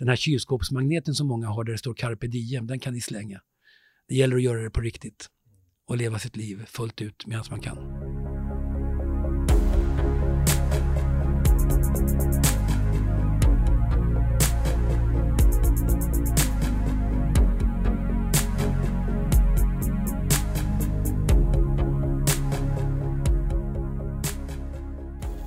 Den 0.00 0.08
här 0.08 0.16
kylskåpsmagneten 0.16 1.14
som 1.14 1.26
många 1.26 1.48
har 1.48 1.64
där 1.64 1.72
det 1.72 1.78
står 1.78 1.94
carpe 1.94 2.26
diem, 2.26 2.66
den 2.66 2.80
kan 2.80 2.94
ni 2.94 3.00
slänga. 3.00 3.40
Det 4.08 4.14
gäller 4.14 4.36
att 4.36 4.42
göra 4.42 4.62
det 4.62 4.70
på 4.70 4.80
riktigt 4.80 5.26
och 5.88 5.96
leva 5.96 6.18
sitt 6.18 6.36
liv 6.36 6.64
fullt 6.66 7.02
ut 7.02 7.26
medan 7.26 7.44
man 7.50 7.60
kan. 7.60 7.78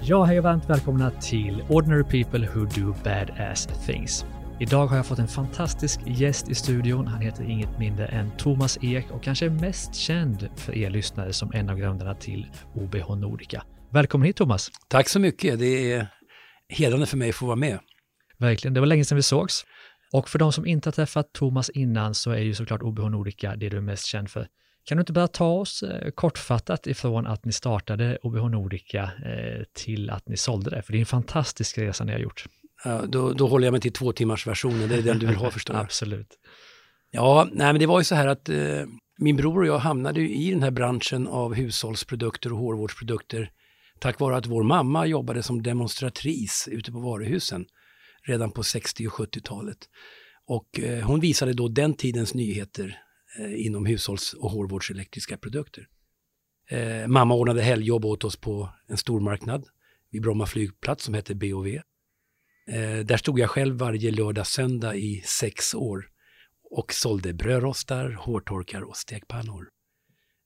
Ja, 0.01 0.23
hej 0.23 0.37
och 0.37 0.43
varmt 0.43 0.69
välkomna 0.69 1.11
till 1.11 1.63
Ordinary 1.69 2.03
People 2.03 2.49
Who 2.53 2.65
Do 2.65 2.95
Badass 3.03 3.67
Things. 3.85 4.25
Idag 4.63 4.87
har 4.87 4.95
jag 4.95 5.05
fått 5.05 5.19
en 5.19 5.27
fantastisk 5.27 5.99
gäst 6.05 6.49
i 6.49 6.55
studion. 6.55 7.07
Han 7.07 7.21
heter 7.21 7.43
inget 7.43 7.79
mindre 7.79 8.05
än 8.05 8.37
Thomas 8.37 8.77
Ek 8.81 9.11
och 9.11 9.23
kanske 9.23 9.45
är 9.45 9.49
mest 9.49 9.95
känd 9.95 10.49
för 10.55 10.77
er 10.77 10.89
lyssnare 10.89 11.33
som 11.33 11.51
en 11.53 11.69
av 11.69 11.77
grundarna 11.77 12.15
till 12.15 12.51
OBH 12.75 13.15
Nordica. 13.15 13.63
Välkommen 13.89 14.25
hit 14.25 14.35
Thomas! 14.35 14.71
Tack 14.87 15.09
så 15.09 15.19
mycket, 15.19 15.59
det 15.59 15.91
är 15.91 16.07
hedrande 16.69 17.05
för 17.05 17.17
mig 17.17 17.29
att 17.29 17.35
få 17.35 17.45
vara 17.45 17.55
med. 17.55 17.79
Verkligen, 18.37 18.73
det 18.73 18.79
var 18.79 18.87
länge 18.87 19.05
sedan 19.05 19.15
vi 19.15 19.21
sågs. 19.21 19.65
Och 20.13 20.29
för 20.29 20.39
de 20.39 20.53
som 20.53 20.65
inte 20.65 20.87
har 20.87 20.91
träffat 20.91 21.33
Thomas 21.33 21.69
innan 21.69 22.15
så 22.15 22.31
är 22.31 22.41
ju 22.41 22.53
såklart 22.53 22.81
OBH 22.81 23.09
Nordica 23.09 23.55
det 23.55 23.69
du 23.69 23.77
är 23.77 23.81
mest 23.81 24.05
känd 24.05 24.29
för. 24.29 24.47
Kan 24.83 24.97
du 24.97 24.99
inte 25.01 25.13
bara 25.13 25.27
ta 25.27 25.51
oss 25.51 25.83
eh, 25.83 26.11
kortfattat 26.11 26.87
ifrån 26.87 27.27
att 27.27 27.45
ni 27.45 27.51
startade 27.51 28.17
OBH 28.21 28.49
Nordica 28.49 29.03
eh, 29.03 29.63
till 29.73 30.09
att 30.09 30.27
ni 30.27 30.37
sålde 30.37 30.69
det? 30.69 30.81
För 30.81 30.91
det 30.91 30.97
är 30.97 30.99
en 30.99 31.05
fantastisk 31.05 31.77
resa 31.77 32.03
ni 32.03 32.11
har 32.11 32.19
gjort. 32.19 32.45
Ja, 32.83 33.05
då, 33.05 33.33
då 33.33 33.47
håller 33.47 33.67
jag 33.67 33.71
mig 33.71 33.81
till 33.81 33.93
två 33.93 34.11
timmars 34.11 34.47
versionen, 34.47 34.89
det 34.89 34.95
är 34.95 35.01
den 35.01 35.19
du 35.19 35.27
vill 35.27 35.35
ha 35.35 35.51
förstår. 35.51 35.73
Absolut. 35.73 36.39
Ja, 37.11 37.47
nej 37.51 37.73
men 37.73 37.79
det 37.79 37.85
var 37.85 37.99
ju 37.99 38.03
så 38.03 38.15
här 38.15 38.27
att 38.27 38.49
eh, 38.49 38.83
min 39.17 39.35
bror 39.35 39.59
och 39.59 39.67
jag 39.67 39.77
hamnade 39.77 40.21
i 40.21 40.51
den 40.51 40.63
här 40.63 40.71
branschen 40.71 41.27
av 41.27 41.53
hushållsprodukter 41.53 42.53
och 42.53 42.59
hårvårdsprodukter 42.59 43.51
tack 43.99 44.19
vare 44.19 44.37
att 44.37 44.45
vår 44.45 44.63
mamma 44.63 45.05
jobbade 45.05 45.43
som 45.43 45.63
demonstratris 45.63 46.67
ute 46.71 46.91
på 46.91 46.99
varuhusen 46.99 47.65
redan 48.23 48.51
på 48.51 48.63
60 48.63 49.07
och 49.07 49.13
70-talet. 49.13 49.77
Och 50.47 50.79
eh, 50.79 51.05
hon 51.05 51.19
visade 51.19 51.53
då 51.53 51.67
den 51.67 51.93
tidens 51.93 52.33
nyheter 52.33 52.97
eh, 53.39 53.65
inom 53.65 53.85
hushålls 53.85 54.33
och 54.33 54.51
hårvårdselektriska 54.51 55.37
produkter. 55.37 55.87
Eh, 56.69 57.07
mamma 57.07 57.33
ordnade 57.33 57.61
helgjobb 57.61 58.05
åt 58.05 58.23
oss 58.23 58.35
på 58.35 58.69
en 58.87 58.97
stormarknad 58.97 59.65
vid 60.11 60.21
Bromma 60.21 60.45
flygplats 60.45 61.03
som 61.03 61.13
hette 61.13 61.35
BOV. 61.35 61.67
Eh, 62.67 63.05
där 63.05 63.17
stod 63.17 63.39
jag 63.39 63.49
själv 63.49 63.75
varje 63.75 64.11
lördag 64.11 64.47
söndag 64.47 64.95
i 64.95 65.21
sex 65.25 65.73
år 65.75 66.09
och 66.71 66.93
sålde 66.93 67.33
brödrostar, 67.33 68.11
hårtorkar 68.11 68.81
och 68.81 68.97
stekpannor. 68.97 69.69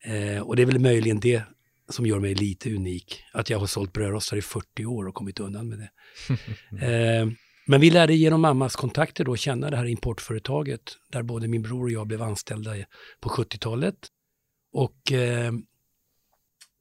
Eh, 0.04 0.42
och 0.42 0.56
det 0.56 0.62
är 0.62 0.66
väl 0.66 0.80
möjligen 0.80 1.20
det 1.20 1.44
som 1.90 2.06
gör 2.06 2.20
mig 2.20 2.36
lite 2.36 2.76
unik, 2.76 3.24
att 3.34 3.50
jag 3.50 3.60
har 3.60 3.68
sålt 3.68 3.94
brödrostar 3.94 4.38
i 4.38 4.42
40 4.42 4.86
år 4.86 5.08
och 5.08 5.16
kommit 5.16 5.40
undan 5.40 5.70
med 5.70 5.80
det. 5.80 5.90
eh, 6.86 7.28
men 7.68 7.82
vi 7.82 7.90
lärde 7.90 8.14
genom 8.14 8.42
mammas 8.42 8.76
kontakter 8.76 9.24
då 9.24 9.36
känna 9.36 9.70
det 9.70 9.78
här 9.78 9.86
importföretaget 9.86 10.82
där 11.12 11.24
både 11.24 11.48
min 11.48 11.62
bror 11.62 11.84
och 11.84 11.92
jag 11.92 12.08
blev 12.08 12.22
anställda 12.22 12.72
på 13.20 13.30
70-talet. 13.30 13.96
Och 14.72 15.12
eh, 15.12 15.52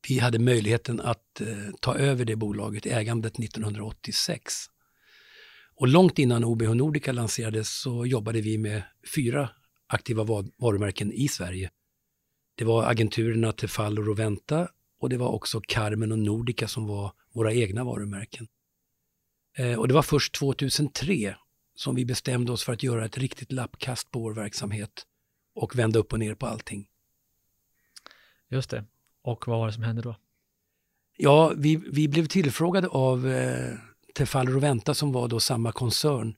vi 0.09 0.19
hade 0.19 0.39
möjligheten 0.39 1.01
att 1.01 1.41
eh, 1.41 1.47
ta 1.81 1.95
över 1.95 2.25
det 2.25 2.37
bolaget, 2.37 2.87
ägandet 2.87 3.39
1986. 3.39 4.53
Och 5.77 5.89
långt 5.89 6.19
innan 6.19 6.45
OBH 6.45 6.75
Nordica 6.75 7.13
lanserades 7.13 7.81
så 7.81 8.07
jobbade 8.07 8.41
vi 8.41 8.59
med 8.59 8.83
fyra 9.15 9.51
aktiva 9.87 10.25
varumärken 10.57 11.13
i 11.13 11.29
Sverige. 11.29 11.71
Det 12.55 12.65
var 12.65 12.91
agenturerna 12.91 13.53
Tefal 13.53 13.99
och 13.99 14.07
Roventa 14.07 14.69
och 15.01 15.09
det 15.09 15.17
var 15.17 15.29
också 15.29 15.61
Carmen 15.61 16.13
och 16.13 16.19
Nordica 16.19 16.69
som 16.69 16.87
var 16.87 17.13
våra 17.33 17.53
egna 17.53 17.85
varumärken. 17.85 18.49
Eh, 19.57 19.79
och 19.79 19.89
det 19.89 19.95
var 19.95 20.03
först 20.03 20.35
2003 20.35 21.37
som 21.75 21.95
vi 21.95 22.05
bestämde 22.05 22.53
oss 22.53 22.65
för 22.65 22.73
att 22.73 22.83
göra 22.83 23.05
ett 23.05 23.19
riktigt 23.19 23.53
lappkast 23.53 24.11
på 24.11 24.21
vår 24.21 24.35
verksamhet 24.35 25.07
och 25.55 25.79
vända 25.79 25.99
upp 25.99 26.13
och 26.13 26.19
ner 26.19 26.35
på 26.35 26.47
allting. 26.47 26.89
Just 28.49 28.71
det. 28.71 28.85
Och 29.23 29.49
vad 29.49 29.59
var 29.59 29.67
det 29.67 29.73
som 29.73 29.83
hände 29.83 30.03
då? 30.03 30.17
Ja, 31.17 31.53
vi, 31.57 31.77
vi 31.77 32.09
blev 32.09 32.27
tillfrågade 32.27 32.89
av 32.89 33.29
eh, 33.29 33.79
Tefal 34.17 34.49
Roventa 34.49 34.95
som 34.95 35.13
var 35.13 35.29
då 35.29 35.41
samma 35.41 35.73
koncern. 35.73 36.35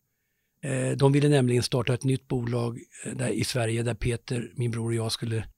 Eh, 0.62 0.96
de 0.96 1.12
ville 1.12 1.28
nämligen 1.28 1.62
starta 1.62 1.94
ett 1.94 2.04
nytt 2.04 2.28
bolag 2.28 2.80
eh, 3.04 3.16
där, 3.16 3.28
i 3.28 3.44
Sverige 3.44 3.82
där 3.82 3.94
Peter, 3.94 4.52
min 4.56 4.70
bror 4.70 4.86
och 4.86 4.94
jag 4.94 5.12
skulle 5.12 5.48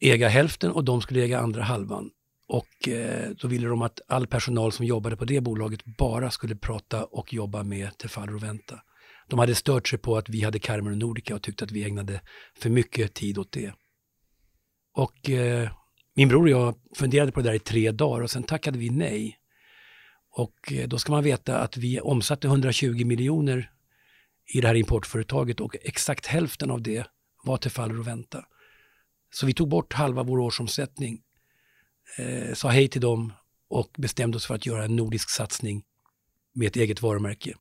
äga 0.00 0.28
hälften 0.28 0.70
och 0.70 0.84
de 0.84 1.00
skulle 1.00 1.24
äga 1.24 1.40
andra 1.40 1.62
halvan. 1.62 2.10
Och 2.48 2.88
eh, 2.88 3.30
då 3.30 3.48
ville 3.48 3.68
de 3.68 3.82
att 3.82 4.00
all 4.08 4.26
personal 4.26 4.72
som 4.72 4.86
jobbade 4.86 5.16
på 5.16 5.24
det 5.24 5.40
bolaget 5.40 5.84
bara 5.84 6.30
skulle 6.30 6.56
prata 6.56 7.04
och 7.04 7.34
jobba 7.34 7.62
med 7.62 7.98
Tefal 7.98 8.28
Roventa. 8.28 8.80
De 9.28 9.38
hade 9.38 9.54
stört 9.54 9.88
sig 9.88 9.98
på 9.98 10.16
att 10.16 10.28
vi 10.28 10.42
hade 10.42 10.58
Carmen 10.58 10.92
och 10.92 10.98
Nordica 10.98 11.34
och 11.34 11.42
tyckte 11.42 11.64
att 11.64 11.72
vi 11.72 11.84
ägnade 11.84 12.20
för 12.58 12.70
mycket 12.70 13.14
tid 13.14 13.38
åt 13.38 13.52
det. 13.52 13.72
Och 14.94 15.30
eh, 15.30 15.70
min 16.14 16.28
bror 16.28 16.42
och 16.42 16.48
jag 16.48 16.74
funderade 16.96 17.32
på 17.32 17.40
det 17.40 17.48
där 17.48 17.54
i 17.54 17.58
tre 17.58 17.92
dagar 17.92 18.22
och 18.22 18.30
sen 18.30 18.42
tackade 18.42 18.78
vi 18.78 18.90
nej. 18.90 19.38
Och 20.36 20.72
eh, 20.72 20.88
då 20.88 20.98
ska 20.98 21.12
man 21.12 21.24
veta 21.24 21.58
att 21.58 21.76
vi 21.76 22.00
omsatte 22.00 22.46
120 22.46 23.04
miljoner 23.04 23.70
i 24.54 24.60
det 24.60 24.68
här 24.68 24.74
importföretaget 24.74 25.60
och 25.60 25.76
exakt 25.82 26.26
hälften 26.26 26.70
av 26.70 26.82
det 26.82 27.06
var 27.44 27.56
tillfaller 27.56 27.98
och 27.98 28.06
vänta. 28.06 28.44
Så 29.30 29.46
vi 29.46 29.54
tog 29.54 29.68
bort 29.68 29.92
halva 29.92 30.22
vår 30.22 30.38
årsomsättning, 30.38 31.22
eh, 32.18 32.54
sa 32.54 32.68
hej 32.68 32.88
till 32.88 33.00
dem 33.00 33.32
och 33.68 33.90
bestämde 33.98 34.36
oss 34.36 34.46
för 34.46 34.54
att 34.54 34.66
göra 34.66 34.84
en 34.84 34.96
nordisk 34.96 35.30
satsning 35.30 35.84
med 36.52 36.66
ett 36.66 36.76
eget 36.76 37.02
varumärke. 37.02 37.54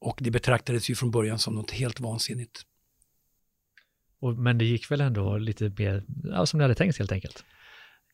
Och 0.00 0.18
det 0.20 0.30
betraktades 0.30 0.90
ju 0.90 0.94
från 0.94 1.10
början 1.10 1.38
som 1.38 1.54
något 1.54 1.70
helt 1.70 2.00
vansinnigt. 2.00 2.62
Och, 4.20 4.38
men 4.38 4.58
det 4.58 4.64
gick 4.64 4.90
väl 4.90 5.00
ändå 5.00 5.38
lite 5.38 5.72
mer 5.78 6.04
ja, 6.24 6.46
som 6.46 6.58
ni 6.58 6.64
hade 6.64 6.74
tänkt 6.74 6.98
helt 6.98 7.12
enkelt? 7.12 7.44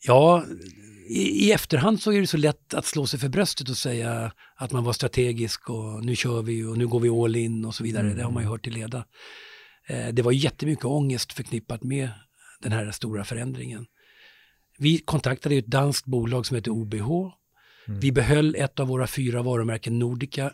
Ja, 0.03 0.45
i, 1.09 1.47
i, 1.47 1.53
efterhand 1.53 2.01
så 2.01 2.13
är 2.13 2.21
det 2.21 2.27
så 2.27 2.37
lätt 2.37 2.75
att 2.75 2.87
slå 2.87 3.07
sig 3.07 3.21
för 3.21 3.29
bröstet 3.29 3.69
och 3.69 3.77
säga 3.77 4.33
att 4.57 4.73
man 4.73 4.85
var 4.85 4.93
strategisk 4.93 5.71
och 5.71 6.05
nu 6.05 6.17
kör 6.17 6.43
vi 6.43 6.65
och 6.65 6.79
nu 6.79 6.87
går 6.87 7.01
vi 7.01 7.09
all 7.09 7.37
in 7.37 7.65
och 7.65 7.75
så 7.75 7.85
vidare. 7.85 8.07
Mm. 8.07 8.17
Det 8.17 8.23
har 8.23 8.31
man 8.31 8.43
ju 8.43 8.49
hört 8.49 8.65
till 8.65 8.73
leda. 8.73 9.05
Eh, 9.89 10.09
det 10.09 10.23
var 10.23 10.33
jättemycket 10.33 10.85
ångest 10.85 11.33
förknippat 11.33 11.83
med 11.83 12.11
den 12.61 12.73
här 12.73 12.91
stora 12.91 13.25
förändringen. 13.25 13.87
Vi 14.79 14.99
kontaktade 14.99 15.57
ett 15.57 15.67
danskt 15.67 16.07
bolag 16.07 16.47
som 16.47 16.55
heter 16.55 16.71
OBH. 16.71 17.11
Mm. 17.89 18.01
Vi 18.01 18.13
behöll 18.13 18.55
ett 18.59 18.81
av 18.81 18.89
våra 18.89 19.07
fyra 19.07 19.43
varumärken 19.43 19.99
Nordica, 19.99 20.53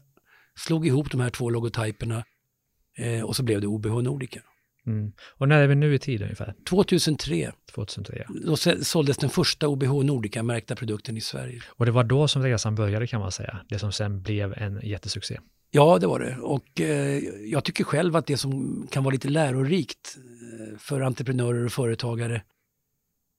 slog 0.54 0.86
ihop 0.86 1.10
de 1.10 1.20
här 1.20 1.30
två 1.30 1.50
logotyperna 1.50 2.24
eh, 2.98 3.22
och 3.22 3.36
så 3.36 3.42
blev 3.42 3.60
det 3.60 3.66
OBH 3.66 4.02
Nordica. 4.02 4.40
Mm. 4.86 5.12
Och 5.38 5.48
när 5.48 5.62
är 5.62 5.66
vi 5.66 5.74
nu 5.74 5.94
i 5.94 5.98
tid 5.98 6.22
ungefär? 6.22 6.54
2003. 6.68 7.52
2003 7.74 8.24
ja. 8.28 8.34
Då 8.46 8.56
såldes 8.84 9.16
den 9.16 9.30
första 9.30 9.68
OBH 9.68 10.04
Nordica-märkta 10.04 10.76
produkten 10.76 11.16
i 11.16 11.20
Sverige. 11.20 11.62
Och 11.68 11.86
det 11.86 11.92
var 11.92 12.04
då 12.04 12.28
som 12.28 12.42
resan 12.42 12.74
började 12.74 13.06
kan 13.06 13.20
man 13.20 13.32
säga, 13.32 13.60
det 13.68 13.78
som 13.78 13.92
sen 13.92 14.22
blev 14.22 14.52
en 14.52 14.80
jättesuccé. 14.82 15.38
Ja, 15.70 15.98
det 15.98 16.06
var 16.06 16.20
det. 16.20 16.36
Och 16.36 16.80
eh, 16.80 17.18
jag 17.44 17.64
tycker 17.64 17.84
själv 17.84 18.16
att 18.16 18.26
det 18.26 18.36
som 18.36 18.86
kan 18.90 19.04
vara 19.04 19.12
lite 19.12 19.28
lärorikt 19.28 20.16
eh, 20.16 20.78
för 20.78 21.00
entreprenörer 21.00 21.64
och 21.64 21.72
företagare 21.72 22.42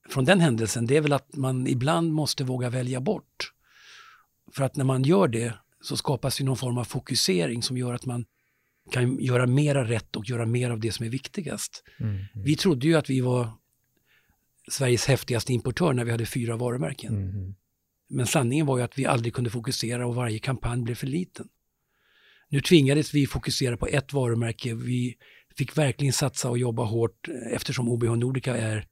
från 0.08 0.24
den 0.24 0.40
händelsen, 0.40 0.86
det 0.86 0.96
är 0.96 1.00
väl 1.00 1.12
att 1.12 1.36
man 1.36 1.66
ibland 1.66 2.12
måste 2.12 2.44
våga 2.44 2.70
välja 2.70 3.00
bort. 3.00 3.52
För 4.52 4.64
att 4.64 4.76
när 4.76 4.84
man 4.84 5.02
gör 5.02 5.28
det 5.28 5.54
så 5.80 5.96
skapas 5.96 6.40
ju 6.40 6.44
någon 6.44 6.56
form 6.56 6.78
av 6.78 6.84
fokusering 6.84 7.62
som 7.62 7.78
gör 7.78 7.94
att 7.94 8.06
man 8.06 8.24
kan 8.90 9.18
göra 9.18 9.46
mera 9.46 9.88
rätt 9.88 10.16
och 10.16 10.28
göra 10.28 10.46
mer 10.46 10.70
av 10.70 10.80
det 10.80 10.92
som 10.92 11.06
är 11.06 11.10
viktigast. 11.10 11.84
Mm, 12.00 12.12
mm. 12.12 12.26
Vi 12.34 12.56
trodde 12.56 12.86
ju 12.86 12.94
att 12.94 13.10
vi 13.10 13.20
var 13.20 13.50
Sveriges 14.70 15.06
häftigaste 15.06 15.52
importör 15.52 15.92
när 15.92 16.04
vi 16.04 16.10
hade 16.10 16.26
fyra 16.26 16.56
varumärken. 16.56 17.16
Mm. 17.16 17.30
mm. 17.30 17.54
Men 18.08 18.26
sanningen 18.26 18.66
var 18.66 18.78
ju 18.78 18.84
att 18.84 18.98
vi 18.98 19.06
aldrig 19.06 19.34
kunde 19.34 19.50
fokusera 19.50 20.06
och 20.06 20.14
varje 20.14 20.38
kampanj 20.38 20.82
blev 20.82 20.94
för 20.94 21.06
liten. 21.06 21.48
Nu 22.48 22.60
tvingades 22.60 23.14
vi 23.14 23.26
fokusera 23.26 23.76
på 23.76 23.86
ett 23.86 24.12
varumärke. 24.12 24.74
Vi 24.74 25.14
fick 25.56 25.78
verkligen 25.78 26.12
satsa 26.12 26.50
och 26.50 26.58
jobba 26.58 26.84
hårt 26.84 27.28
eftersom 27.52 27.88
OBH 27.88 28.16
Nordica 28.16 28.56
är 28.56 28.86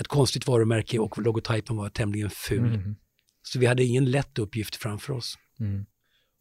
ett 0.00 0.08
konstigt 0.08 0.46
varumärke 0.46 0.98
och 0.98 1.18
logotypen 1.18 1.76
var 1.76 1.88
tämligen 1.88 2.30
ful. 2.30 2.74
Mm. 2.74 2.96
Så 3.42 3.58
vi 3.58 3.66
hade 3.66 3.84
ingen 3.84 4.10
lätt 4.10 4.38
uppgift 4.38 4.76
framför 4.76 5.12
oss. 5.12 5.38
Mm. 5.60 5.86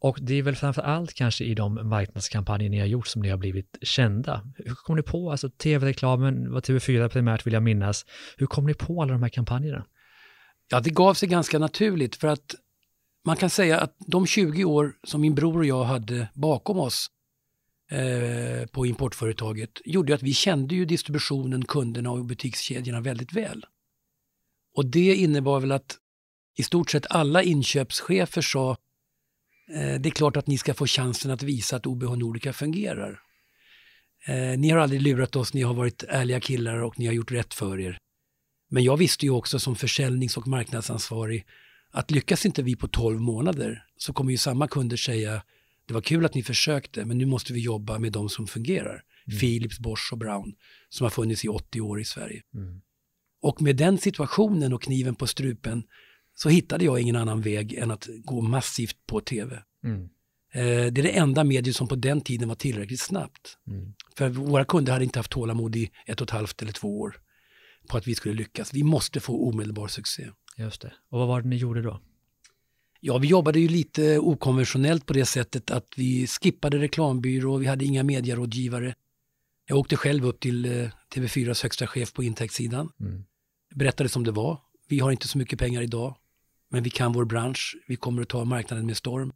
Och 0.05 0.17
det 0.21 0.33
är 0.33 0.41
väl 0.41 0.55
framför 0.55 0.81
allt 0.81 1.13
kanske 1.13 1.43
i 1.43 1.53
de 1.53 1.89
marknadskampanjer 1.89 2.69
ni 2.69 2.79
har 2.79 2.85
gjort 2.85 3.07
som 3.07 3.21
ni 3.21 3.29
har 3.29 3.37
blivit 3.37 3.77
kända. 3.81 4.41
Hur 4.57 4.75
kom 4.75 4.95
ni 4.95 5.01
på, 5.01 5.31
alltså 5.31 5.49
tv-reklamen 5.49 6.51
var 6.51 6.61
TV4 6.61 7.09
primärt 7.09 7.45
vill 7.47 7.53
jag 7.53 7.63
minnas. 7.63 8.05
Hur 8.37 8.45
kom 8.45 8.65
ni 8.65 8.73
på 8.73 9.01
alla 9.01 9.13
de 9.13 9.23
här 9.23 9.29
kampanjerna? 9.29 9.85
Ja, 10.69 10.79
det 10.79 10.89
gav 10.89 11.13
sig 11.13 11.29
ganska 11.29 11.59
naturligt 11.59 12.15
för 12.15 12.27
att 12.27 12.55
man 13.25 13.37
kan 13.37 13.49
säga 13.49 13.79
att 13.79 13.95
de 14.07 14.25
20 14.25 14.63
år 14.63 14.93
som 15.03 15.21
min 15.21 15.35
bror 15.35 15.57
och 15.57 15.65
jag 15.65 15.83
hade 15.83 16.27
bakom 16.33 16.79
oss 16.79 17.07
eh, 17.91 18.67
på 18.67 18.85
importföretaget 18.85 19.71
gjorde 19.85 20.15
att 20.15 20.23
vi 20.23 20.33
kände 20.33 20.75
ju 20.75 20.85
distributionen, 20.85 21.65
kunderna 21.65 22.11
och 22.11 22.25
butikskedjorna 22.25 23.01
väldigt 23.01 23.33
väl. 23.33 23.65
Och 24.75 24.85
det 24.85 25.15
innebar 25.15 25.59
väl 25.59 25.71
att 25.71 25.97
i 26.57 26.63
stort 26.63 26.91
sett 26.91 27.05
alla 27.09 27.43
inköpschefer 27.43 28.41
sa 28.41 28.77
det 29.67 30.09
är 30.09 30.12
klart 30.12 30.38
att 30.38 30.47
ni 30.47 30.57
ska 30.57 30.73
få 30.73 30.88
chansen 30.88 31.31
att 31.31 31.44
visa 31.44 31.75
att 31.75 31.85
OBH 31.85 32.15
Nordica 32.15 32.53
fungerar. 32.53 33.19
Eh, 34.25 34.59
ni 34.59 34.69
har 34.69 34.77
aldrig 34.77 35.01
lurat 35.01 35.35
oss, 35.35 35.53
ni 35.53 35.62
har 35.62 35.73
varit 35.73 36.03
ärliga 36.03 36.39
killar 36.39 36.83
och 36.83 37.00
ni 37.00 37.06
har 37.06 37.13
gjort 37.13 37.31
rätt 37.31 37.53
för 37.53 37.79
er. 37.79 37.97
Men 38.69 38.83
jag 38.83 38.97
visste 38.97 39.25
ju 39.25 39.31
också 39.31 39.59
som 39.59 39.75
försäljnings 39.75 40.38
och 40.38 40.47
marknadsansvarig 40.47 41.45
att 41.91 42.12
lyckas 42.12 42.45
inte 42.45 42.63
vi 42.63 42.75
på 42.75 42.88
12 42.88 43.21
månader 43.21 43.85
så 43.97 44.13
kommer 44.13 44.31
ju 44.31 44.38
samma 44.38 44.67
kunder 44.67 44.97
säga 44.97 45.44
det 45.85 45.94
var 45.94 46.01
kul 46.01 46.25
att 46.25 46.33
ni 46.33 46.44
försökte 46.44 47.06
men 47.06 47.17
nu 47.17 47.25
måste 47.25 47.53
vi 47.53 47.59
jobba 47.59 48.00
med 48.00 48.12
de 48.12 48.29
som 48.29 48.47
fungerar. 48.47 49.03
Mm. 49.27 49.39
Philips, 49.39 49.79
Bosch 49.79 50.09
och 50.12 50.17
Brown 50.17 50.53
som 50.89 51.06
har 51.06 51.09
funnits 51.09 51.45
i 51.45 51.47
80 51.47 51.81
år 51.81 52.01
i 52.01 52.06
Sverige. 52.06 52.41
Mm. 52.56 52.81
Och 53.41 53.62
med 53.62 53.75
den 53.75 53.97
situationen 53.97 54.73
och 54.73 54.81
kniven 54.81 55.15
på 55.15 55.27
strupen 55.27 55.83
så 56.35 56.49
hittade 56.49 56.85
jag 56.85 56.99
ingen 56.99 57.15
annan 57.15 57.41
väg 57.41 57.73
än 57.73 57.91
att 57.91 58.07
gå 58.23 58.41
massivt 58.41 58.97
på 59.07 59.21
tv. 59.21 59.63
Mm. 59.83 60.09
Eh, 60.53 60.91
det 60.91 61.01
är 61.01 61.03
det 61.03 61.17
enda 61.17 61.43
mediet 61.43 61.75
som 61.75 61.87
på 61.87 61.95
den 61.95 62.21
tiden 62.21 62.47
var 62.47 62.55
tillräckligt 62.55 62.99
snabbt. 62.99 63.57
Mm. 63.67 63.93
För 64.15 64.29
våra 64.29 64.65
kunder 64.65 64.93
hade 64.93 65.05
inte 65.05 65.19
haft 65.19 65.31
tålamod 65.31 65.75
i 65.75 65.91
ett 66.05 66.21
och 66.21 66.27
ett 66.27 66.31
halvt 66.31 66.61
eller 66.61 66.71
två 66.71 66.99
år 66.99 67.17
på 67.89 67.97
att 67.97 68.07
vi 68.07 68.15
skulle 68.15 68.35
lyckas. 68.35 68.73
Vi 68.73 68.83
måste 68.83 69.19
få 69.19 69.49
omedelbar 69.49 69.87
succé. 69.87 70.29
Just 70.57 70.81
det. 70.81 70.93
Och 71.09 71.19
vad 71.19 71.27
var 71.27 71.41
det 71.41 71.47
ni 71.47 71.55
gjorde 71.55 71.81
då? 71.81 72.01
Ja, 72.99 73.17
vi 73.17 73.27
jobbade 73.27 73.59
ju 73.59 73.67
lite 73.67 74.19
okonventionellt 74.19 75.05
på 75.05 75.13
det 75.13 75.25
sättet 75.25 75.71
att 75.71 75.88
vi 75.97 76.27
skippade 76.27 76.77
reklambyrå, 76.77 77.57
vi 77.57 77.65
hade 77.65 77.85
inga 77.85 78.03
medierådgivare. 78.03 78.95
Jag 79.67 79.77
åkte 79.77 79.97
själv 79.97 80.25
upp 80.25 80.39
till 80.39 80.65
eh, 80.65 80.89
TV4s 81.15 81.63
högsta 81.63 81.88
chef 81.88 82.13
på 82.13 82.23
intäktssidan. 82.23 82.89
Mm. 82.99 83.23
Berättade 83.75 84.09
som 84.09 84.23
det 84.23 84.31
var. 84.31 84.59
Vi 84.88 84.99
har 84.99 85.11
inte 85.11 85.27
så 85.27 85.38
mycket 85.38 85.59
pengar 85.59 85.81
idag, 85.81 86.15
men 86.69 86.83
vi 86.83 86.89
kan 86.89 87.13
vår 87.13 87.25
bransch. 87.25 87.75
Vi 87.88 87.95
kommer 87.95 88.21
att 88.21 88.29
ta 88.29 88.45
marknaden 88.45 88.85
med 88.85 88.97
storm. 88.97 89.33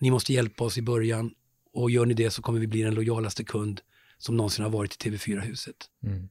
Ni 0.00 0.10
måste 0.10 0.32
hjälpa 0.32 0.64
oss 0.64 0.78
i 0.78 0.82
början 0.82 1.34
och 1.72 1.90
gör 1.90 2.06
ni 2.06 2.14
det 2.14 2.30
så 2.30 2.42
kommer 2.42 2.60
vi 2.60 2.66
bli 2.66 2.82
den 2.82 2.94
lojalaste 2.94 3.44
kund 3.44 3.80
som 4.18 4.36
någonsin 4.36 4.62
har 4.62 4.70
varit 4.70 5.06
i 5.06 5.10
TV4-huset. 5.10 5.76
Mm. 6.02 6.28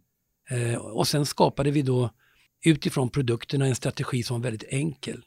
Eh, 0.49 0.77
och 0.77 1.07
sen 1.07 1.25
skapade 1.25 1.71
vi 1.71 1.81
då 1.81 2.09
utifrån 2.65 3.09
produkterna 3.09 3.65
en 3.65 3.75
strategi 3.75 4.23
som 4.23 4.41
var 4.41 4.43
väldigt 4.43 4.69
enkel. 4.69 5.25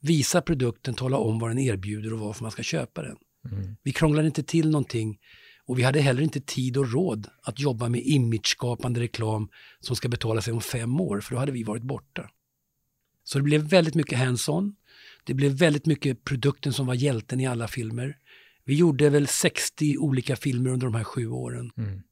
Visa 0.00 0.42
produkten, 0.42 0.94
tala 0.94 1.16
om 1.16 1.38
vad 1.38 1.50
den 1.50 1.58
erbjuder 1.58 2.12
och 2.12 2.18
varför 2.18 2.42
man 2.42 2.50
ska 2.50 2.62
köpa 2.62 3.02
den. 3.02 3.16
Mm. 3.52 3.76
Vi 3.82 3.92
krånglade 3.92 4.26
inte 4.26 4.42
till 4.42 4.70
någonting 4.70 5.18
och 5.64 5.78
vi 5.78 5.82
hade 5.82 6.00
heller 6.00 6.22
inte 6.22 6.40
tid 6.40 6.76
och 6.76 6.92
råd 6.92 7.26
att 7.42 7.60
jobba 7.60 7.88
med 7.88 8.00
imageskapande 8.04 9.00
reklam 9.00 9.48
som 9.80 9.96
ska 9.96 10.08
betala 10.08 10.42
sig 10.42 10.52
om 10.52 10.60
fem 10.60 11.00
år, 11.00 11.20
för 11.20 11.34
då 11.34 11.38
hade 11.38 11.52
vi 11.52 11.62
varit 11.62 11.82
borta. 11.82 12.30
Så 13.32 13.38
det 13.38 13.42
blev 13.42 13.60
väldigt 13.60 13.94
mycket 13.94 14.18
hands-on. 14.18 14.74
Det 15.24 15.34
blev 15.34 15.52
väldigt 15.52 15.86
mycket 15.86 16.24
produkten 16.24 16.72
som 16.72 16.86
var 16.86 16.94
hjälten 16.94 17.40
i 17.40 17.46
alla 17.46 17.68
filmer. 17.68 18.16
Vi 18.64 18.74
gjorde 18.74 19.10
väl 19.10 19.26
60 19.26 19.98
olika 19.98 20.36
filmer 20.36 20.70
under 20.70 20.86
de 20.86 20.94
här 20.94 21.04
sju 21.04 21.28
åren. 21.28 21.70
Mm. 21.76 22.02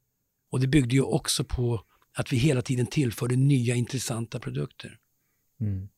Och 0.50 0.60
det 0.60 0.66
byggde 0.66 0.94
ju 0.94 1.02
också 1.02 1.44
på 1.44 1.80
att 2.16 2.32
vi 2.32 2.36
hela 2.36 2.62
tiden 2.62 2.86
tillförde 2.86 3.36
nya 3.36 3.74
intressanta 3.74 4.38
produkter. 4.38 4.96
Mm. 5.60 5.88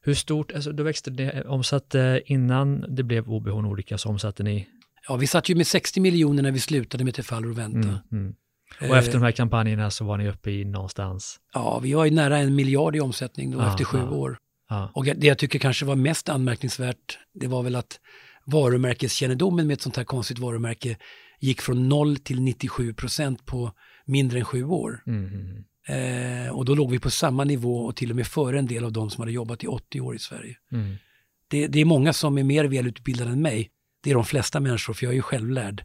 Hur 0.00 0.14
stort, 0.14 0.52
alltså 0.52 0.72
då 0.72 0.82
växte 0.82 1.10
det, 1.10 1.44
omsatte 1.44 2.22
innan 2.26 2.84
det 2.88 3.02
blev 3.02 3.30
OBH 3.30 3.62
Nordica 3.62 3.98
så 3.98 4.08
omsatte 4.08 4.42
ni? 4.42 4.68
Ja, 5.08 5.16
vi 5.16 5.26
satt 5.26 5.48
ju 5.48 5.54
med 5.54 5.66
60 5.66 6.00
miljoner 6.00 6.42
när 6.42 6.52
vi 6.52 6.60
slutade 6.60 7.04
med 7.04 7.14
Tefal 7.14 7.46
och 7.46 7.58
Vänta. 7.58 7.88
Mm, 7.88 8.00
mm. 8.12 8.34
Och 8.80 8.96
efter 8.96 9.12
de 9.12 9.22
här 9.22 9.32
kampanjerna 9.32 9.90
så 9.90 10.04
var 10.04 10.18
ni 10.18 10.28
uppe 10.28 10.50
i 10.50 10.64
någonstans? 10.64 11.40
Ja, 11.54 11.78
vi 11.78 11.92
var 11.92 12.04
ju 12.04 12.10
nära 12.10 12.38
en 12.38 12.54
miljard 12.54 12.96
i 12.96 13.00
omsättning 13.00 13.50
då, 13.50 13.60
ah, 13.60 13.70
efter 13.70 13.84
sju 13.84 13.98
ah, 13.98 14.10
år. 14.10 14.38
Ah. 14.68 14.88
Och 14.94 15.04
det 15.04 15.26
jag 15.26 15.38
tycker 15.38 15.58
kanske 15.58 15.84
var 15.84 15.96
mest 15.96 16.28
anmärkningsvärt, 16.28 17.18
det 17.34 17.46
var 17.46 17.62
väl 17.62 17.76
att 17.76 18.00
varumärkeskännedomen 18.44 19.66
med 19.66 19.74
ett 19.74 19.82
sånt 19.82 19.96
här 19.96 20.04
konstigt 20.04 20.38
varumärke 20.38 20.96
gick 21.40 21.60
från 21.60 21.88
0 21.88 22.16
till 22.16 22.40
97 22.40 22.94
procent 22.94 23.46
på 23.46 23.72
mindre 24.04 24.38
än 24.38 24.44
sju 24.44 24.64
år. 24.64 25.02
Mm. 25.06 25.64
Eh, 25.86 26.50
och 26.50 26.64
då 26.64 26.74
låg 26.74 26.90
vi 26.90 26.98
på 26.98 27.10
samma 27.10 27.44
nivå 27.44 27.84
och 27.84 27.96
till 27.96 28.10
och 28.10 28.16
med 28.16 28.26
före 28.26 28.58
en 28.58 28.66
del 28.66 28.84
av 28.84 28.92
de 28.92 29.10
som 29.10 29.20
hade 29.20 29.32
jobbat 29.32 29.64
i 29.64 29.66
80 29.66 30.00
år 30.00 30.14
i 30.14 30.18
Sverige. 30.18 30.56
Mm. 30.72 30.96
Det, 31.48 31.66
det, 31.66 31.80
är 31.80 31.84
många 31.84 32.12
som 32.12 32.38
är 32.38 32.44
mer 32.44 32.64
välutbildade 32.64 33.30
än 33.30 33.42
mig. 33.42 33.70
Det 34.02 34.10
är 34.10 34.14
de 34.14 34.24
flesta 34.24 34.60
människor, 34.60 34.94
för 34.94 35.06
jag 35.06 35.10
är 35.10 35.16
ju 35.16 35.22
självlärd. 35.22 35.84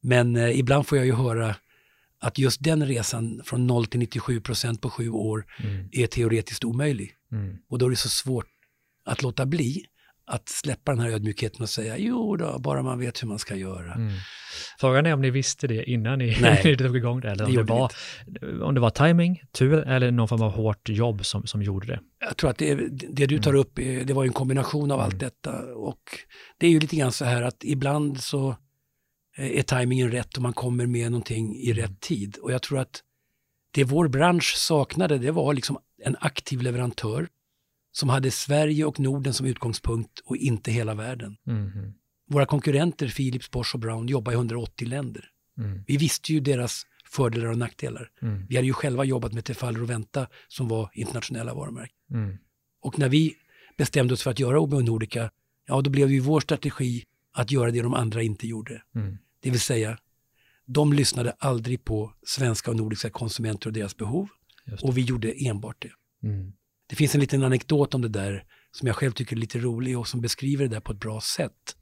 Men 0.00 0.36
eh, 0.36 0.58
ibland 0.58 0.86
får 0.86 0.98
jag 0.98 1.06
ju 1.06 1.14
höra 1.14 1.54
att 2.20 2.38
just 2.38 2.64
den 2.64 2.86
resan 2.86 3.42
från 3.44 3.66
0 3.66 3.86
till 3.86 4.00
97 4.00 4.40
procent 4.40 4.80
på 4.80 4.90
sju 4.90 5.10
år 5.10 5.46
mm. 5.64 5.88
är 5.92 6.06
teoretiskt 6.06 6.64
omöjlig. 6.64 7.14
Mm. 7.32 7.56
Och 7.70 7.78
då 7.78 7.86
är 7.86 7.90
det 7.90 7.96
så 7.96 8.08
svårt 8.08 8.46
att 9.04 9.22
låta 9.22 9.46
bli 9.46 9.84
att 10.28 10.48
släppa 10.48 10.92
den 10.92 11.00
här 11.00 11.10
ödmjukheten 11.10 11.62
och 11.62 11.68
säga 11.68 11.98
jo 11.98 12.36
då, 12.36 12.58
bara 12.58 12.82
man 12.82 12.98
vet 12.98 13.22
hur 13.22 13.28
man 13.28 13.38
ska 13.38 13.54
göra. 13.56 13.92
Mm. 13.94 14.12
Frågan 14.80 15.06
är 15.06 15.14
om 15.14 15.20
ni 15.20 15.30
visste 15.30 15.66
det 15.66 15.90
innan 15.90 16.18
ni, 16.18 16.36
ni 16.64 16.74
drog 16.74 16.96
igång 16.96 17.20
det, 17.20 17.30
eller 17.30 17.44
om 17.44 17.54
det, 17.54 17.62
det 17.62 17.72
var, 17.72 17.92
om 18.62 18.74
det 18.74 18.80
var 18.80 18.90
timing, 18.90 19.42
tur 19.52 19.88
eller 19.88 20.10
någon 20.10 20.28
form 20.28 20.42
av 20.42 20.50
hårt 20.50 20.88
jobb 20.88 21.26
som, 21.26 21.46
som 21.46 21.62
gjorde 21.62 21.86
det. 21.86 22.00
Jag 22.20 22.36
tror 22.36 22.50
att 22.50 22.58
det, 22.58 22.74
det 22.90 23.26
du 23.26 23.38
tar 23.38 23.50
mm. 23.50 23.60
upp, 23.60 23.76
det 23.76 24.12
var 24.12 24.24
en 24.24 24.32
kombination 24.32 24.90
av 24.90 24.98
mm. 24.98 25.04
allt 25.04 25.20
detta 25.20 25.74
och 25.74 26.02
det 26.58 26.66
är 26.66 26.70
ju 26.70 26.80
lite 26.80 26.96
grann 26.96 27.12
så 27.12 27.24
här 27.24 27.42
att 27.42 27.64
ibland 27.64 28.20
så 28.20 28.56
är 29.38 29.62
tajmingen 29.62 30.10
rätt 30.10 30.36
och 30.36 30.42
man 30.42 30.52
kommer 30.52 30.86
med 30.86 31.10
någonting 31.12 31.56
i 31.56 31.72
rätt 31.72 31.84
mm. 31.84 31.96
tid 32.00 32.36
och 32.36 32.52
jag 32.52 32.62
tror 32.62 32.78
att 32.78 33.02
det 33.70 33.84
vår 33.84 34.08
bransch 34.08 34.54
saknade, 34.56 35.18
det 35.18 35.30
var 35.30 35.54
liksom 35.54 35.78
en 36.02 36.16
aktiv 36.20 36.62
leverantör 36.62 37.28
som 37.92 38.08
hade 38.08 38.30
Sverige 38.30 38.84
och 38.84 39.00
Norden 39.00 39.34
som 39.34 39.46
utgångspunkt 39.46 40.18
och 40.18 40.36
inte 40.36 40.70
hela 40.70 40.94
världen. 40.94 41.36
Mm. 41.46 41.92
Våra 42.28 42.46
konkurrenter 42.46 43.08
Philips, 43.08 43.50
Bosch 43.50 43.74
och 43.74 43.80
Brown 43.80 44.08
jobbar 44.08 44.32
i 44.32 44.34
180 44.34 44.88
länder. 44.88 45.30
Mm. 45.58 45.84
Vi 45.86 45.96
visste 45.96 46.32
ju 46.32 46.40
deras 46.40 46.86
fördelar 47.04 47.46
och 47.46 47.58
nackdelar. 47.58 48.10
Mm. 48.22 48.46
Vi 48.48 48.56
hade 48.56 48.66
ju 48.66 48.72
själva 48.72 49.04
jobbat 49.04 49.32
med 49.32 49.44
Tefaller 49.44 49.82
och 49.82 49.90
Venta 49.90 50.26
som 50.48 50.68
var 50.68 50.90
internationella 50.92 51.54
varumärken. 51.54 51.96
Mm. 52.10 52.36
Och 52.80 52.98
när 52.98 53.08
vi 53.08 53.34
bestämde 53.76 54.14
oss 54.14 54.22
för 54.22 54.30
att 54.30 54.38
göra 54.38 54.60
OB 54.60 54.72
Nordica, 54.72 55.30
ja 55.66 55.80
då 55.80 55.90
blev 55.90 56.10
ju 56.10 56.20
vår 56.20 56.40
strategi 56.40 57.04
att 57.32 57.52
göra 57.52 57.70
det 57.70 57.82
de 57.82 57.94
andra 57.94 58.22
inte 58.22 58.46
gjorde. 58.46 58.82
Mm. 58.94 59.18
Det 59.40 59.50
vill 59.50 59.60
säga, 59.60 59.98
de 60.66 60.92
lyssnade 60.92 61.32
aldrig 61.38 61.84
på 61.84 62.14
svenska 62.26 62.70
och 62.70 62.76
nordiska 62.76 63.10
konsumenter 63.10 63.66
och 63.66 63.72
deras 63.72 63.96
behov. 63.96 64.28
Och 64.82 64.98
vi 64.98 65.02
gjorde 65.02 65.32
enbart 65.46 65.82
det. 65.82 65.92
Mm. 66.28 66.52
Det 66.86 66.96
finns 66.96 67.14
en 67.14 67.20
liten 67.20 67.42
anekdot 67.42 67.94
om 67.94 68.02
det 68.02 68.08
där 68.08 68.44
som 68.70 68.86
jag 68.86 68.96
själv 68.96 69.12
tycker 69.12 69.36
är 69.36 69.40
lite 69.40 69.58
rolig 69.58 69.98
och 69.98 70.08
som 70.08 70.20
beskriver 70.20 70.64
det 70.64 70.74
där 70.74 70.80
på 70.80 70.92
ett 70.92 71.00
bra 71.00 71.20
sätt. 71.20 71.76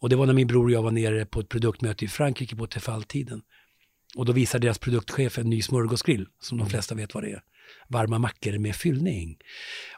Och 0.00 0.08
det 0.08 0.16
var 0.16 0.26
när 0.26 0.32
min 0.32 0.46
bror 0.46 0.64
och 0.64 0.70
jag 0.70 0.82
var 0.82 0.90
nere 0.90 1.26
på 1.26 1.40
ett 1.40 1.48
produktmöte 1.48 2.04
i 2.04 2.08
Frankrike 2.08 2.56
på 2.56 2.66
Tefal-tiden. 2.66 3.42
Och 4.16 4.24
då 4.24 4.32
visade 4.32 4.66
deras 4.66 4.78
produktchef 4.78 5.38
en 5.38 5.50
ny 5.50 5.62
smörgåsgrill, 5.62 6.26
som 6.40 6.58
de 6.58 6.62
mm. 6.62 6.70
flesta 6.70 6.94
vet 6.94 7.14
vad 7.14 7.24
det 7.24 7.30
är. 7.30 7.42
Varma 7.88 8.18
mackor 8.18 8.58
med 8.58 8.76
fyllning. 8.76 9.38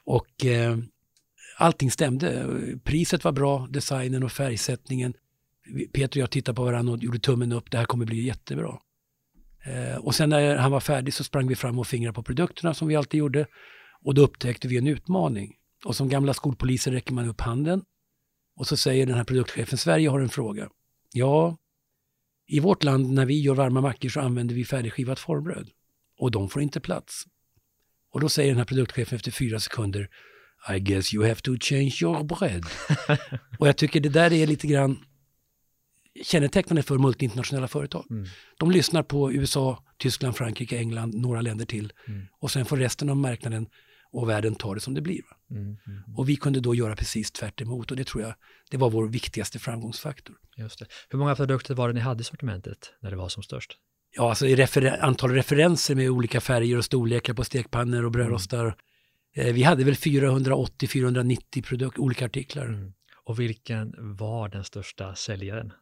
Och 0.05 0.45
eh, 0.45 0.79
allting 1.59 1.91
stämde. 1.91 2.47
Priset 2.85 3.25
var 3.25 3.33
bra, 3.33 3.67
designen 3.71 4.23
och 4.23 4.33
färgsättningen. 4.33 5.14
Peter 5.92 6.21
och 6.21 6.23
jag 6.23 6.31
tittade 6.31 6.57
på 6.57 6.64
varandra 6.64 6.92
och 6.92 7.02
gjorde 7.02 7.19
tummen 7.19 7.52
upp, 7.52 7.71
det 7.71 7.78
här 7.78 7.85
kommer 7.85 8.07
bli 8.07 8.26
jättebra. 8.26 8.78
Eh, 9.64 9.97
och 9.97 10.14
sen 10.14 10.28
när 10.28 10.57
han 10.57 10.71
var 10.71 10.81
färdig 10.81 11.14
så 11.14 11.25
sprang 11.25 11.49
vi 11.49 11.57
fram 11.57 11.78
och 11.78 11.87
fingrade 11.87 12.14
på 12.14 12.23
produkterna 12.23 12.75
som 12.75 12.88
vi 12.88 12.97
alltid 12.97 13.19
gjorde. 13.19 13.47
Och 14.02 14.14
då 14.14 14.23
upptäckte 14.23 14.69
vi 14.69 14.78
en 14.78 14.87
utmaning. 14.87 15.57
Och 15.85 15.97
som 15.97 16.09
gamla 16.09 16.35
skolpoliser 16.35 16.92
räcker 16.92 17.14
man 17.14 17.28
upp 17.28 17.40
handen 17.40 17.83
och 18.57 18.66
så 18.66 18.76
säger 18.76 19.07
den 19.07 19.16
här 19.16 19.25
produktchefen, 19.25 19.78
Sverige 19.78 20.09
har 20.09 20.21
en 20.21 20.28
fråga. 20.28 20.69
Ja, 21.12 21.59
i 22.47 22.61
vårt 22.61 22.85
land 22.85 23.11
när 23.11 23.26
vi 23.26 23.40
gör 23.40 23.54
varma 23.54 23.81
mackor 23.81 24.09
så 24.09 24.21
använder 24.21 24.54
vi 24.54 24.64
färdigskivat 24.64 25.19
formbröd 25.19 25.69
och 26.19 26.31
de 26.31 26.49
får 26.49 26.62
inte 26.62 26.81
plats. 26.81 27.25
Och 28.12 28.21
då 28.21 28.28
säger 28.28 28.49
den 28.49 28.59
här 28.59 28.64
produktchefen 28.64 29.16
efter 29.16 29.31
fyra 29.31 29.61
sekunder 29.61 30.09
I 30.75 30.78
guess 30.78 31.14
you 31.14 31.28
have 31.28 31.40
to 31.40 31.57
change 31.61 31.95
your 32.02 32.25
bread. 32.25 32.64
och 33.59 33.69
jag 33.69 33.76
tycker 33.76 34.00
det 34.00 34.09
där 34.09 34.33
är 34.33 34.47
lite 34.47 34.66
grann 34.66 35.04
kännetecknande 36.25 36.83
för 36.83 36.99
multinationella 36.99 37.69
företag. 37.69 38.07
Mm. 38.11 38.26
De 38.59 38.71
lyssnar 38.71 39.02
på 39.02 39.33
USA, 39.33 39.85
Tyskland, 39.99 40.37
Frankrike, 40.37 40.78
England, 40.78 41.14
några 41.14 41.40
länder 41.40 41.64
till 41.64 41.92
mm. 42.09 42.26
och 42.40 42.50
sen 42.50 42.64
får 42.64 42.76
resten 42.76 43.11
av 43.11 43.16
marknaden 43.16 43.66
och 44.12 44.28
världen 44.28 44.54
tar 44.54 44.75
det 44.75 44.81
som 44.81 44.95
det 44.95 45.00
blir. 45.00 45.21
Mm, 45.50 45.62
mm, 45.62 45.76
mm, 45.87 46.16
och 46.16 46.28
vi 46.28 46.37
kunde 46.37 46.61
då 46.61 46.75
göra 46.75 46.97
precis 46.97 47.33
tvärt 47.33 47.61
emot 47.61 47.90
och 47.90 47.97
det 47.97 48.04
tror 48.04 48.23
jag 48.23 48.35
det 48.71 48.76
var 48.76 48.90
vår 48.90 49.09
viktigaste 49.09 49.59
framgångsfaktor. 49.59 50.37
Just 50.57 50.78
det. 50.78 50.87
Hur 51.09 51.19
många 51.19 51.35
produkter 51.35 51.75
var 51.75 51.88
det 51.88 51.95
ni 51.95 52.00
hade 52.00 52.21
i 52.21 52.25
sortimentet 52.25 52.92
när 53.00 53.11
det 53.11 53.16
var 53.16 53.28
som 53.28 53.42
störst? 53.42 53.78
Ja, 54.16 54.28
alltså 54.28 54.47
i 54.47 54.57
refer 54.57 55.04
antal 55.04 55.31
referenser 55.31 55.95
med 55.95 56.11
olika 56.11 56.40
färger 56.40 56.78
och 56.78 56.85
storlekar 56.85 57.35
på 57.35 57.45
stekpannor 57.45 58.04
och 58.04 58.12
brödrostar. 58.12 58.64
Mm. 58.64 58.75
Eh, 59.49 59.54
vi 59.54 59.62
hade 59.62 59.85
väl 59.85 59.95
480-490 59.95 61.62
produkt, 61.62 61.99
olika 61.99 62.26
artiklar. 62.26 62.66
Mm. 62.66 62.92
Och 63.25 63.40
vilken 63.40 64.16
var 64.16 64.49
den 64.49 64.64
största 64.64 65.14
säljaren? 65.14 65.73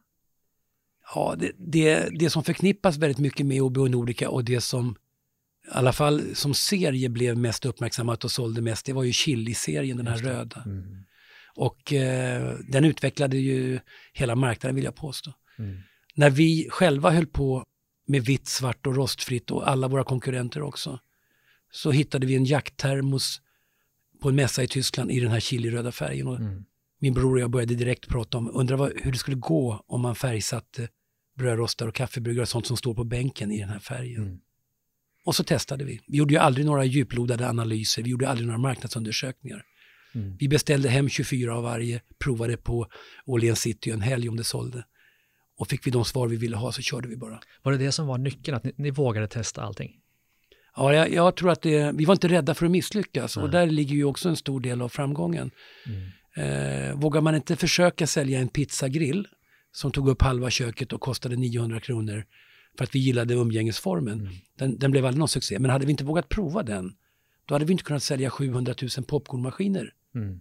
Ja, 1.15 1.35
det, 1.39 1.51
det, 1.57 2.09
det 2.19 2.29
som 2.29 2.43
förknippas 2.43 2.97
väldigt 2.97 3.17
mycket 3.17 3.45
med 3.45 3.61
OBH 3.61 3.89
Nordica 3.89 4.29
och 4.29 4.43
det 4.43 4.61
som 4.61 4.95
i 5.67 5.69
alla 5.71 5.93
fall 5.93 6.35
som 6.35 6.53
serie 6.53 7.09
blev 7.09 7.37
mest 7.37 7.65
uppmärksammat 7.65 8.23
och 8.23 8.31
sålde 8.31 8.61
mest, 8.61 8.85
det 8.85 8.93
var 8.93 9.03
ju 9.03 9.11
Chili-serien, 9.11 9.97
den 9.97 10.07
här 10.07 10.17
röda. 10.17 10.63
Mm. 10.65 11.03
Och 11.55 11.93
eh, 11.93 12.57
den 12.67 12.85
utvecklade 12.85 13.37
ju 13.37 13.79
hela 14.13 14.35
marknaden 14.35 14.75
vill 14.75 14.83
jag 14.83 14.95
påstå. 14.95 15.33
Mm. 15.59 15.79
När 16.15 16.29
vi 16.29 16.67
själva 16.69 17.11
höll 17.11 17.27
på 17.27 17.65
med 18.07 18.25
vitt, 18.25 18.47
svart 18.47 18.87
och 18.87 18.95
rostfritt 18.95 19.51
och 19.51 19.69
alla 19.69 19.87
våra 19.87 20.03
konkurrenter 20.03 20.61
också, 20.61 20.99
så 21.71 21.91
hittade 21.91 22.27
vi 22.27 22.35
en 22.35 22.45
jakttermos 22.45 23.41
på 24.21 24.29
en 24.29 24.35
mässa 24.35 24.63
i 24.63 24.67
Tyskland 24.67 25.11
i 25.11 25.19
den 25.19 25.31
här 25.31 25.39
chiliröda 25.39 25.91
färgen. 25.91 26.27
Och 26.27 26.35
mm. 26.35 26.65
Min 27.01 27.13
bror 27.13 27.33
och 27.33 27.39
jag 27.39 27.51
började 27.51 27.75
direkt 27.75 28.07
prata 28.07 28.37
om, 28.37 28.51
undra 28.53 28.77
hur 28.77 29.11
det 29.11 29.17
skulle 29.17 29.37
gå 29.37 29.83
om 29.87 30.01
man 30.01 30.15
färgsatte 30.15 30.89
brödrostar 31.37 31.87
och 31.87 31.95
kaffebryggare 31.95 32.41
och 32.41 32.49
sånt 32.49 32.67
som 32.67 32.77
står 32.77 32.93
på 32.93 33.03
bänken 33.03 33.51
i 33.51 33.59
den 33.59 33.69
här 33.69 33.79
färgen. 33.79 34.23
Mm. 34.23 34.39
Och 35.25 35.35
så 35.35 35.43
testade 35.43 35.83
vi. 35.83 36.01
Vi 36.07 36.17
gjorde 36.17 36.33
ju 36.33 36.39
aldrig 36.39 36.65
några 36.65 36.85
djuplodade 36.85 37.49
analyser, 37.49 38.03
vi 38.03 38.09
gjorde 38.09 38.29
aldrig 38.29 38.47
några 38.47 38.59
marknadsundersökningar. 38.59 39.63
Mm. 40.15 40.37
Vi 40.39 40.47
beställde 40.47 40.89
hem 40.89 41.09
24 41.09 41.55
av 41.55 41.63
varje, 41.63 42.01
provade 42.19 42.57
på 42.57 42.87
Åhléns 43.25 43.59
City 43.59 43.91
en 43.91 44.01
helg 44.01 44.29
om 44.29 44.37
det 44.37 44.43
sålde. 44.43 44.85
Och 45.57 45.67
fick 45.67 45.87
vi 45.87 45.91
de 45.91 46.05
svar 46.05 46.27
vi 46.27 46.35
ville 46.35 46.57
ha 46.57 46.71
så 46.71 46.81
körde 46.81 47.07
vi 47.07 47.17
bara. 47.17 47.39
Var 47.63 47.71
det 47.71 47.77
det 47.77 47.91
som 47.91 48.07
var 48.07 48.17
nyckeln, 48.17 48.57
att 48.57 48.63
ni, 48.63 48.73
ni 48.75 48.91
vågade 48.91 49.27
testa 49.27 49.61
allting? 49.61 49.91
Ja, 50.75 50.93
jag, 50.93 51.13
jag, 51.13 51.35
tror 51.35 51.49
att 51.49 51.61
det, 51.61 51.91
vi 51.95 52.05
var 52.05 52.13
inte 52.13 52.27
rädda 52.27 52.53
för 52.53 52.65
att 52.65 52.71
misslyckas 52.71 53.37
Nej. 53.37 53.43
och 53.43 53.51
där 53.51 53.65
ligger 53.65 53.95
ju 53.95 54.03
också 54.03 54.29
en 54.29 54.35
stor 54.35 54.59
del 54.59 54.81
av 54.81 54.89
framgången. 54.89 55.51
Mm. 55.85 56.09
Eh, 56.35 56.95
vågar 56.95 57.21
man 57.21 57.35
inte 57.35 57.55
försöka 57.55 58.07
sälja 58.07 58.39
en 58.39 58.47
pizzagrill 58.47 59.27
som 59.71 59.91
tog 59.91 60.09
upp 60.09 60.21
halva 60.21 60.49
köket 60.49 60.93
och 60.93 61.01
kostade 61.01 61.35
900 61.35 61.79
kronor 61.79 62.25
för 62.77 62.83
att 62.83 62.95
vi 62.95 62.99
gillade 62.99 63.33
umgängesformen. 63.33 64.19
Mm. 64.19 64.33
Den, 64.57 64.79
den, 64.79 64.91
blev 64.91 65.05
aldrig 65.05 65.19
någon 65.19 65.27
succé, 65.27 65.59
men 65.59 65.71
hade 65.71 65.85
vi 65.85 65.91
inte 65.91 66.03
vågat 66.03 66.29
prova 66.29 66.63
den, 66.63 66.95
då 67.45 67.55
hade 67.55 67.65
vi 67.65 67.71
inte 67.71 67.83
kunnat 67.83 68.03
sälja 68.03 68.29
700 68.29 68.73
000 68.97 69.05
popcornmaskiner. 69.05 69.93
Mm. 70.15 70.39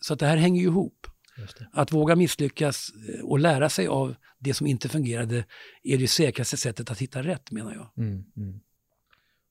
Så 0.00 0.12
att 0.12 0.18
det 0.18 0.26
här 0.26 0.36
hänger 0.36 0.60
ju 0.60 0.66
ihop. 0.66 1.06
Att 1.72 1.92
våga 1.92 2.16
misslyckas 2.16 2.92
eh, 3.08 3.24
och 3.24 3.38
lära 3.38 3.68
sig 3.68 3.86
av 3.86 4.14
det 4.38 4.54
som 4.54 4.66
inte 4.66 4.88
fungerade 4.88 5.44
är 5.82 5.98
det 5.98 6.08
säkraste 6.08 6.56
sättet 6.56 6.90
att 6.90 6.98
hitta 6.98 7.22
rätt 7.22 7.50
menar 7.50 7.74
jag. 7.74 8.06
Mm, 8.06 8.24
mm. 8.36 8.60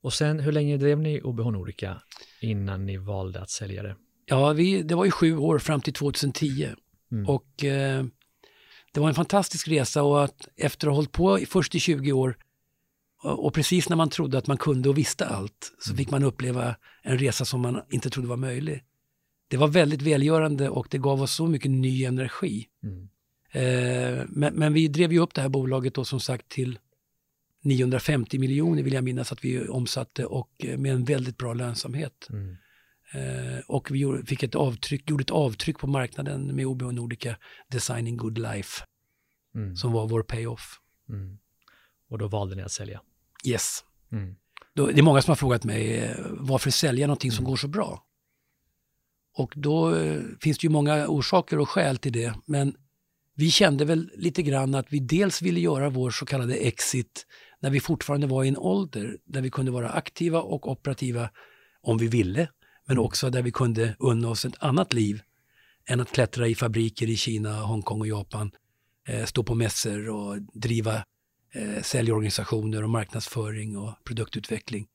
Och 0.01 0.13
sen, 0.13 0.39
hur 0.39 0.51
länge 0.51 0.77
drev 0.77 1.00
ni 1.00 1.21
OBH 1.21 1.51
Nordica 1.51 2.01
innan 2.41 2.86
ni 2.86 2.98
valde 2.98 3.41
att 3.41 3.50
sälja 3.50 3.83
det? 3.83 3.95
Ja, 4.29 4.53
vi, 4.53 4.83
det 4.83 4.95
var 4.95 5.05
ju 5.05 5.12
sju 5.12 5.38
år 5.38 5.59
fram 5.59 5.81
till 5.81 5.93
2010. 5.93 6.67
Mm. 7.12 7.29
Och 7.29 7.63
eh, 7.63 8.05
det 8.93 9.00
var 9.00 9.07
en 9.09 9.15
fantastisk 9.15 9.67
resa 9.67 10.03
och 10.03 10.24
att 10.24 10.48
efter 10.55 10.88
att 10.88 10.91
ha 10.91 10.95
hållit 10.95 11.12
på 11.12 11.39
först 11.48 11.75
i 11.75 11.79
20 11.79 12.12
år 12.12 12.38
och, 13.24 13.45
och 13.45 13.53
precis 13.53 13.89
när 13.89 13.95
man 13.95 14.09
trodde 14.09 14.38
att 14.38 14.48
man 14.48 14.57
kunde 14.57 14.89
och 14.89 14.98
visste 14.98 15.25
allt 15.25 15.71
så 15.79 15.95
fick 15.95 16.12
man 16.12 16.24
uppleva 16.24 16.75
en 17.03 17.17
resa 17.17 17.45
som 17.45 17.62
man 17.62 17.81
inte 17.89 18.09
trodde 18.09 18.27
var 18.27 18.38
möjlig. 18.38 18.83
Det 19.48 19.57
var 19.57 19.67
väldigt 19.67 20.01
välgörande 20.01 20.69
och 20.69 20.88
det 20.89 20.98
gav 20.98 21.21
oss 21.21 21.33
så 21.33 21.48
mycket 21.48 21.71
ny 21.71 22.03
energi. 22.05 22.67
Mm. 22.83 23.09
Eh, 23.51 24.25
men, 24.29 24.53
men, 24.53 24.74
vi 24.74 24.88
drev 24.88 25.13
ju 25.13 25.19
upp 25.19 25.33
det 25.33 25.41
här 25.41 25.50
bolaget 25.50 25.93
då 25.93 26.05
som 26.05 26.19
sagt 26.19 26.50
till 26.50 26.79
950 27.63 28.39
miljoner 28.39 28.83
vill 28.83 28.93
jag 28.93 29.03
minnas 29.03 29.31
att 29.31 29.45
vi 29.45 29.67
omsatte 29.67 30.25
och 30.25 30.50
eh, 30.57 30.77
med 30.77 30.93
en 30.93 31.03
väldigt 31.03 31.38
bra 31.38 31.53
lönsamhet. 31.53 32.27
Mm. 32.29 32.57
Eh, 33.12 33.60
och 33.68 33.92
vi 33.92 34.00
gjorde, 34.00 34.25
fick 34.25 34.44
ett 34.44 34.56
avtryck, 34.56 35.10
gjorde 35.10 35.22
ett 35.22 35.32
avtryck 35.32 35.80
på 35.80 35.88
marknaden 35.88 36.56
med 36.56 36.66
OBH 36.66 36.92
Nordica 36.92 37.38
Designing 37.72 38.18
Good 38.18 38.38
Life 38.38 38.84
mm. 39.56 39.75
som 39.75 39.92
var 39.92 40.08
vår 40.08 40.24
payoff. 40.24 40.80
Mm. 41.10 41.38
Och 42.10 42.18
då 42.18 42.28
valde 42.28 42.56
ni 42.56 42.62
att 42.62 42.72
sälja? 42.72 43.01
Yes. 43.46 43.84
Mm. 44.12 44.36
Då, 44.74 44.88
det 44.88 45.00
är 45.00 45.04
många 45.04 45.22
som 45.22 45.32
har 45.32 45.36
frågat 45.36 45.63
mig 45.63 45.98
eh, 45.98 46.16
varför 46.30 46.72
sälja 46.72 47.08
någonting 47.08 47.32
som 47.32 47.44
mm. 47.44 47.50
går 47.50 47.58
så 47.58 47.68
bra? 47.68 48.06
Och 49.38 49.54
då 49.56 49.96
eh, 49.96 50.22
finns 50.42 50.58
det 50.58 50.66
ju 50.66 50.70
många 50.70 51.08
orsaker 51.08 51.60
och 51.60 51.70
skäl 51.70 51.98
till 51.98 52.13
det. 52.13 52.34
Men 52.46 52.75
vi 53.36 53.51
kände 53.51 53.86
väl 53.86 54.12
lite 54.16 54.42
grann 54.42 54.75
att 54.75 54.94
vi 54.94 55.00
dels 55.00 55.42
ville 55.42 55.60
göra 55.60 55.89
vår 55.89 56.12
så 56.12 56.25
kallade 56.25 56.56
exit 56.56 57.25
när 57.60 57.70
vi 57.70 57.80
fortfarande 57.80 58.28
var 58.28 58.44
i 58.44 58.48
en 58.48 58.58
ålder 58.58 59.18
där 59.25 59.42
vi 59.42 59.50
kunde 59.50 59.72
vara 59.72 59.89
aktiva 59.89 60.42
och 60.42 60.72
operativa 60.72 61.30
om 61.82 61.98
vi 61.98 62.08
ville, 62.08 62.50
men 62.89 62.98
också 62.98 63.29
där 63.29 63.41
vi 63.41 63.51
kunde 63.51 63.96
unna 64.00 64.29
oss 64.29 64.46
ett 64.46 64.63
annat 64.63 64.93
liv 64.93 65.22
än 65.86 66.00
att 66.00 66.12
klättra 66.12 66.48
i 66.48 66.55
fabriker 66.55 67.10
i 67.10 67.17
Kina, 67.17 67.62
Hongkong 67.62 68.01
och 68.01 68.08
Japan, 68.08 68.51
eh, 69.08 69.25
stå 69.25 69.43
på 69.43 69.55
mässor 69.55 70.10
och 70.10 70.41
driva 70.41 71.03
eh, 71.53 71.81
säljorganisationer 71.81 72.84
och 72.84 72.89
marknadsföring 72.89 73.77
och 73.77 73.93
produktutveckling. 74.03 74.88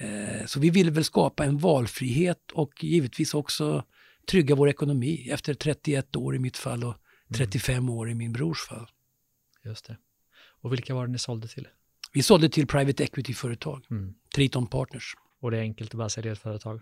Eh, 0.00 0.46
så 0.46 0.60
vi 0.60 0.70
ville 0.70 0.90
väl 0.90 1.04
skapa 1.04 1.44
en 1.44 1.58
valfrihet 1.58 2.50
och 2.52 2.84
givetvis 2.84 3.34
också 3.34 3.84
trygga 4.30 4.54
vår 4.54 4.68
ekonomi 4.68 5.28
efter 5.30 5.54
31 5.54 6.16
år 6.16 6.36
i 6.36 6.38
mitt 6.38 6.56
fall 6.56 6.84
och 6.84 6.94
35 7.34 7.76
mm. 7.76 7.90
år 7.90 8.10
i 8.10 8.14
min 8.14 8.32
brors 8.32 8.66
fall. 8.68 8.86
Just 9.64 9.86
det. 9.86 9.96
Och 10.60 10.72
vilka 10.72 10.94
var 10.94 11.06
det 11.06 11.12
ni 11.12 11.18
sålde 11.18 11.48
till? 11.48 11.68
Vi 12.12 12.22
sålde 12.22 12.48
till 12.48 12.66
private 12.66 13.04
equity-företag, 13.04 13.86
mm. 13.90 14.14
Triton 14.34 14.66
Partners. 14.66 15.14
Och 15.40 15.50
det 15.50 15.56
är 15.56 15.62
enkelt 15.62 15.90
att 15.90 15.98
bara 15.98 16.08
sälja 16.08 16.32
ett 16.32 16.38
företag? 16.38 16.80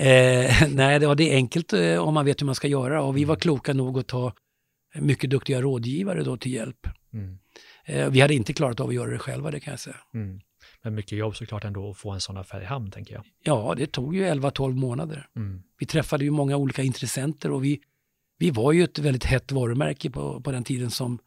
Eh, 0.00 0.68
nej, 0.68 0.98
det, 0.98 1.14
det 1.14 1.32
är 1.32 1.34
enkelt 1.34 1.72
eh, 1.72 1.96
om 1.96 2.14
man 2.14 2.24
vet 2.24 2.40
hur 2.40 2.46
man 2.46 2.54
ska 2.54 2.68
göra 2.68 3.02
och 3.02 3.16
vi 3.16 3.24
var 3.24 3.34
mm. 3.34 3.40
kloka 3.40 3.72
nog 3.72 3.98
att 3.98 4.06
ta 4.06 4.32
mycket 4.94 5.30
duktiga 5.30 5.60
rådgivare 5.60 6.22
då 6.22 6.36
till 6.36 6.52
hjälp. 6.52 6.86
Mm. 7.12 7.38
Eh, 7.84 8.10
vi 8.10 8.20
hade 8.20 8.34
inte 8.34 8.52
klarat 8.52 8.80
av 8.80 8.88
att 8.88 8.94
göra 8.94 9.10
det 9.10 9.18
själva, 9.18 9.50
det 9.50 9.60
kan 9.60 9.70
jag 9.70 9.80
säga. 9.80 9.96
Mm. 10.14 10.40
Men 10.82 10.94
mycket 10.94 11.18
jobb 11.18 11.36
såklart 11.36 11.64
ändå 11.64 11.90
att 11.90 11.98
få 11.98 12.10
en 12.10 12.20
sån 12.20 12.36
affär 12.36 12.60
i 12.60 12.64
hamn, 12.64 12.90
tänker 12.90 13.14
jag. 13.14 13.24
Ja, 13.42 13.74
det 13.76 13.86
tog 13.86 14.16
ju 14.16 14.24
11-12 14.24 14.74
månader. 14.74 15.28
Mm. 15.36 15.62
Vi 15.78 15.86
träffade 15.86 16.24
ju 16.24 16.30
många 16.30 16.56
olika 16.56 16.82
intressenter 16.82 17.50
och 17.50 17.64
vi, 17.64 17.80
vi 18.38 18.50
var 18.50 18.72
ju 18.72 18.84
ett 18.84 18.98
väldigt 18.98 19.24
hett 19.24 19.52
varumärke 19.52 20.10
på, 20.10 20.40
på 20.40 20.52
den 20.52 20.64
tiden 20.64 20.90
som 20.90 21.18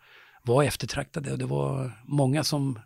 var 0.44 0.64
eftertraktade. 0.64 1.32
Och 1.32 1.38
det 1.38 1.46
var 1.46 1.92
många 2.06 2.44
som 2.44 2.80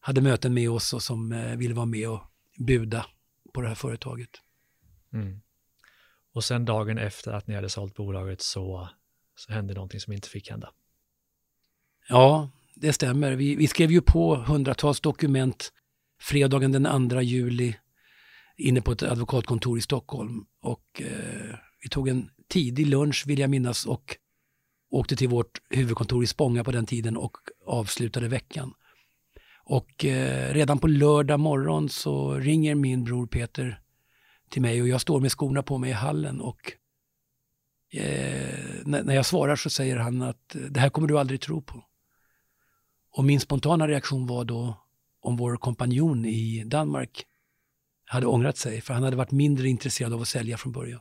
hade 0.00 0.20
möten 0.20 0.54
med 0.54 0.70
oss 0.70 0.92
och 0.92 1.02
som 1.02 1.32
eh, 1.32 1.56
ville 1.56 1.74
vara 1.74 1.86
med 1.86 2.08
och 2.08 2.20
buda 2.58 3.06
på 3.54 3.60
det 3.60 3.68
här 3.68 3.74
företaget. 3.74 4.30
Mm. 5.12 5.40
Och 6.32 6.44
sen 6.44 6.64
dagen 6.64 6.98
efter 6.98 7.32
att 7.32 7.46
ni 7.46 7.54
hade 7.54 7.68
sålt 7.68 7.94
bolaget 7.94 8.42
så, 8.42 8.88
så 9.36 9.52
hände 9.52 9.74
någonting 9.74 10.00
som 10.00 10.12
inte 10.12 10.28
fick 10.28 10.50
hända. 10.50 10.72
Ja, 12.08 12.50
det 12.74 12.92
stämmer. 12.92 13.32
Vi, 13.32 13.56
vi 13.56 13.66
skrev 13.66 13.90
ju 13.90 14.00
på 14.00 14.36
hundratals 14.36 15.00
dokument 15.00 15.72
fredagen 16.20 16.72
den 16.72 17.10
2 17.10 17.20
juli 17.20 17.76
inne 18.56 18.80
på 18.80 18.92
ett 18.92 19.02
advokatkontor 19.02 19.78
i 19.78 19.80
Stockholm. 19.80 20.46
Och 20.60 21.02
eh, 21.02 21.56
vi 21.82 21.88
tog 21.88 22.08
en 22.08 22.30
tidig 22.48 22.86
lunch 22.86 23.24
vill 23.26 23.38
jag 23.38 23.50
minnas 23.50 23.86
och 23.86 24.16
åkte 24.90 25.16
till 25.16 25.28
vårt 25.28 25.60
huvudkontor 25.70 26.24
i 26.24 26.26
Spånga 26.26 26.64
på 26.64 26.72
den 26.72 26.86
tiden 26.86 27.16
och 27.16 27.36
avslutade 27.66 28.28
veckan. 28.28 28.74
Och 29.64 30.04
eh, 30.04 30.54
redan 30.54 30.78
på 30.78 30.86
lördag 30.86 31.40
morgon 31.40 31.88
så 31.88 32.34
ringer 32.34 32.74
min 32.74 33.04
bror 33.04 33.26
Peter 33.26 33.80
till 34.48 34.62
mig 34.62 34.82
och 34.82 34.88
jag 34.88 35.00
står 35.00 35.20
med 35.20 35.32
skorna 35.32 35.62
på 35.62 35.78
mig 35.78 35.90
i 35.90 35.92
hallen 35.92 36.40
och 36.40 36.72
eh, 37.92 38.58
när 38.84 39.14
jag 39.14 39.26
svarar 39.26 39.56
så 39.56 39.70
säger 39.70 39.96
han 39.96 40.22
att 40.22 40.54
eh, 40.54 40.60
det 40.60 40.80
här 40.80 40.90
kommer 40.90 41.08
du 41.08 41.18
aldrig 41.18 41.40
tro 41.40 41.62
på. 41.62 41.84
Och 43.10 43.24
min 43.24 43.40
spontana 43.40 43.88
reaktion 43.88 44.26
var 44.26 44.44
då 44.44 44.86
om 45.20 45.36
vår 45.36 45.56
kompanjon 45.56 46.24
i 46.24 46.64
Danmark 46.64 47.26
hade 48.04 48.26
ångrat 48.26 48.56
sig 48.56 48.80
för 48.80 48.94
han 48.94 49.02
hade 49.02 49.16
varit 49.16 49.30
mindre 49.30 49.68
intresserad 49.68 50.12
av 50.12 50.20
att 50.20 50.28
sälja 50.28 50.56
från 50.56 50.72
början. 50.72 51.00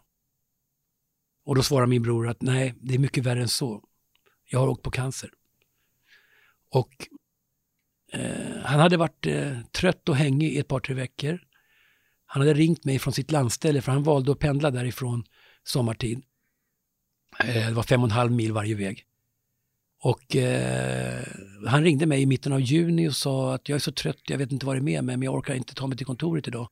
Och 1.45 1.55
då 1.55 1.63
svarar 1.63 1.85
min 1.85 2.01
bror 2.01 2.27
att 2.27 2.41
nej, 2.41 2.73
det 2.81 2.93
är 2.95 2.99
mycket 2.99 3.23
värre 3.23 3.41
än 3.41 3.47
så. 3.47 3.83
Jag 4.49 4.59
har 4.59 4.67
åkt 4.67 4.81
på 4.81 4.91
cancer. 4.91 5.29
Och 6.71 7.07
eh, 8.11 8.57
han 8.63 8.79
hade 8.79 8.97
varit 8.97 9.25
eh, 9.25 9.61
trött 9.61 10.09
och 10.09 10.15
hängig 10.15 10.53
i 10.53 10.59
ett 10.59 10.67
par, 10.67 10.79
tre 10.79 10.95
veckor. 10.95 11.39
Han 12.35 12.41
hade 12.41 12.53
ringt 12.53 12.85
mig 12.85 12.99
från 12.99 13.13
sitt 13.13 13.31
landställe 13.31 13.81
för 13.81 13.91
han 13.91 14.03
valde 14.03 14.31
att 14.31 14.39
pendla 14.39 14.71
därifrån 14.71 15.23
sommartid. 15.63 16.21
Eh, 17.39 17.67
det 17.67 17.73
var 17.73 17.83
fem 17.83 18.01
och 18.01 18.07
en 18.07 18.11
halv 18.11 18.31
mil 18.31 18.51
varje 18.51 18.75
väg. 18.75 19.05
Och 20.01 20.35
eh, 20.35 21.23
han 21.67 21.83
ringde 21.83 22.05
mig 22.05 22.21
i 22.21 22.25
mitten 22.25 22.53
av 22.53 22.61
juni 22.61 23.09
och 23.09 23.15
sa 23.15 23.53
att 23.55 23.69
jag 23.69 23.75
är 23.75 23.79
så 23.79 23.91
trött, 23.91 24.21
jag 24.27 24.37
vet 24.37 24.51
inte 24.51 24.65
vad 24.65 24.75
det 24.75 24.79
är 24.79 24.81
med 24.81 25.03
mig, 25.03 25.17
men 25.17 25.25
jag 25.25 25.33
orkar 25.33 25.53
inte 25.53 25.73
ta 25.73 25.87
mig 25.87 25.97
till 25.97 26.05
kontoret 26.05 26.47
idag. 26.47 26.69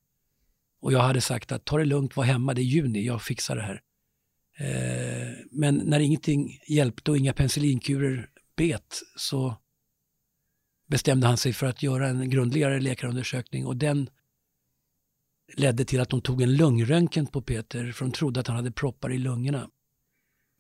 Och 0.82 0.94
jag 0.94 1.00
hade 1.00 1.22
sagt 1.22 1.52
att 1.52 1.66
ta 1.66 1.78
det 1.78 1.86
lugnt, 1.86 2.16
var 2.16 2.24
hemma, 2.24 2.54
det 2.54 2.62
är 2.62 2.64
juni, 2.64 3.06
jag 3.06 3.22
fixar 3.22 3.56
det 3.56 3.62
här. 3.62 3.82
Eh, 4.58 5.34
men 5.52 5.76
när 5.76 6.00
ingenting 6.00 6.60
hjälpte 6.68 7.12
och 7.12 7.18
inga 7.18 7.34
penicillinkurer 7.34 8.30
bet 8.58 9.02
så 9.16 9.56
bestämde 10.88 11.28
han 11.28 11.38
sig 11.38 11.54
för 11.54 11.68
att 11.68 11.84
göra 11.84 12.08
en 12.08 12.30
grundligare 12.30 12.80
läkarundersökning 12.80 13.66
och 13.66 13.78
den 13.78 14.10
ledde 15.58 15.86
till 15.86 16.00
att 16.00 16.10
de 16.10 16.22
tog 16.22 16.42
en 16.42 16.56
lungröntgen 16.56 17.28
på 17.28 17.42
Peter 17.42 17.92
för 17.92 18.06
de 18.06 18.12
trodde 18.12 18.40
att 18.40 18.48
han 18.48 18.56
hade 18.56 18.72
proppar 18.72 19.12
i 19.12 19.18
lungorna. 19.18 19.70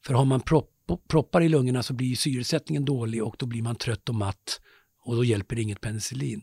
För 0.05 0.13
har 0.13 0.25
man 0.25 0.41
propp 0.41 0.69
proppar 1.07 1.41
i 1.41 1.49
lungorna 1.49 1.83
så 1.83 1.93
blir 1.93 2.15
syresättningen 2.15 2.85
dålig 2.85 3.23
och 3.23 3.35
då 3.39 3.45
blir 3.45 3.61
man 3.61 3.75
trött 3.75 4.09
och 4.09 4.15
matt 4.15 4.61
och 5.05 5.15
då 5.15 5.23
hjälper 5.23 5.59
inget 5.59 5.81
penicillin. 5.81 6.41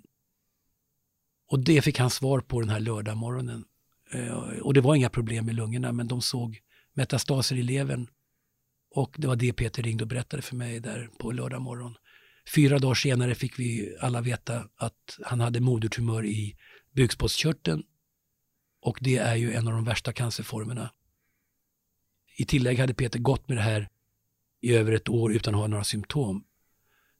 Och 1.49 1.65
det 1.65 1.83
fick 1.83 1.99
han 1.99 2.11
svar 2.11 2.41
på 2.41 2.61
den 2.61 2.69
här 2.69 2.81
lördagmorgonen. 2.81 3.65
Eh, 4.13 4.33
och 4.39 4.75
det 4.75 4.81
var 4.81 4.95
inga 4.95 5.11
problem 5.11 5.47
med 5.47 5.55
lungorna 5.55 5.93
men 5.93 6.09
de 6.09 6.23
såg 6.23 6.59
metastaser 6.95 7.57
i 7.57 7.63
levern. 7.63 8.07
Och 8.95 9.15
det 9.19 9.27
var 9.27 9.37
det 9.37 9.53
Peter 9.53 9.83
ringde 9.83 10.05
och 10.05 10.09
berättade 10.09 10.43
för 10.43 10.57
mig 10.57 10.81
där 10.81 11.11
på 11.19 11.33
lördag 11.33 11.63
morgon. 11.63 11.95
Fyra 12.55 12.79
dagar 12.79 12.95
senare 12.95 13.35
fick 13.35 13.59
vi 13.59 13.97
alla 14.01 14.21
veta 14.21 14.65
att 14.77 15.19
han 15.25 15.41
hade 15.41 15.61
modertumör 15.61 16.27
i 16.27 16.57
bukspottkörteln. 16.95 17.83
Och 18.81 18.99
det 19.01 19.17
är 19.17 19.37
ju 19.37 19.53
en 19.53 19.69
av 19.69 19.75
de 19.75 19.85
värsta 19.85 20.13
cancerformerna. 20.13 20.91
I 22.37 22.45
tillägg 22.45 22.79
hade 22.79 22.95
Peter 22.95 23.19
gått 23.19 23.49
med 23.49 23.57
det 23.57 23.63
här 23.63 23.89
i 24.61 24.75
över 24.75 24.93
ett 24.93 25.09
år 25.09 25.33
utan 25.33 25.55
att 25.55 25.61
ha 25.61 25.67
några 25.67 25.85
symptom. 25.85 26.45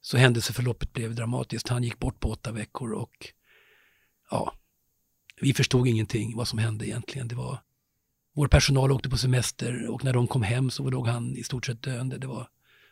Så 0.01 0.17
händelseförloppet 0.17 0.93
blev 0.93 1.15
dramatiskt. 1.15 1.69
Han 1.69 1.85
gick 1.85 1.99
bort 1.99 2.21
på 2.21 2.31
åtta 2.31 2.53
veckor 2.53 2.93
och 2.93 3.33
ja, 4.31 4.55
vi 5.41 5.55
förstod 5.55 5.89
ingenting 5.89 6.37
vad 6.37 6.49
som 6.49 6.59
hände 6.59 6.87
egentligen. 6.87 7.29
Det 7.29 7.35
var, 7.35 7.59
vår 8.35 8.49
personal 8.49 8.93
åkte 8.93 9.11
på 9.11 9.17
semester 9.17 9.87
och 9.87 10.05
när 10.05 10.13
de 10.13 10.27
kom 10.27 10.43
hem 10.43 10.71
så 10.71 10.91
låg 10.91 11.07
han 11.07 11.37
i 11.37 11.43
stort 11.43 11.67
sett 11.67 11.83
döende. 11.83 12.19
Det 12.19 12.27
var 12.27 12.49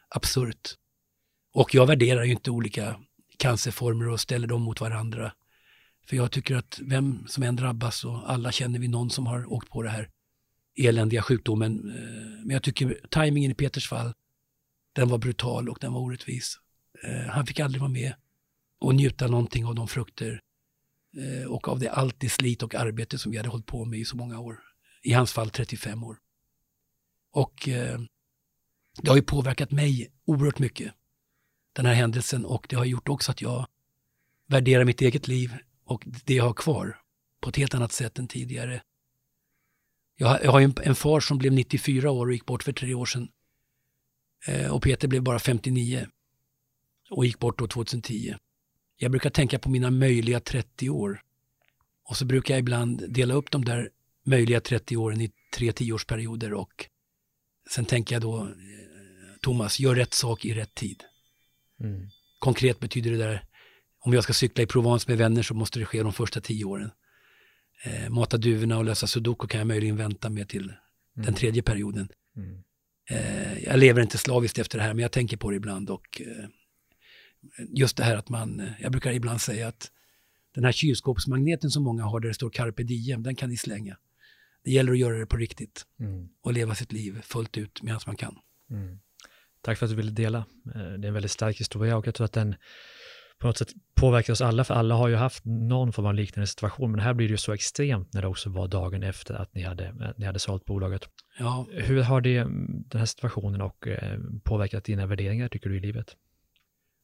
absurt. 0.09 0.75
Och 1.53 1.75
jag 1.75 1.87
värderar 1.87 2.25
ju 2.25 2.33
inte 2.33 2.51
olika 2.51 3.01
cancerformer 3.37 4.09
och 4.09 4.21
ställer 4.21 4.47
dem 4.47 4.63
mot 4.63 4.81
varandra. 4.81 5.33
För 6.09 6.17
jag 6.17 6.33
tycker 6.33 6.57
att 6.57 6.81
vem 6.83 7.27
som 7.27 7.43
än 7.43 7.57
drabbas 7.57 8.05
och 8.05 8.31
alla 8.31 8.53
känner 8.53 8.79
vi 8.79 8.89
någon 8.89 9.11
som 9.11 9.27
har 9.27 9.53
åkt 9.53 9.71
på 9.71 9.83
det 9.83 9.91
här 9.91 10.11
eländiga 10.77 11.23
sjukdomen. 11.23 11.91
Eh, 11.91 12.45
men 12.45 12.51
jag 12.51 12.63
tycker 12.63 13.01
tajmingen 13.11 13.51
i 13.51 13.55
Peters 13.55 13.89
fall, 13.89 14.13
den 14.93 15.09
var 15.09 15.19
brutal 15.19 15.69
och 15.69 15.79
den 15.81 15.93
var 15.93 16.01
orättvis. 16.01 16.59
Eh, 17.05 17.31
han 17.31 17.47
fick 17.47 17.61
aldrig 17.61 17.81
vara 17.81 17.91
med 17.91 18.15
och 18.81 18.95
njuta 18.95 19.27
någonting 19.27 19.67
av 19.67 19.75
de 19.75 19.89
frukter 19.89 20.41
eh, 21.17 21.49
och 21.49 21.69
av 21.69 21.79
det 21.79 21.91
allt 21.91 22.21
det 22.21 22.29
slit 22.29 22.63
och 22.63 22.75
arbete 22.75 23.19
som 23.19 23.33
vi 23.33 23.39
hade 23.39 23.49
hållit 23.49 23.67
på 23.67 23.85
med 23.85 23.99
i 23.99 24.05
så 24.05 24.17
många 24.17 24.41
år. 24.41 24.59
I 25.03 25.13
hans 25.13 25.33
fall 25.33 25.51
35 25.51 26.05
år. 26.05 26.19
Och 27.33 27.69
det 29.03 29.09
har 29.09 29.17
ju 29.17 29.23
påverkat 29.23 29.71
mig 29.71 30.13
oerhört 30.25 30.59
mycket, 30.59 30.93
den 31.73 31.87
här 31.87 31.95
händelsen 31.95 32.45
och 32.45 32.67
det 32.69 32.77
har 32.77 32.85
gjort 32.85 33.09
också 33.09 33.33
att 33.33 33.43
jag 33.43 33.67
värderar 34.47 34.85
mitt 34.85 35.01
eget 35.01 35.29
liv 35.29 35.53
och 35.89 36.05
det 36.07 36.35
jag 36.35 36.45
har 36.45 36.55
kvar 36.55 37.01
på 37.41 37.49
ett 37.49 37.57
helt 37.57 37.75
annat 37.75 37.93
sätt 37.93 38.19
än 38.19 38.29
tidigare. 38.29 38.83
Jag 40.17 40.29
har, 40.29 40.41
jag 40.45 40.53
har 40.53 40.61
en, 40.61 40.75
en, 40.83 40.95
far 40.95 41.21
som 41.21 41.39
blev 41.39 41.53
94 41.53 42.11
år 42.11 42.27
och 42.27 42.33
gick 42.33 42.47
bort 42.47 42.63
för 42.63 42.73
tre 42.73 42.95
år 42.95 43.07
sedan. 43.07 43.29
Eh, 44.47 44.71
och 44.71 44.83
Peter 44.83 45.09
blev 45.09 45.23
bara 45.23 45.39
59 45.39 46.07
och 47.11 47.27
gick 47.27 47.39
bort 47.39 47.59
då 47.59 47.67
2010. 47.67 48.35
Jag 48.97 49.11
brukar 49.11 49.31
tänka 49.31 49.59
på 49.59 49.71
mina 49.71 49.91
möjliga 49.91 50.41
30 50.41 50.91
år. 50.91 51.23
Och 52.05 52.17
så 52.17 52.25
brukar 52.25 52.55
jag 52.55 52.59
ibland 52.59 53.13
dela 53.13 53.35
upp 53.35 53.51
de 53.51 53.65
där 53.65 53.91
möjliga 54.27 54.61
30 54.61 54.97
åren 54.97 55.21
i 55.21 55.31
tre 55.55 55.73
tioårsperioder 55.73 56.55
och 56.55 56.87
sen 57.71 57.85
tänker 57.85 58.15
jag 58.15 58.23
då, 58.23 58.41
eh, 58.41 58.53
Thomas, 59.41 59.81
gör 59.81 59.95
rätt 59.95 60.15
sak 60.15 60.45
i 60.45 60.55
rätt 60.55 60.75
tid. 60.75 61.05
Mm. 61.81 62.09
Konkret 62.39 62.81
betyder 62.81 63.11
det 63.11 63.17
där, 63.17 63.48
om 64.09 64.15
jag 64.15 64.25
ska 64.25 64.33
cykla 64.33 64.63
i 64.63 64.67
Provence 64.67 65.11
med 65.11 65.19
vänner 65.19 65.43
så 65.43 65.55
måste 65.55 65.79
det 65.79 65.85
ske 65.85 66.03
de 66.03 66.13
första 66.13 66.41
tio 66.41 66.65
åren. 66.65 66.91
Eh, 67.85 68.11
mata 68.11 68.37
duvorna 68.37 68.79
och 68.79 68.85
lösa 68.85 69.07
sudoku 69.07 69.47
kan 69.47 69.59
jag 69.59 69.67
möjligen 69.67 69.97
vänta 69.97 70.31
med 70.31 70.49
till 70.49 70.63
mm. 70.63 70.77
den 71.15 71.35
tredje 71.35 71.63
perioden. 71.63 72.09
Mm. 72.37 72.63
Eh, 73.11 73.65
jag 73.65 73.79
lever 73.79 74.03
inte 74.03 74.19
slaviskt 74.19 74.59
efter 74.59 74.79
det 74.79 74.85
här 74.85 74.95
men 74.95 75.03
jag 75.03 75.13
tänker 75.13 75.37
på 75.37 75.51
det 75.51 75.57
ibland 75.57 75.91
och 75.91 76.21
eh, 76.21 76.49
just 77.69 77.97
det 77.97 78.05
här 78.05 78.17
att 78.17 78.29
man, 78.29 78.61
eh, 78.61 78.69
jag 78.81 78.93
brukar 78.93 79.13
ibland 79.13 79.41
säga 79.41 79.69
att 79.69 79.91
den 80.55 80.65
här 80.65 80.73
kylskåpsmagneten 80.73 81.71
som 81.71 81.83
många 81.83 82.05
har 82.05 82.21
där 82.21 82.29
det 82.29 82.35
står 82.35 82.51
carpe 82.51 82.83
diem, 82.83 83.23
den 83.23 83.35
kan 83.35 83.51
ni 83.51 83.57
slänga. 83.57 83.97
Det 84.65 84.71
gäller 84.71 84.93
att 84.93 84.99
göra 84.99 85.19
det 85.19 85.27
på 85.27 85.37
riktigt 85.37 85.87
mm. 86.01 86.29
och 86.41 86.53
leva 86.53 86.75
sitt 86.75 86.93
liv 86.93 87.21
fullt 87.23 87.59
ut 87.59 87.83
medan 87.83 88.01
man 88.07 88.17
kan. 88.17 88.39
Mm. 88.71 88.99
Tack 89.61 89.79
för 89.79 89.87
att 89.87 89.91
du 89.91 89.97
ville 89.97 90.11
dela. 90.11 90.39
Eh, 90.39 90.73
det 90.75 91.07
är 91.07 91.09
en 91.09 91.15
väldigt 91.15 91.31
stark 91.31 91.61
historia 91.61 91.97
och 91.97 92.07
jag 92.07 92.15
tror 92.15 92.25
att 92.25 92.33
den 92.33 92.55
på 93.39 93.47
något 93.47 93.59
sätt 93.59 93.69
påverkar 93.95 94.33
oss 94.33 94.41
alla, 94.41 94.65
för 94.65 94.75
alla 94.75 94.95
har 94.95 95.09
ju 95.09 95.15
haft 95.15 95.45
någon 95.45 95.93
form 95.93 96.07
av 96.07 96.15
liknande 96.15 96.47
situation, 96.47 96.91
men 96.91 97.01
här 97.01 97.15
blir 97.15 97.29
det 97.29 97.33
ju 97.33 97.37
så 97.37 97.53
extremt 97.53 98.15
när 98.15 98.23
det 98.23 98.29
också 98.29 98.51
var 98.51 98.69
dagen 98.69 99.03
efter 99.03 99.35
att 99.35 99.55
ni 99.55 99.63
hade, 99.63 100.15
ni 100.17 100.27
hade 100.27 100.39
sålt 100.39 100.65
bolaget. 100.65 101.09
Ja. 101.39 101.67
Hur 101.71 102.03
har 102.03 102.21
det, 102.21 102.39
den 102.89 102.99
här 102.99 103.07
situationen 103.07 103.61
och 103.61 103.89
eh, 103.89 104.19
påverkat 104.45 104.85
dina 104.85 105.07
värderingar, 105.07 105.49
tycker 105.49 105.71
du, 105.71 105.77
i 105.77 105.81
livet? 105.81 106.17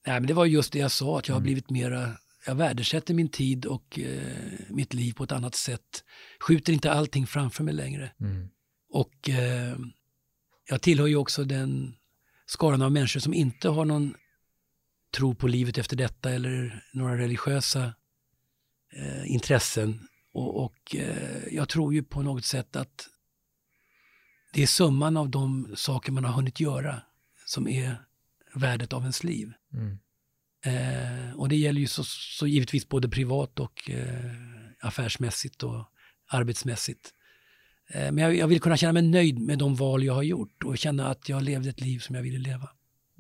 Nej, 0.06 0.20
men 0.20 0.26
det 0.26 0.34
var 0.34 0.46
just 0.46 0.72
det 0.72 0.78
jag 0.78 0.90
sa, 0.90 1.18
att 1.18 1.28
jag 1.28 1.34
har 1.34 1.40
mm. 1.40 1.46
blivit 1.46 1.70
mera, 1.70 2.10
jag 2.46 2.54
värdesätter 2.54 3.14
min 3.14 3.28
tid 3.28 3.66
och 3.66 3.98
eh, 3.98 4.68
mitt 4.68 4.94
liv 4.94 5.12
på 5.12 5.24
ett 5.24 5.32
annat 5.32 5.54
sätt. 5.54 6.04
Skjuter 6.40 6.72
inte 6.72 6.92
allting 6.92 7.26
framför 7.26 7.64
mig 7.64 7.74
längre. 7.74 8.10
Mm. 8.20 8.48
Och 8.90 9.28
eh, 9.28 9.76
jag 10.70 10.82
tillhör 10.82 11.06
ju 11.06 11.16
också 11.16 11.44
den 11.44 11.94
skaran 12.46 12.82
av 12.82 12.92
människor 12.92 13.20
som 13.20 13.34
inte 13.34 13.68
har 13.68 13.84
någon 13.84 14.14
tro 15.14 15.34
på 15.34 15.48
livet 15.48 15.78
efter 15.78 15.96
detta 15.96 16.30
eller 16.30 16.84
några 16.92 17.18
religiösa 17.18 17.94
eh, 18.92 19.32
intressen. 19.32 20.08
Och, 20.32 20.64
och 20.64 20.96
eh, 20.96 21.54
jag 21.54 21.68
tror 21.68 21.94
ju 21.94 22.02
på 22.02 22.22
något 22.22 22.44
sätt 22.44 22.76
att 22.76 23.08
det 24.52 24.62
är 24.62 24.66
summan 24.66 25.16
av 25.16 25.28
de 25.30 25.72
saker 25.76 26.12
man 26.12 26.24
har 26.24 26.32
hunnit 26.32 26.60
göra 26.60 27.02
som 27.46 27.68
är 27.68 27.96
värdet 28.54 28.92
av 28.92 29.02
ens 29.02 29.24
liv. 29.24 29.52
Mm. 29.72 29.98
Eh, 30.64 31.36
och 31.36 31.48
det 31.48 31.56
gäller 31.56 31.80
ju 31.80 31.86
så, 31.86 32.04
så 32.04 32.46
givetvis 32.46 32.88
både 32.88 33.08
privat 33.08 33.60
och 33.60 33.90
eh, 33.90 34.30
affärsmässigt 34.80 35.62
och 35.62 35.84
arbetsmässigt. 36.26 37.14
Eh, 37.88 38.12
men 38.12 38.18
jag, 38.18 38.36
jag, 38.36 38.48
vill 38.48 38.60
kunna 38.60 38.76
känna 38.76 38.92
mig 38.92 39.02
nöjd 39.02 39.38
med 39.38 39.58
de 39.58 39.74
val 39.74 40.04
jag 40.04 40.14
har 40.14 40.22
gjort 40.22 40.64
och 40.64 40.78
känna 40.78 41.08
att 41.08 41.28
jag 41.28 41.42
levde 41.42 41.70
ett 41.70 41.80
liv 41.80 41.98
som 41.98 42.14
jag 42.14 42.22
ville 42.22 42.38
leva. 42.38 42.68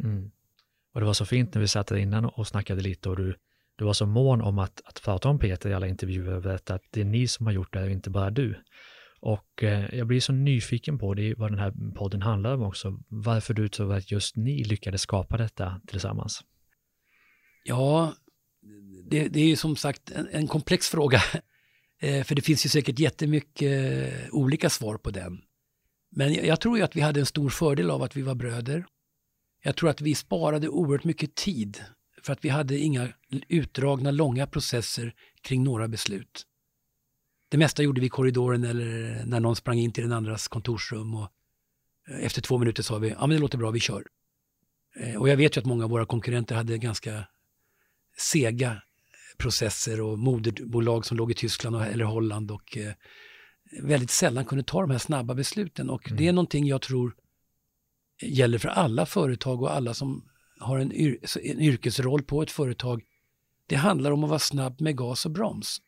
Mm. 0.02 0.30
Och 0.94 1.00
det 1.00 1.06
var 1.06 1.12
så 1.12 1.26
fint 1.26 1.54
när 1.54 1.60
vi 1.60 1.68
satt 1.68 1.86
där 1.86 1.96
innan 1.96 2.24
och 2.24 2.46
snackade 2.46 2.80
lite 2.80 3.08
och 3.08 3.16
du, 3.16 3.34
du 3.76 3.84
var 3.84 3.92
så 3.92 4.06
mån 4.06 4.40
om 4.40 4.58
att, 4.58 4.82
att 4.84 5.02
prata 5.02 5.28
om 5.28 5.38
Peter 5.38 5.70
i 5.70 5.74
alla 5.74 5.86
intervjuer 5.86 6.34
och 6.34 6.42
berätta 6.42 6.74
att 6.74 6.82
det 6.90 7.00
är 7.00 7.04
ni 7.04 7.28
som 7.28 7.46
har 7.46 7.52
gjort 7.52 7.72
det 7.72 7.82
och 7.82 7.90
inte 7.90 8.10
bara 8.10 8.30
du. 8.30 8.62
Och 9.20 9.62
eh, 9.62 9.94
jag 9.94 10.06
blir 10.06 10.20
så 10.20 10.32
nyfiken 10.32 10.98
på 10.98 11.14
det, 11.14 11.34
vad 11.34 11.50
den 11.50 11.58
här 11.58 11.72
podden 11.94 12.22
handlar 12.22 12.54
om 12.54 12.62
också. 12.62 12.98
Varför 13.08 13.54
du 13.54 13.68
tror 13.68 13.94
att 13.94 14.10
just 14.10 14.36
ni 14.36 14.64
lyckades 14.64 15.02
skapa 15.02 15.36
detta 15.36 15.80
tillsammans? 15.86 16.40
Ja, 17.64 18.14
det, 19.04 19.28
det 19.28 19.40
är 19.40 19.46
ju 19.46 19.56
som 19.56 19.76
sagt 19.76 20.10
en, 20.10 20.28
en 20.32 20.46
komplex 20.46 20.88
fråga. 20.88 21.20
Eh, 22.00 22.24
för 22.24 22.34
det 22.34 22.42
finns 22.42 22.64
ju 22.66 22.68
säkert 22.68 22.98
jättemycket 22.98 23.72
eh, 23.72 24.28
olika 24.30 24.70
svar 24.70 24.96
på 24.96 25.10
den. 25.10 25.38
Men 26.10 26.34
jag, 26.34 26.46
jag 26.46 26.60
tror 26.60 26.78
ju 26.78 26.84
att 26.84 26.96
vi 26.96 27.00
hade 27.00 27.20
en 27.20 27.26
stor 27.26 27.50
fördel 27.50 27.90
av 27.90 28.02
att 28.02 28.16
vi 28.16 28.22
var 28.22 28.34
bröder. 28.34 28.84
Jag 29.66 29.76
tror 29.76 29.90
att 29.90 30.00
vi 30.00 30.14
sparade 30.14 30.68
oerhört 30.68 31.04
mycket 31.04 31.34
tid 31.34 31.84
för 32.22 32.32
att 32.32 32.44
vi 32.44 32.48
hade 32.48 32.78
inga 32.78 33.08
utdragna, 33.48 34.10
långa 34.10 34.46
processer 34.46 35.14
kring 35.42 35.64
några 35.64 35.88
beslut. 35.88 36.46
Det 37.48 37.58
mesta 37.58 37.82
gjorde 37.82 38.00
vi 38.00 38.06
i 38.06 38.10
korridoren 38.10 38.64
eller 38.64 39.22
när 39.24 39.40
någon 39.40 39.56
sprang 39.56 39.78
in 39.78 39.92
till 39.92 40.02
den 40.02 40.12
andras 40.12 40.48
kontorsrum 40.48 41.14
och 41.14 41.28
eh, 42.08 42.24
efter 42.24 42.42
två 42.42 42.58
minuter 42.58 42.82
sa 42.82 42.98
vi, 42.98 43.08
ja 43.08 43.20
men 43.20 43.30
det 43.30 43.38
låter 43.38 43.58
bra, 43.58 43.70
vi 43.70 43.80
kör. 43.80 44.04
Eh, 44.96 45.16
och 45.16 45.28
jag 45.28 45.36
vet 45.36 45.56
ju 45.56 45.60
att 45.60 45.66
många 45.66 45.84
av 45.84 45.90
våra 45.90 46.06
konkurrenter 46.06 46.54
hade 46.54 46.78
ganska 46.78 47.26
sega 48.16 48.82
processer 49.38 50.00
och 50.00 50.18
moderbolag 50.18 51.06
som 51.06 51.16
låg 51.16 51.30
i 51.30 51.34
Tyskland 51.34 51.76
eller 51.76 52.04
Holland 52.04 52.50
och 52.50 52.76
eh, 52.76 52.92
väldigt 53.82 54.10
sällan 54.10 54.44
kunde 54.44 54.64
ta 54.64 54.80
de 54.80 54.90
här 54.90 54.98
snabba 54.98 55.34
besluten. 55.34 55.90
Och 55.90 56.06
mm. 56.06 56.16
det 56.16 56.28
är 56.28 56.32
någonting 56.32 56.66
jag 56.66 56.82
tror 56.82 57.14
gäller 58.22 58.58
för 58.58 58.68
alla 58.68 59.06
företag 59.06 59.62
och 59.62 59.74
alla 59.74 59.94
som 59.94 60.28
har 60.60 60.78
en, 60.78 60.92
yr 60.92 61.18
en 61.42 61.60
yrkesroll 61.60 62.22
på 62.22 62.42
ett 62.42 62.50
företag. 62.50 63.02
Det 63.66 63.76
handlar 63.76 64.10
om 64.10 64.24
att 64.24 64.30
vara 64.30 64.38
snabb 64.38 64.80
med 64.80 64.96
gas 64.96 65.26
och 65.26 65.32
broms. 65.32 65.80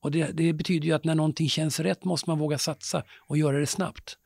Och 0.00 0.10
det, 0.10 0.30
det, 0.32 0.52
betyder 0.52 0.86
ju 0.86 0.92
att 0.92 1.04
när 1.04 1.14
någonting 1.14 1.48
känns 1.48 1.80
rätt 1.80 2.04
måste 2.04 2.30
man 2.30 2.38
våga 2.38 2.58
satsa 2.58 3.02
och 3.28 3.38
göra 3.38 3.58
det 3.58 3.66
snabbt. 3.66 4.18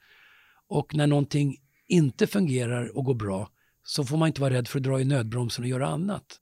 Och 0.68 0.94
när 0.94 1.06
någonting 1.06 1.56
inte 1.88 2.26
fungerar 2.26 2.96
och 2.96 3.04
går 3.04 3.14
bra 3.14 3.50
så 3.84 4.04
får 4.04 4.16
man 4.16 4.26
inte 4.26 4.40
vara 4.40 4.54
rädd 4.54 4.68
för 4.68 4.78
att 4.78 4.84
dra 4.84 5.00
i 5.00 5.04
nödbromsen 5.04 5.64
och 5.64 5.68
göra 5.68 5.86
annat. 5.86 6.40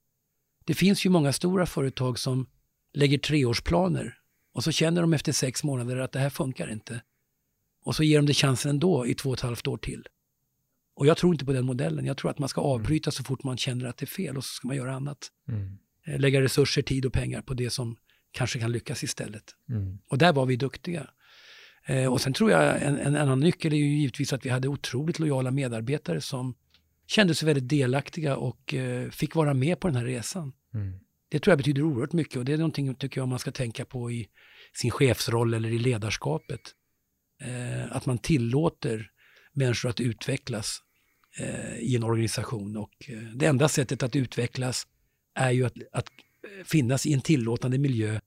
Det 0.64 0.74
finns 0.74 1.06
ju 1.06 1.10
många 1.10 1.32
stora 1.32 1.66
företag 1.66 2.18
som 2.18 2.46
lägger 2.92 3.18
treårsplaner 3.18 4.14
och 4.54 4.64
så 4.64 4.72
känner 4.72 5.00
de 5.00 5.14
efter 5.14 5.32
sex 5.32 5.64
månader 5.64 5.96
att 5.96 6.12
det 6.12 6.18
här 6.18 6.30
funkar 6.30 6.72
inte. 6.72 7.02
Och 7.84 7.96
så 7.96 8.02
ger 8.02 8.18
de 8.18 8.26
det 8.26 8.34
chansen 8.34 8.70
ändå 8.70 9.06
i 9.06 9.14
två 9.14 9.30
och 9.30 9.36
ett 9.36 9.40
halvt 9.40 9.66
år 9.66 9.76
till. 9.76 10.06
Och 11.00 11.06
jag 11.06 11.16
tror 11.16 11.34
inte 11.34 11.44
på 11.44 11.52
den 11.52 11.64
modellen. 11.64 12.06
Jag 12.06 12.16
tror 12.16 12.30
att 12.30 12.38
man 12.38 12.48
ska 12.48 12.60
mm. 12.60 12.70
avbryta 12.70 13.10
så 13.10 13.24
fort 13.24 13.44
man 13.44 13.56
känner 13.56 13.84
att 13.84 13.96
det 13.96 14.04
är 14.04 14.06
fel 14.06 14.36
och 14.36 14.44
så 14.44 14.54
ska 14.54 14.66
man 14.66 14.76
göra 14.76 14.94
annat. 14.94 15.18
Mm. 15.48 15.78
Eh, 16.06 16.20
lägga 16.20 16.40
resurser, 16.40 16.82
tid 16.82 17.06
och 17.06 17.12
pengar 17.12 17.42
på 17.42 17.54
det 17.54 17.70
som 17.70 17.96
kanske 18.32 18.58
kan 18.58 18.72
lyckas 18.72 19.04
istället. 19.04 19.44
Mm. 19.68 19.98
Och 20.08 20.18
där 20.18 20.32
var 20.32 20.46
vi 20.46 20.56
duktiga. 20.56 21.10
Eh, 21.86 22.12
och 22.12 22.20
sen 22.20 22.32
tror 22.32 22.50
jag 22.50 22.82
en, 22.82 22.96
en 22.96 23.16
annan 23.16 23.40
nyckel 23.40 23.72
är 23.72 23.76
ju 23.76 23.98
givetvis 23.98 24.32
att 24.32 24.46
vi 24.46 24.50
hade 24.50 24.68
otroligt 24.68 25.18
lojala 25.18 25.50
medarbetare 25.50 26.20
som 26.20 26.54
kände 27.06 27.34
sig 27.34 27.46
väldigt 27.46 27.68
delaktiga 27.68 28.36
och 28.36 28.74
eh, 28.74 29.10
fick 29.10 29.34
vara 29.34 29.54
med 29.54 29.80
på 29.80 29.88
den 29.88 29.96
här 29.96 30.04
resan. 30.04 30.52
Mm. 30.74 30.98
Det 31.30 31.38
tror 31.38 31.52
jag 31.52 31.58
betyder 31.58 31.82
oerhört 31.82 32.12
mycket 32.12 32.36
och 32.36 32.44
det 32.44 32.52
är 32.52 32.58
någonting 32.58 32.94
tycker 32.94 33.20
jag 33.20 33.28
man 33.28 33.38
ska 33.38 33.50
tänka 33.50 33.84
på 33.84 34.10
i 34.10 34.28
sin 34.74 34.90
chefsroll 34.90 35.54
eller 35.54 35.68
i 35.68 35.78
ledarskapet. 35.78 36.60
Eh, 37.40 37.96
att 37.96 38.06
man 38.06 38.18
tillåter 38.18 39.10
människor 39.52 39.88
att 39.88 40.00
utvecklas 40.00 40.82
i 41.80 41.96
en 41.96 42.04
organisation 42.04 42.76
och 42.76 42.90
eh, 43.08 43.18
det 43.18 43.46
enda 43.46 43.68
sättet 43.68 44.02
att 44.02 44.16
utvecklas 44.16 44.86
är 45.34 45.50
ju 45.50 45.66
att, 45.66 45.74
att 45.92 46.06
finnas 46.64 47.06
i 47.06 47.12
en 47.12 47.20
tillåtande 47.20 47.78
miljö 47.78 48.20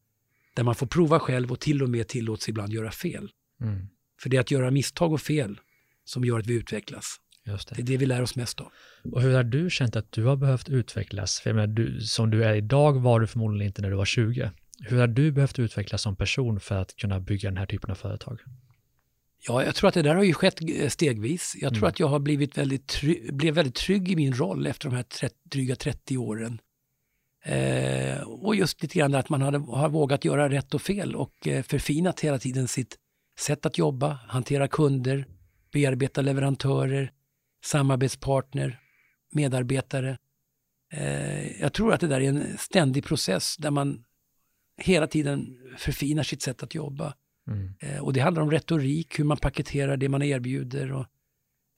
där 0.53 0.63
man 0.63 0.75
får 0.75 0.87
prova 0.87 1.19
själv 1.19 1.51
och 1.51 1.59
till 1.59 1.83
och 1.83 1.89
med 1.89 2.07
tillåts 2.07 2.49
ibland 2.49 2.73
göra 2.73 2.91
fel. 2.91 3.29
Mm. 3.61 3.87
För 4.21 4.29
det 4.29 4.37
är 4.37 4.41
att 4.41 4.51
göra 4.51 4.71
misstag 4.71 5.13
och 5.13 5.21
fel 5.21 5.59
som 6.05 6.25
gör 6.25 6.39
att 6.39 6.47
vi 6.47 6.53
utvecklas. 6.53 7.19
Just 7.45 7.69
det. 7.69 7.75
det 7.75 7.81
är 7.81 7.85
det 7.85 7.97
vi 7.97 8.05
lär 8.05 8.21
oss 8.21 8.35
mest 8.35 8.61
av. 8.61 8.71
Och 9.11 9.21
hur 9.21 9.35
har 9.35 9.43
du 9.43 9.69
känt 9.69 9.95
att 9.95 10.11
du 10.11 10.23
har 10.23 10.35
behövt 10.35 10.69
utvecklas? 10.69 11.39
För 11.39 11.53
menar, 11.53 11.67
du, 11.67 12.01
som 12.01 12.29
du 12.29 12.43
är 12.43 12.53
idag 12.53 13.01
var 13.01 13.19
du 13.19 13.27
förmodligen 13.27 13.67
inte 13.67 13.81
när 13.81 13.89
du 13.89 13.95
var 13.95 14.05
20. 14.05 14.51
Hur 14.79 14.99
har 14.99 15.07
du 15.07 15.31
behövt 15.31 15.59
utvecklas 15.59 16.01
som 16.01 16.15
person 16.15 16.59
för 16.59 16.75
att 16.75 16.95
kunna 16.95 17.19
bygga 17.19 17.49
den 17.49 17.57
här 17.57 17.65
typen 17.65 17.91
av 17.91 17.95
företag? 17.95 18.39
Ja, 19.47 19.63
jag 19.63 19.75
tror 19.75 19.87
att 19.87 19.93
det 19.93 20.01
där 20.01 20.15
har 20.15 20.23
ju 20.23 20.33
skett 20.33 20.61
eh, 20.69 20.89
stegvis. 20.89 21.55
Jag 21.59 21.71
tror 21.71 21.83
mm. 21.83 21.89
att 21.89 21.99
jag 21.99 22.07
har 22.07 22.19
blivit 22.19 22.57
väldigt, 22.57 22.87
trygg, 22.87 23.33
blev 23.33 23.53
väldigt 23.53 23.75
trygg 23.75 24.11
i 24.11 24.15
min 24.15 24.33
roll 24.33 24.67
efter 24.67 24.89
de 24.89 24.95
här 24.95 25.03
30, 25.03 25.35
dryga 25.43 25.75
30 25.75 26.17
åren. 26.17 26.59
Eh, 27.43 28.21
och 28.21 28.55
just 28.55 28.81
lite 28.81 28.99
grann 28.99 29.15
att 29.15 29.29
man 29.29 29.41
hade, 29.41 29.57
har 29.57 29.89
vågat 29.89 30.25
göra 30.25 30.49
rätt 30.49 30.73
och 30.73 30.81
fel 30.81 31.15
och 31.15 31.47
eh, 31.47 31.63
förfinat 31.63 32.19
hela 32.19 32.39
tiden 32.39 32.67
sitt 32.67 32.97
sätt 33.39 33.65
att 33.65 33.77
jobba, 33.77 34.19
hantera 34.27 34.67
kunder, 34.67 35.25
bearbeta 35.71 36.21
leverantörer, 36.21 37.11
samarbetspartner, 37.65 38.79
medarbetare. 39.31 40.17
Eh, 40.93 41.61
jag 41.61 41.73
tror 41.73 41.93
att 41.93 41.99
det 41.99 42.07
där 42.07 42.21
är 42.21 42.29
en 42.29 42.57
ständig 42.57 43.05
process 43.05 43.57
där 43.57 43.71
man 43.71 44.03
hela 44.77 45.07
tiden 45.07 45.57
förfinar 45.77 46.23
sitt 46.23 46.41
sätt 46.41 46.63
att 46.63 46.75
jobba. 46.75 47.13
Mm. 47.47 47.73
Eh, 47.79 48.03
och 48.03 48.13
det 48.13 48.19
handlar 48.19 48.41
om 48.41 48.51
retorik, 48.51 49.19
hur 49.19 49.23
man 49.23 49.37
paketerar 49.37 49.97
det 49.97 50.09
man 50.09 50.21
erbjuder. 50.21 50.91
Och, 50.91 51.05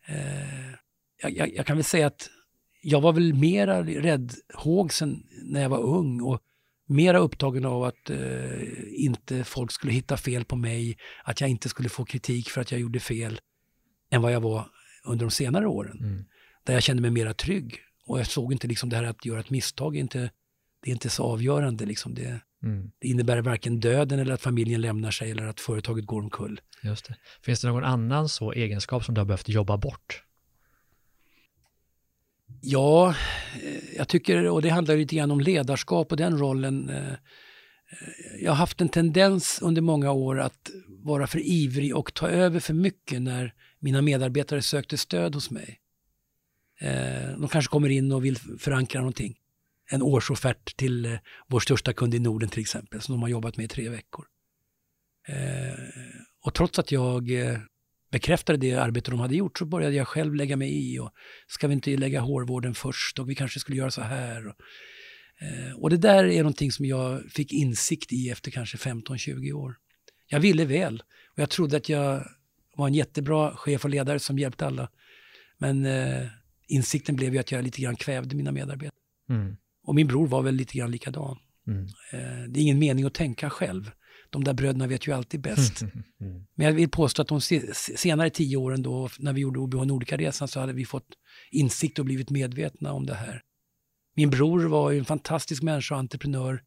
eh, 0.08 0.72
jag, 1.22 1.54
jag, 1.56 1.66
kan 1.66 1.78
väl 1.78 1.84
säga 1.84 2.08
att 2.08 2.30
jag 2.82 3.02
var 3.02 3.14
väl 3.14 3.34
mera 3.34 3.84
räddhågsen 3.84 5.24
när 5.44 5.62
jag 5.62 5.70
var 5.70 5.82
ung 5.82 6.22
och 6.22 6.42
mera 6.88 7.18
upptagen 7.18 7.66
av 7.66 7.84
att 7.84 8.10
eh, 8.10 8.62
inte 8.92 9.44
folk 9.44 9.72
skulle 9.72 9.94
hitta 9.94 10.18
fel 10.18 10.46
på 10.46 10.56
mig, 10.56 10.98
att 11.24 11.42
jag 11.42 11.50
inte 11.50 11.70
skulle 11.70 11.90
få 11.90 12.06
kritik 12.06 12.50
för 12.50 12.62
att 12.62 12.72
jag 12.72 12.82
gjorde 12.82 13.00
fel, 13.00 13.40
än 14.12 14.22
vad 14.22 14.32
jag 14.32 14.42
var 14.42 14.68
under 15.06 15.26
de 15.26 15.32
senare 15.32 15.68
åren. 15.68 15.98
Mm. 16.00 16.26
Där 16.64 16.74
jag 16.74 16.84
kände 16.84 17.02
mig 17.02 17.12
mera 17.12 17.34
trygg. 17.34 17.80
Och 18.06 18.20
jag 18.20 18.28
såg 18.28 18.52
inte 18.52 18.68
liksom 18.68 18.90
det 18.90 18.96
här 18.96 19.04
att 19.04 19.26
göra 19.26 19.40
ett 19.40 19.50
misstag, 19.50 19.96
inte, 19.96 20.30
det 20.86 20.92
är 20.92 20.94
inte 20.94 21.10
så 21.10 21.24
avgörande. 21.24 21.86
Liksom 21.86 22.14
det, 22.14 22.40
mm. 22.64 22.92
det 23.00 23.08
innebär 23.08 23.42
varken 23.42 23.80
döden 23.80 24.20
eller 24.20 24.34
att 24.34 24.42
familjen 24.42 24.82
lämnar 24.82 25.12
sig 25.12 25.32
eller 25.32 25.46
att 25.46 25.60
företaget 25.60 26.06
går 26.06 26.22
omkull. 26.22 26.62
Just 26.84 27.06
det. 27.06 27.16
Finns 27.42 27.62
det 27.62 27.68
någon 27.68 27.84
annan 27.84 28.30
så 28.30 28.52
egenskap 28.52 29.06
som 29.06 29.16
du 29.16 29.22
har 29.22 29.26
behövt 29.26 29.50
jobba 29.50 29.78
bort? 29.78 30.24
Ja, 32.62 33.10
eh, 33.64 33.96
jag 33.98 34.08
tycker, 34.08 34.50
och 34.50 34.62
det 34.62 34.70
handlar 34.70 34.98
lite 34.98 35.16
grann 35.16 35.32
om 35.32 35.40
ledarskap 35.40 36.12
och 36.12 36.18
den 36.18 36.38
rollen. 36.40 36.90
Eh, 36.90 37.12
eh, 37.12 37.16
jag 38.40 38.52
har 38.52 38.56
haft 38.56 38.82
en 38.82 38.90
tendens 38.90 39.60
under 39.62 39.82
många 39.82 40.12
år 40.12 40.40
att 40.40 40.70
vara 40.88 41.28
för 41.28 41.40
ivrig 41.40 41.96
och 41.96 42.14
ta 42.14 42.28
över 42.28 42.60
för 42.60 42.74
mycket 42.74 43.22
när 43.22 43.54
mina 43.80 44.02
medarbetare 44.02 44.62
sökte 44.62 44.98
stöd 44.98 45.36
hos 45.36 45.52
mig. 45.52 45.80
De 47.38 47.48
kanske 47.48 47.72
kommer 47.72 47.90
in 47.90 48.12
och 48.12 48.26
vill 48.26 48.38
förankra 48.60 49.00
någonting. 49.02 49.36
En 49.88 50.02
årsoffert 50.02 50.78
till 50.78 51.06
eh, 51.06 51.18
vår 51.48 51.60
största 51.60 51.94
kund 51.94 52.16
i 52.16 52.20
Norden 52.20 52.50
till 52.50 52.62
exempel, 52.62 53.02
som 53.02 53.14
de 53.14 53.22
har 53.22 53.30
jobbat 53.30 53.58
med 53.58 53.64
i 53.64 53.68
tre 53.68 53.90
veckor. 53.90 54.26
Eh, 55.28 55.80
och 56.42 56.54
trots 56.54 56.80
att 56.80 56.92
jag 56.92 57.32
eh, 57.32 57.60
bekräftade 58.12 58.58
det 58.58 58.74
arbete 58.74 59.12
de 59.12 59.20
hade 59.20 59.36
gjort 59.36 59.58
så 59.58 59.66
började 59.66 59.96
jag 59.96 60.08
själv 60.08 60.36
lägga 60.36 60.56
mig 60.58 60.94
i. 60.94 61.00
Och 61.00 61.12
ska 61.48 61.68
vi 61.68 61.74
inte 61.74 61.98
lägga 61.98 62.20
hårvården 62.22 62.76
först 62.76 63.20
och 63.20 63.30
vi 63.30 63.36
kanske 63.36 63.60
skulle 63.60 63.78
göra 63.78 63.92
så 63.92 64.02
här. 64.02 64.48
Och, 64.48 64.56
och 65.76 65.90
det 65.90 65.98
där 65.98 66.26
är 66.26 66.38
någonting 66.38 66.72
som 66.72 66.86
jag 66.86 67.32
fick 67.32 67.54
insikt 67.54 68.14
i 68.14 68.30
efter 68.30 68.52
kanske 68.52 68.78
15-20 68.78 69.52
år. 69.52 69.76
Jag 70.28 70.40
ville 70.40 70.66
väl 70.66 71.04
och 71.36 71.40
jag 71.40 71.50
trodde 71.50 71.78
att 71.78 71.90
jag 71.90 72.28
var 72.76 72.88
en 72.88 72.94
jättebra 72.94 73.56
chef 73.56 73.84
och 73.84 73.90
ledare 73.90 74.20
som 74.20 74.40
hjälpte 74.40 74.66
alla. 74.66 74.90
Men 75.58 75.86
eh, 75.86 76.28
insikten 76.68 77.16
blev 77.16 77.34
ju 77.34 77.40
att 77.40 77.52
jag 77.52 77.64
lite 77.64 77.82
grann 77.82 77.96
kvävde 77.96 78.36
mina 78.36 78.52
medarbetare. 78.52 78.92
Mm. 79.30 79.58
Och 79.86 79.96
min 79.96 80.08
bror 80.08 80.28
var 80.28 80.42
väl 80.42 80.56
lite 80.56 80.78
grann 80.78 80.92
likadan. 80.92 81.38
Mm. 81.68 81.84
Eh, 82.14 82.50
det 82.50 82.60
är 82.60 82.62
ingen 82.62 82.80
mening 82.80 83.06
att 83.06 83.14
tänka 83.14 83.50
själv 83.50 83.92
de 84.36 84.44
där 84.44 84.54
bröderna 84.54 84.88
vet 84.88 85.08
ju 85.08 85.12
alltid 85.12 85.42
bäst. 85.42 85.84
Mm. 86.22 86.46
Men 86.56 86.68
jag 86.68 86.74
vill 86.74 86.90
påstå 86.90 87.22
att 87.22 87.28
de 87.28 87.42
senare 87.96 88.30
tio 88.30 88.58
åren 88.58 88.82
då, 88.82 89.10
när 89.20 89.34
vi 89.34 89.42
gjorde 89.42 89.60
OBH 89.60 89.86
Nordica-resan, 89.86 90.48
så 90.48 90.60
hade 90.60 90.74
vi 90.74 90.86
fått 90.86 91.08
insikt 91.52 92.00
och 92.00 92.06
blivit 92.06 92.30
medvetna 92.30 92.92
om 92.94 93.06
det 93.06 93.14
här. 93.14 93.42
Min 94.16 94.30
bror 94.30 94.66
var 94.66 94.92
ju 94.92 95.00
en 95.00 95.06
fantastisk 95.06 95.64
människa 95.64 95.96
och 95.96 96.00
entreprenör 96.00 96.64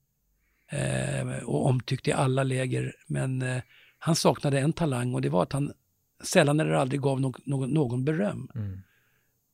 eh, 0.71 1.45
och 1.45 1.67
omtyckt 1.67 2.09
i 2.09 2.13
alla 2.13 2.43
läger. 2.43 2.95
Men 3.07 3.43
eh, 3.43 3.63
han 3.99 4.17
saknade 4.17 4.61
en 4.61 4.73
talang 4.73 5.15
och 5.15 5.21
det 5.21 5.29
var 5.29 5.43
att 5.43 5.53
han 5.53 5.73
sällan 6.25 6.61
eller 6.61 6.73
aldrig 6.73 7.01
gav 7.01 7.21
no 7.21 7.35
någon, 7.45 7.71
någon 7.71 8.05
beröm. 8.05 8.51
Mm. 8.55 8.81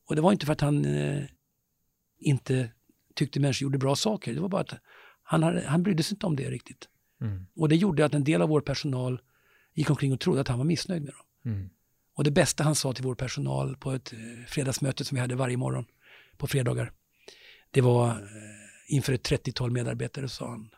Och 0.05 0.15
det 0.15 0.21
var 0.21 0.31
inte 0.31 0.45
för 0.45 0.53
att 0.53 0.61
han 0.61 0.85
eh, 0.85 1.23
inte 2.19 2.69
tyckte 3.15 3.39
människor 3.39 3.63
gjorde 3.63 3.77
bra 3.77 3.95
saker. 3.95 4.33
Det 4.33 4.41
var 4.41 4.49
bara 4.49 4.61
att 4.61 4.73
han, 5.23 5.43
hade, 5.43 5.67
han 5.67 5.83
brydde 5.83 6.03
sig 6.03 6.15
inte 6.15 6.25
om 6.25 6.35
det 6.35 6.49
riktigt. 6.49 6.89
Mm. 7.21 7.45
Och 7.55 7.69
det 7.69 7.75
gjorde 7.75 8.05
att 8.05 8.13
en 8.13 8.23
del 8.23 8.41
av 8.41 8.49
vår 8.49 8.61
personal 8.61 9.21
gick 9.73 9.89
omkring 9.89 10.13
och 10.13 10.19
trodde 10.19 10.41
att 10.41 10.47
han 10.47 10.57
var 10.57 10.65
missnöjd 10.65 11.03
med 11.03 11.13
dem. 11.13 11.53
Mm. 11.53 11.69
Och 12.15 12.23
det 12.23 12.31
bästa 12.31 12.63
han 12.63 12.75
sa 12.75 12.93
till 12.93 13.03
vår 13.03 13.15
personal 13.15 13.77
på 13.77 13.91
ett 13.91 14.13
eh, 14.13 14.19
fredagsmöte 14.47 15.05
som 15.05 15.15
vi 15.15 15.21
hade 15.21 15.35
varje 15.35 15.57
morgon 15.57 15.85
på 16.37 16.47
fredagar, 16.47 16.91
det 17.71 17.81
var 17.81 18.09
eh, 18.09 18.15
inför 18.87 19.13
ett 19.13 19.29
30-tal 19.29 19.71
medarbetare 19.71 20.29
sa 20.29 20.49
han, 20.49 20.69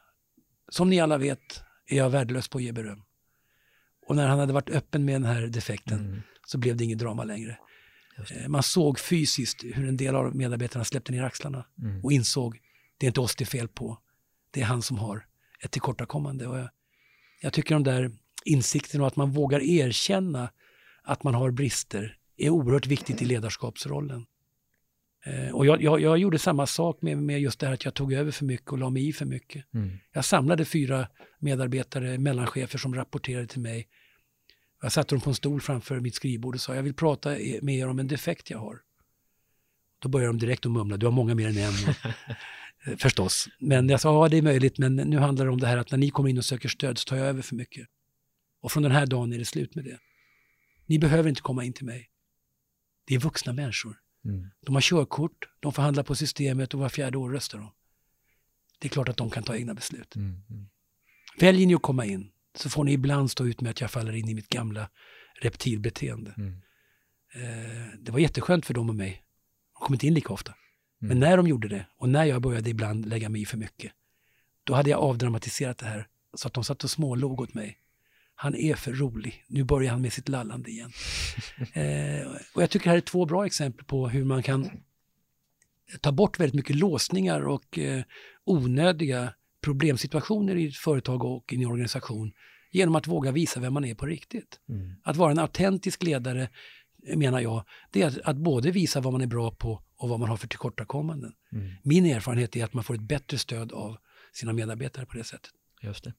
som 0.69 0.89
ni 0.89 0.99
alla 0.99 1.17
vet 1.17 1.63
är 1.87 1.97
jag 1.97 2.09
värdelös 2.09 2.47
på 2.47 2.57
att 2.57 2.63
ge 2.63 2.71
beröm. 2.71 3.03
Och 4.07 4.15
när 4.15 4.27
han 4.27 4.39
hade 4.39 4.53
varit 4.53 4.69
öppen 4.69 5.05
med 5.05 5.15
den 5.15 5.25
här 5.25 5.47
defekten 5.47 5.99
mm. 5.99 6.21
så 6.45 6.57
blev 6.57 6.77
det 6.77 6.83
inget 6.83 6.99
drama 6.99 7.23
längre. 7.23 7.57
Eh, 8.17 8.47
man 8.47 8.63
såg 8.63 8.99
fysiskt 8.99 9.63
hur 9.63 9.87
en 9.87 9.97
del 9.97 10.15
av 10.15 10.35
medarbetarna 10.35 10.85
släppte 10.85 11.11
ner 11.11 11.23
axlarna 11.23 11.65
mm. 11.81 12.03
och 12.03 12.11
insåg 12.11 12.59
det 12.97 13.05
är 13.05 13.07
inte 13.07 13.21
oss 13.21 13.35
det 13.35 13.43
är 13.43 13.45
fel 13.45 13.67
på, 13.67 13.99
det 14.51 14.61
är 14.61 14.65
han 14.65 14.81
som 14.81 14.97
har 14.97 15.25
ett 15.63 15.71
tillkortakommande. 15.71 16.47
Och 16.47 16.57
jag, 16.57 16.69
jag 17.41 17.53
tycker 17.53 17.75
de 17.75 17.83
där 17.83 18.11
insikten 18.45 19.01
och 19.01 19.07
att 19.07 19.15
man 19.15 19.31
vågar 19.31 19.59
erkänna 19.59 20.49
att 21.03 21.23
man 21.23 21.33
har 21.33 21.51
brister 21.51 22.17
är 22.37 22.49
oerhört 22.49 22.87
viktigt 22.87 23.21
i 23.21 23.25
ledarskapsrollen. 23.25 24.25
Eh, 25.25 25.55
och 25.55 25.65
jag, 25.65 25.81
jag, 25.81 26.01
jag, 26.01 26.17
gjorde 26.17 26.39
samma 26.39 26.67
sak 26.67 27.01
med, 27.01 27.17
med 27.17 27.41
just 27.41 27.59
det 27.59 27.65
här 27.65 27.73
att 27.73 27.85
jag 27.85 27.93
tog 27.93 28.13
över 28.13 28.31
för 28.31 28.45
mycket 28.45 28.71
och 28.71 28.77
la 28.77 28.89
mig 28.89 29.07
i 29.07 29.13
för 29.13 29.25
mycket. 29.25 29.73
Mm. 29.73 29.97
Jag 30.13 30.25
samlade 30.25 30.65
fyra 30.65 31.07
medarbetare, 31.39 32.17
mellanchefer 32.17 32.77
som 32.77 32.95
rapporterade 32.95 33.47
till 33.47 33.61
mig. 33.61 33.87
Jag 34.81 34.91
satte 34.91 35.15
dem 35.15 35.21
på 35.21 35.29
en 35.29 35.35
stol 35.35 35.61
framför 35.61 35.99
mitt 35.99 36.15
skrivbord 36.15 36.55
och 36.55 36.61
sa 36.61 36.75
jag 36.75 36.83
vill 36.83 36.93
prata 36.93 37.29
med 37.61 37.75
er 37.75 37.87
om 37.87 37.99
en 37.99 38.07
defekt 38.07 38.49
jag 38.49 38.59
har. 38.59 38.81
Då 39.99 40.09
började 40.09 40.33
de 40.33 40.37
direkt 40.37 40.65
att 40.65 40.71
mumla, 40.71 40.97
du 40.97 41.05
har 41.05 41.13
många 41.13 41.35
mer 41.35 41.47
än 41.47 41.57
en. 41.57 41.73
Eh, 42.85 42.97
förstås. 42.97 43.47
Men 43.59 43.89
jag 43.89 44.01
sa, 44.01 44.23
ja 44.23 44.29
det 44.29 44.37
är 44.37 44.41
möjligt, 44.41 44.77
men 44.77 44.95
nu 44.95 45.17
handlar 45.17 45.45
det 45.45 45.51
om 45.51 45.59
det 45.59 45.67
här 45.67 45.77
att 45.77 45.91
när 45.91 45.97
ni 45.97 46.09
kommer 46.09 46.29
in 46.29 46.37
och 46.37 46.45
söker 46.45 46.69
stöd 46.69 46.97
så 46.97 47.05
tar 47.05 47.17
jag 47.17 47.27
över 47.27 47.41
för 47.41 47.55
mycket. 47.55 47.87
Och 48.61 48.71
från 48.71 48.83
den 48.83 48.91
här 48.91 49.05
dagen 49.05 49.33
är 49.33 49.37
det 49.37 49.45
slut 49.45 49.75
med 49.75 49.85
det. 49.85 49.99
Ni 50.85 50.99
behöver 50.99 51.29
inte 51.29 51.41
komma 51.41 51.63
in 51.63 51.73
till 51.73 51.85
mig. 51.85 52.09
Det 53.05 53.15
är 53.15 53.19
vuxna 53.19 53.53
människor. 53.53 53.99
Mm. 54.25 54.49
De 54.65 54.75
har 54.75 54.81
körkort, 54.81 55.49
de 55.59 55.73
förhandlar 55.73 56.03
på 56.03 56.15
systemet 56.15 56.73
och 56.73 56.79
var 56.79 56.89
fjärde 56.89 57.17
år 57.17 57.31
röstar 57.31 57.59
de. 57.59 57.71
Det 58.79 58.87
är 58.87 58.89
klart 58.89 59.09
att 59.09 59.17
de 59.17 59.29
kan 59.29 59.43
ta 59.43 59.55
egna 59.55 59.73
beslut. 59.73 60.15
Mm. 60.15 60.43
Mm. 60.49 60.67
Väljer 61.39 61.67
ni 61.67 61.75
att 61.75 61.81
komma 61.81 62.05
in 62.05 62.31
så 62.59 62.69
får 62.69 62.83
ni 62.83 62.91
ibland 62.91 63.31
stå 63.31 63.45
ut 63.45 63.61
med 63.61 63.69
att 63.69 63.81
jag 63.81 63.91
faller 63.91 64.15
in 64.15 64.29
i 64.29 64.33
mitt 64.33 64.49
gamla 64.49 64.89
reptilbeteende. 65.41 66.33
Mm. 66.37 66.53
Eh, 67.35 67.99
det 67.99 68.11
var 68.11 68.19
jätteskönt 68.19 68.65
för 68.65 68.73
dem 68.73 68.89
och 68.89 68.95
mig. 68.95 69.23
De 69.79 69.85
kom 69.85 69.93
inte 69.93 70.07
in 70.07 70.13
lika 70.13 70.33
ofta. 70.33 70.53
Men 70.99 71.11
mm. 71.11 71.29
när 71.29 71.37
de 71.37 71.47
gjorde 71.47 71.67
det 71.67 71.85
och 71.97 72.09
när 72.09 72.25
jag 72.25 72.41
började 72.41 72.69
ibland 72.69 73.05
lägga 73.05 73.29
mig 73.29 73.41
i 73.41 73.45
för 73.45 73.57
mycket, 73.57 73.91
då 74.63 74.73
hade 74.73 74.89
jag 74.89 74.99
avdramatiserat 74.99 75.77
det 75.77 75.85
här 75.85 76.07
så 76.33 76.47
att 76.47 76.53
de 76.53 76.63
satt 76.63 76.83
och 76.83 76.89
smålog 76.89 77.41
åt 77.41 77.53
mig. 77.53 77.77
Han 78.35 78.55
är 78.55 78.75
för 78.75 78.93
rolig, 78.93 79.45
nu 79.47 79.63
börjar 79.63 79.91
han 79.91 80.01
med 80.01 80.13
sitt 80.13 80.29
lallande 80.29 80.69
igen. 80.69 80.91
eh, 81.73 82.27
och 82.53 82.61
jag 82.61 82.69
tycker 82.69 82.83
det 82.83 82.89
här 82.89 82.97
är 82.97 83.01
två 83.01 83.25
bra 83.25 83.45
exempel 83.45 83.85
på 83.85 84.09
hur 84.09 84.23
man 84.23 84.43
kan 84.43 84.69
ta 86.01 86.11
bort 86.11 86.39
väldigt 86.39 86.55
mycket 86.55 86.75
låsningar 86.75 87.41
och 87.41 87.79
eh, 87.79 88.03
onödiga 88.43 89.33
problemsituationer 89.67 90.55
i 90.55 90.67
ett 90.67 90.75
företag 90.75 91.23
och 91.23 91.53
i 91.53 91.55
en 91.55 91.65
organisation 91.65 92.31
genom 92.71 92.95
att 92.95 93.07
våga 93.07 93.31
visa 93.31 93.59
vem 93.59 93.73
man 93.73 93.85
är 93.85 93.95
på 93.95 94.05
riktigt. 94.05 94.59
Mm. 94.69 94.95
Att 95.03 95.15
vara 95.15 95.31
en 95.31 95.39
autentisk 95.39 96.03
ledare 96.03 96.49
menar 97.15 97.39
jag, 97.39 97.63
det 97.91 98.01
är 98.01 98.07
att, 98.07 98.17
att 98.17 98.37
både 98.37 98.71
visa 98.71 99.01
vad 99.01 99.13
man 99.13 99.21
är 99.21 99.27
bra 99.27 99.51
på 99.51 99.83
och 99.97 100.09
vad 100.09 100.19
man 100.19 100.29
har 100.29 100.37
för 100.37 100.47
tillkortakommanden. 100.47 101.33
Mm. 101.51 101.71
Min 101.83 102.05
erfarenhet 102.05 102.55
är 102.55 102.63
att 102.63 102.73
man 102.73 102.83
får 102.83 102.95
ett 102.95 103.01
bättre 103.01 103.37
stöd 103.37 103.71
av 103.71 103.97
sina 104.33 104.53
medarbetare 104.53 105.05
på 105.05 105.17
det 105.17 105.23
sättet. 105.23 105.51
Just 105.81 106.03
det. 106.03 106.13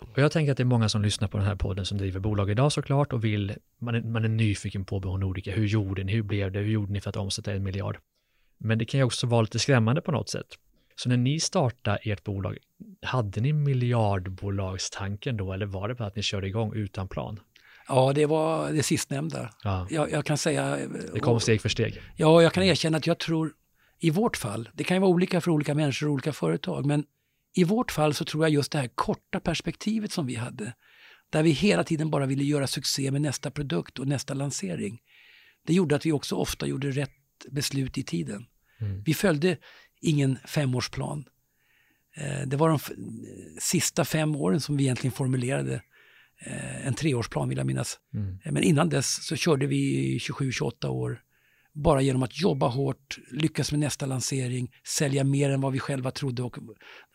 Och 0.00 0.18
jag 0.18 0.32
tänker 0.32 0.50
att 0.52 0.56
det 0.56 0.62
är 0.62 0.64
många 0.64 0.88
som 0.88 1.02
lyssnar 1.02 1.28
på 1.28 1.36
den 1.36 1.46
här 1.46 1.56
podden 1.56 1.86
som 1.86 1.98
driver 1.98 2.20
bolag 2.20 2.50
idag 2.50 2.72
såklart 2.72 3.12
och 3.12 3.24
vill, 3.24 3.54
man 3.78 3.94
är, 3.94 4.02
man 4.02 4.24
är 4.24 4.28
nyfiken 4.28 4.84
på 4.84 5.00
Behåll 5.00 5.20
Nordica. 5.20 5.50
Hur 5.50 5.66
gjorde 5.66 6.04
ni? 6.04 6.12
Hur 6.12 6.22
blev 6.22 6.52
det? 6.52 6.58
Hur 6.58 6.72
gjorde 6.72 6.92
ni 6.92 7.00
för 7.00 7.10
att 7.10 7.16
omsätta 7.16 7.52
en 7.52 7.62
miljard? 7.62 7.98
Men 8.58 8.78
det 8.78 8.84
kan 8.84 9.00
ju 9.00 9.04
också 9.04 9.26
vara 9.26 9.42
lite 9.42 9.58
skrämmande 9.58 10.00
på 10.00 10.12
något 10.12 10.28
sätt. 10.28 10.46
Så 11.02 11.08
när 11.08 11.16
ni 11.16 11.40
startade 11.40 11.98
ert 12.02 12.24
bolag, 12.24 12.58
hade 13.02 13.40
ni 13.40 13.52
miljardbolagstanken 13.52 15.36
då 15.36 15.52
eller 15.52 15.66
var 15.66 15.88
det 15.88 15.94
bara 15.94 16.08
att 16.08 16.16
ni 16.16 16.22
körde 16.22 16.46
igång 16.46 16.74
utan 16.74 17.08
plan? 17.08 17.40
Ja, 17.88 18.12
det 18.12 18.26
var 18.26 18.72
det 18.72 18.82
sistnämnda. 18.82 19.50
Ja, 19.62 19.86
Jag, 19.90 20.10
jag 20.10 20.24
kan 20.24 20.38
säga... 20.38 20.78
det 21.14 21.20
kom 21.20 21.40
steg 21.40 21.60
för 21.60 21.68
steg. 21.68 22.00
Ja, 22.16 22.42
jag 22.42 22.52
kan 22.52 22.62
erkänna 22.62 22.98
att 22.98 23.06
jag 23.06 23.18
tror, 23.18 23.52
i 23.98 24.10
vårt 24.10 24.36
fall, 24.36 24.68
det 24.72 24.84
kan 24.84 24.96
ju 24.96 25.00
vara 25.00 25.10
olika 25.10 25.40
för 25.40 25.50
olika 25.50 25.74
människor 25.74 26.06
och 26.06 26.12
olika 26.12 26.32
företag, 26.32 26.86
men 26.86 27.04
i 27.54 27.64
vårt 27.64 27.92
fall 27.92 28.14
så 28.14 28.24
tror 28.24 28.44
jag 28.44 28.50
just 28.50 28.72
det 28.72 28.78
här 28.78 28.90
korta 28.94 29.40
perspektivet 29.40 30.12
som 30.12 30.26
vi 30.26 30.34
hade, 30.34 30.72
där 31.30 31.42
vi 31.42 31.50
hela 31.50 31.84
tiden 31.84 32.10
bara 32.10 32.26
ville 32.26 32.44
göra 32.44 32.66
succé 32.66 33.10
med 33.10 33.22
nästa 33.22 33.50
produkt 33.50 33.98
och 33.98 34.08
nästa 34.08 34.34
lansering, 34.34 35.00
det 35.66 35.74
gjorde 35.74 35.96
att 35.96 36.06
vi 36.06 36.12
också 36.12 36.36
ofta 36.36 36.66
gjorde 36.66 36.90
rätt 36.90 37.10
beslut 37.50 37.98
i 37.98 38.02
tiden. 38.02 38.46
Mm. 38.80 39.02
Vi 39.02 39.14
följde 39.14 39.56
ingen 40.00 40.38
femårsplan. 40.44 41.24
Eh, 42.16 42.46
Det 42.46 42.56
var 42.56 42.68
de 42.68 42.78
sista 43.60 44.04
fem 44.04 44.36
åren 44.36 44.60
som 44.60 44.76
vi 44.76 44.84
egentligen 44.84 45.12
formulerade 45.12 45.82
eh, 46.46 46.86
en 46.86 46.94
treårsplan 46.94 47.48
vill 47.48 47.58
jag 47.58 47.66
minnas. 47.66 47.98
Mm. 48.14 48.38
Eh, 48.44 48.52
Men 48.52 48.62
innan 48.62 48.88
dess 48.88 49.26
så 49.26 49.36
körde 49.36 49.66
vi 49.66 50.18
27-28 50.18 50.88
år 50.88 51.22
bara 51.72 52.00
genom 52.00 52.22
att 52.22 52.40
jobba 52.40 52.68
hårt, 52.68 53.18
lyckas 53.30 53.70
med 53.72 53.80
nästa 53.80 54.06
lansering, 54.06 54.74
sälja 54.86 55.24
mer 55.24 55.50
än 55.50 55.60
vad 55.60 55.72
vi 55.72 55.78
själva 55.78 56.10
trodde 56.10 56.42
och 56.42 56.56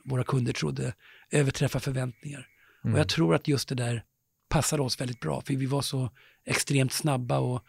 våra 0.06 0.24
kunder 0.24 0.54
trodde, 0.54 0.94
överträffa 1.32 1.80
förväntningar. 1.80 2.48
Mm. 2.84 2.94
Och 2.94 3.00
jag 3.00 3.10
tror 3.10 3.36
att 3.36 3.48
just 3.48 3.70
det 3.70 3.76
där 3.76 4.04
passade 4.50 4.82
oss 4.84 5.02
väldigt 5.02 5.20
bra, 5.20 5.42
för 5.42 5.54
vi 5.54 5.66
var 5.66 5.82
så 5.82 6.12
extremt 6.46 6.94
snabba 6.94 7.40
och 7.40 7.64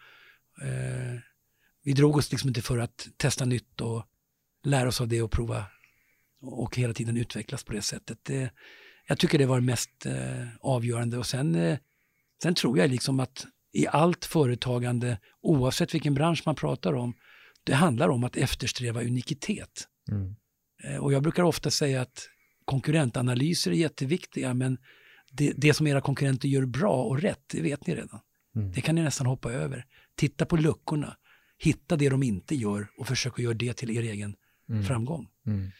eh, 0.61 1.19
vi 1.83 1.93
drog 1.93 2.17
oss 2.17 2.31
liksom 2.31 2.47
inte 2.47 2.61
för 2.61 2.77
att 2.77 3.07
testa 3.17 3.45
nytt 3.45 3.81
och 3.81 4.05
lära 4.63 4.87
oss 4.87 5.01
av 5.01 5.07
det 5.07 5.21
och 5.21 5.31
prova 5.31 5.65
och 6.41 6.75
hela 6.75 6.93
tiden 6.93 7.17
utvecklas 7.17 7.63
på 7.63 7.73
det 7.73 7.81
sättet. 7.81 8.17
Det, 8.23 8.51
jag 9.07 9.19
tycker 9.19 9.37
det 9.37 9.45
var 9.45 9.59
det 9.59 9.65
mest 9.65 10.05
eh, 10.05 10.47
avgörande 10.61 11.17
och 11.17 11.25
sen, 11.25 11.55
eh, 11.55 11.79
sen 12.43 12.55
tror 12.55 12.77
jag 12.77 12.89
liksom 12.89 13.19
att 13.19 13.45
i 13.73 13.87
allt 13.87 14.25
företagande, 14.25 15.19
oavsett 15.41 15.93
vilken 15.93 16.13
bransch 16.13 16.43
man 16.45 16.55
pratar 16.55 16.93
om, 16.93 17.13
det 17.63 17.73
handlar 17.73 18.09
om 18.09 18.23
att 18.23 18.37
eftersträva 18.37 19.01
unikitet. 19.01 19.87
Mm. 20.11 20.35
Eh, 20.83 20.97
Och 20.97 21.13
jag 21.13 21.23
brukar 21.23 21.43
ofta 21.43 21.71
säga 21.71 22.01
att 22.01 22.29
konkurrentanalyser 22.65 23.71
är 23.71 23.75
jätteviktiga, 23.75 24.53
men 24.53 24.77
det, 25.31 25.53
det 25.57 25.73
som 25.73 25.87
era 25.87 26.01
konkurrenter 26.01 26.47
gör 26.47 26.65
bra 26.65 27.03
och 27.03 27.21
rätt, 27.21 27.43
det 27.47 27.61
vet 27.61 27.87
ni 27.87 27.95
redan. 27.95 28.19
Mm. 28.55 28.71
Det 28.71 28.81
kan 28.81 28.95
ni 28.95 29.01
nästan 29.01 29.27
hoppa 29.27 29.51
över. 29.51 29.85
Titta 30.15 30.45
på 30.45 30.57
luckorna, 30.57 31.17
hitta 31.57 31.95
det 31.95 32.09
de 32.09 32.23
inte 32.23 32.55
gör 32.55 32.87
och 32.97 33.07
försök 33.07 33.33
att 33.33 33.39
göra 33.39 33.53
det 33.53 33.73
till 33.73 33.97
er 33.97 34.03
egen 34.03 34.35
Mm. 34.69 34.83
framgång. 34.83 35.27
Mm. 35.45 35.71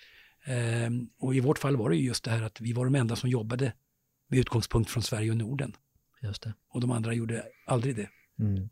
Ehm, 0.46 1.10
och 1.20 1.36
i 1.36 1.40
vårt 1.40 1.60
fall 1.60 1.78
var 1.78 1.90
det 1.90 1.96
ju 1.96 2.06
just 2.06 2.24
det 2.24 2.32
här 2.32 2.42
att 2.42 2.62
vi 2.62 2.74
var 2.74 2.86
de 2.86 2.96
enda 2.96 3.16
som 3.16 3.30
jobbade 3.30 3.74
med 4.28 4.40
utgångspunkt 4.40 4.90
från 4.92 5.04
Sverige 5.04 5.32
och 5.32 5.38
Norden. 5.38 5.76
Just 6.22 6.42
det. 6.42 6.54
Och 6.70 6.82
de 6.82 6.92
andra 6.92 7.14
gjorde 7.14 7.44
aldrig 7.66 7.96
det. 7.96 8.10
Mm. 8.40 8.70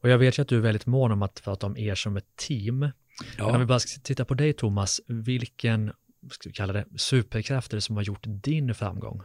Och 0.00 0.08
jag 0.08 0.18
vet 0.18 0.38
ju 0.38 0.42
att 0.42 0.48
du 0.48 0.56
är 0.56 0.60
väldigt 0.60 0.86
mån 0.86 1.12
om 1.12 1.22
att 1.22 1.42
prata 1.44 1.66
om 1.66 1.76
er 1.76 1.94
som 1.94 2.16
ett 2.16 2.36
team. 2.36 2.78
Men 2.78 2.92
om 3.40 3.52
vi 3.54 3.60
Ja, 3.60 3.66
bara 3.66 3.78
ska 3.78 4.00
titta 4.00 4.24
på 4.24 4.34
dig 4.34 4.52
Thomas, 4.52 5.00
vilken 5.06 5.92
ska 6.30 6.48
vi 6.48 6.52
kalla 6.52 6.72
det, 6.72 6.86
superkraft 6.96 7.72
är 7.72 7.76
det 7.76 7.80
som 7.80 7.96
har 7.96 8.02
gjort 8.02 8.24
din 8.26 8.74
framgång? 8.74 9.22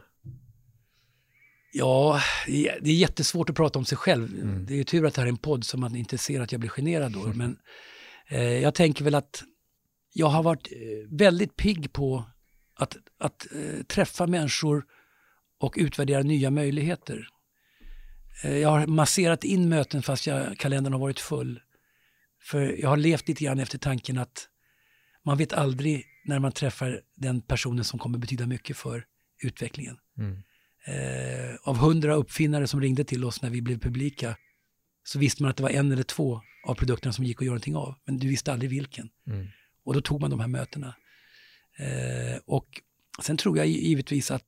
ja 1.74 2.20
det 2.46 2.68
är 2.68 2.78
det 2.80 2.90
är 2.90 2.94
jättesvårt 2.94 3.50
att 3.50 3.56
prata 3.56 3.78
om 3.78 3.84
sig 3.84 3.98
själv. 3.98 4.34
Mm. 4.34 4.66
Det 4.66 4.74
är 4.74 4.76
ju 4.76 4.84
tur 4.84 5.06
att 5.06 5.14
det 5.14 5.20
här 5.20 5.26
är 5.26 5.30
en 5.32 5.36
podd 5.36 5.64
så 5.64 5.78
man 5.78 5.96
inte 5.96 6.18
ser 6.18 6.40
att 6.40 6.52
jag 6.52 6.60
blir 6.60 6.70
generad 6.70 7.12
då. 7.12 7.26
Men 7.34 7.58
eh, 8.28 8.42
jag 8.42 8.74
tänker 8.74 9.04
väl 9.04 9.14
att 9.14 9.42
jag 10.16 10.26
har 10.26 10.42
varit 10.42 10.72
eh, 10.72 11.16
väldigt 11.18 11.56
pigg 11.56 11.92
på 11.92 12.24
att, 12.74 12.96
att 13.18 13.46
eh, 13.52 13.82
träffa 13.82 14.26
människor 14.26 14.84
och 15.60 15.74
utvärdera 15.76 16.22
nya 16.22 16.50
möjligheter. 16.50 17.28
Eh, 18.44 18.56
jag 18.56 18.68
har 18.68 18.86
masserat 18.86 19.44
in 19.44 19.68
möten 19.68 20.02
fast 20.02 20.26
jag, 20.26 20.58
kalendern 20.58 20.92
har 20.92 21.00
varit 21.00 21.20
full. 21.20 21.60
För 22.42 22.60
jag 22.60 22.88
har 22.88 22.96
levt 22.96 23.28
lite 23.28 23.44
grann 23.44 23.58
efter 23.58 23.78
tanken 23.78 24.18
att 24.18 24.48
man 25.24 25.38
vet 25.38 25.52
aldrig 25.52 26.04
när 26.24 26.38
man 26.38 26.52
träffar 26.52 27.00
den 27.16 27.40
personen 27.40 27.84
som 27.84 27.98
kommer 27.98 28.18
betyda 28.18 28.46
mycket 28.46 28.76
för 28.76 29.04
utvecklingen. 29.42 29.96
Mm. 30.18 30.42
Eh, 30.86 31.54
av 31.62 31.76
hundra 31.76 32.14
uppfinnare 32.14 32.66
som 32.66 32.80
ringde 32.80 33.04
till 33.04 33.24
oss 33.24 33.42
när 33.42 33.50
vi 33.50 33.62
blev 33.62 33.78
publika 33.78 34.36
så 35.04 35.18
visste 35.18 35.42
man 35.42 35.50
att 35.50 35.56
det 35.56 35.62
var 35.62 35.70
en 35.70 35.92
eller 35.92 36.02
två 36.02 36.40
av 36.66 36.74
produkterna 36.74 37.12
som 37.12 37.24
gick 37.24 37.36
att 37.36 37.46
göra 37.46 37.54
någonting 37.54 37.76
av. 37.76 37.94
Men 38.04 38.18
du 38.18 38.28
visste 38.28 38.52
aldrig 38.52 38.70
vilken. 38.70 39.08
Mm. 39.26 39.46
Och 39.84 39.94
då 39.94 40.00
tog 40.00 40.20
man 40.20 40.30
de 40.30 40.40
här 40.40 40.48
mötena. 40.48 40.94
Eh, 41.78 42.40
och 42.44 42.82
sen 43.22 43.36
tror 43.36 43.58
jag 43.58 43.66
givetvis 43.66 44.30
att, 44.30 44.44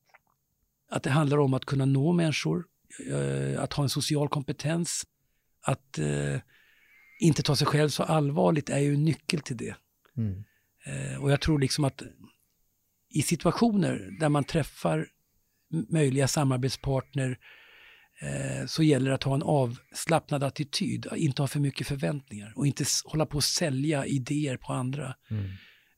att 0.91 1.03
det 1.03 1.11
handlar 1.11 1.39
om 1.39 1.55
att 1.55 1.65
kunna 1.65 1.85
nå 1.85 2.13
människor, 2.13 2.65
eh, 3.11 3.63
att 3.63 3.73
ha 3.73 3.83
en 3.83 3.89
social 3.89 4.29
kompetens, 4.29 5.07
att 5.63 5.99
eh, 5.99 6.41
inte 7.21 7.43
ta 7.43 7.57
sig 7.57 7.67
själv 7.67 7.89
så 7.89 8.03
allvarligt 8.03 8.71
är 8.71 8.79
ju 8.79 8.95
en 8.95 9.05
nyckel 9.05 9.41
till 9.41 9.57
det. 9.57 9.77
Mm. 10.17 10.45
Eh, 10.87 11.23
och 11.23 11.31
jag 11.31 11.41
tror 11.41 11.59
liksom 11.59 11.85
att 11.85 12.03
i 13.09 13.23
situationer 13.23 14.17
där 14.21 14.29
man 14.29 14.45
träffar 14.45 15.09
möjliga 15.89 16.29
samarbetspartner 16.29 17.39
så 18.67 18.83
gäller 18.83 19.09
det 19.09 19.15
att 19.15 19.23
ha 19.23 19.35
en 19.35 19.43
avslappnad 19.43 20.43
attityd, 20.43 21.07
att 21.07 21.17
inte 21.17 21.43
ha 21.43 21.47
för 21.47 21.61
mycket 21.61 21.87
förväntningar 21.87 22.53
och 22.57 22.67
inte 22.67 22.85
hålla 23.05 23.27
på 23.27 23.39
att 23.39 23.45
sälja 23.45 24.07
idéer 24.07 24.57
på 24.57 24.73
andra. 24.73 25.15
Mm. 25.31 25.51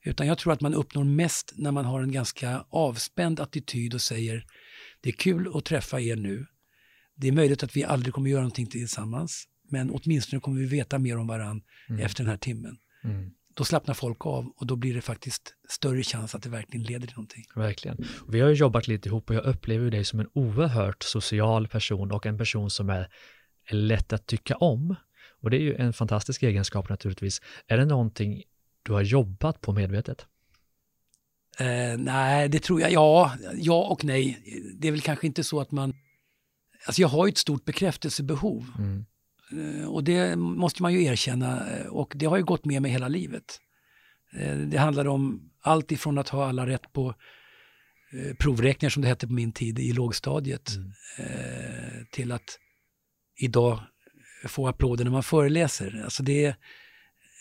Utan 0.05 0.27
jag 0.27 0.37
tror 0.37 0.53
att 0.53 0.61
man 0.61 0.73
uppnår 0.73 1.03
mest 1.03 1.53
när 1.55 1.71
man 1.71 1.85
har 1.85 2.01
en 2.01 2.11
ganska 2.11 2.65
avspänd 2.69 3.39
attityd 3.39 3.93
och 3.93 4.01
säger 4.01 4.45
det 5.01 5.09
är 5.09 5.13
kul 5.13 5.51
att 5.57 5.65
träffa 5.65 5.99
er 6.01 6.15
nu. 6.15 6.45
Det 7.15 7.27
är 7.27 7.31
möjligt 7.31 7.63
att 7.63 7.75
vi 7.75 7.83
aldrig 7.83 8.13
kommer 8.13 8.29
göra 8.29 8.41
någonting 8.41 8.67
tillsammans, 8.67 9.47
men 9.69 9.91
åtminstone 9.91 10.39
kommer 10.39 10.59
vi 10.59 10.65
veta 10.65 10.99
mer 10.99 11.17
om 11.17 11.27
varann 11.27 11.61
Mm. 11.89 12.01
efter 12.01 12.23
den 12.23 12.29
här 12.29 12.37
timmen. 12.37 12.77
Mm. 13.03 13.31
Då 13.59 13.65
slappnar 13.65 13.93
folk 13.93 14.25
av 14.25 14.53
och 14.55 14.67
då 14.67 14.75
blir 14.75 14.93
det 14.93 15.01
faktiskt 15.01 15.55
större 15.69 16.03
chans 16.03 16.35
att 16.35 16.43
det 16.43 16.49
verkligen 16.49 16.83
leder 16.85 17.07
till 17.07 17.15
någonting. 17.15 17.45
Verkligen. 17.55 18.05
Vi 18.27 18.39
har 18.39 18.49
ju 18.49 18.55
jobbat 18.55 18.87
lite 18.87 19.09
ihop 19.09 19.29
och 19.29 19.35
jag 19.35 19.45
upplever 19.45 19.91
dig 19.91 20.05
som 20.05 20.19
en 20.19 20.27
oerhört 20.33 21.03
social 21.03 21.67
person 21.67 22.11
och 22.11 22.25
en 22.25 22.37
person 22.37 22.69
som 22.69 22.89
är, 22.89 23.09
är 23.65 23.75
lätt 23.75 24.13
att 24.13 24.25
tycka 24.25 24.55
om. 24.55 24.95
Och 25.41 25.49
det 25.49 25.57
är 25.57 25.61
ju 25.61 25.75
en 25.75 25.93
fantastisk 25.93 26.43
egenskap 26.43 26.89
naturligtvis. 26.89 27.41
Är 27.67 27.77
det 27.77 27.85
någonting 27.85 28.43
du 28.83 28.93
har 28.93 29.01
jobbat 29.01 29.61
på 29.61 29.73
medvetet? 29.73 30.25
Eh, 31.59 31.97
nej, 31.97 32.49
det 32.49 32.59
tror 32.59 32.81
jag. 32.81 32.91
Ja, 32.91 33.33
ja 33.55 33.87
och 33.87 34.03
nej. 34.03 34.39
Det 34.79 34.87
är 34.87 34.91
väl 34.91 35.01
kanske 35.01 35.27
inte 35.27 35.43
så 35.43 35.61
att 35.61 35.71
man... 35.71 35.93
Alltså 36.85 37.01
jag 37.01 37.09
har 37.09 37.25
ju 37.25 37.29
ett 37.29 37.37
stort 37.37 37.65
bekräftelsebehov 37.65 38.65
Mm. 38.77 39.05
Eh, 39.51 39.89
och 39.89 40.03
det 40.03 40.35
måste 40.35 40.81
man 40.81 40.93
ju 40.93 41.03
erkänna 41.03 41.77
eh, 41.77 41.85
och 41.87 42.13
det 42.15 42.25
har 42.25 42.37
ju 42.37 42.43
gått 42.43 42.65
med 42.65 42.81
mig 42.81 42.91
hela 42.91 43.07
livet. 43.07 43.59
Eh, 44.33 44.57
det 44.57 44.77
handlar 44.77 45.07
om 45.07 45.51
allt 45.61 45.91
ifrån 45.91 46.17
att 46.17 46.29
ha 46.29 46.49
alla 46.49 46.67
rätt 46.67 46.93
på 46.93 47.13
provräkningar 48.39 48.89
som 48.89 49.01
det 49.01 49.07
hette 49.07 49.27
på 49.27 49.33
min 49.33 49.51
tid 49.51 49.79
i 49.79 49.93
lågstadiet 49.93 50.71
Mm. 51.19 52.05
till 52.11 52.31
att 52.31 52.59
idag 53.35 53.79
få 54.47 54.67
applåder 54.67 55.03
när 55.03 55.11
man 55.11 55.23
föreläser. 55.23 56.01
Alltså 56.03 56.23
det, 56.23 56.55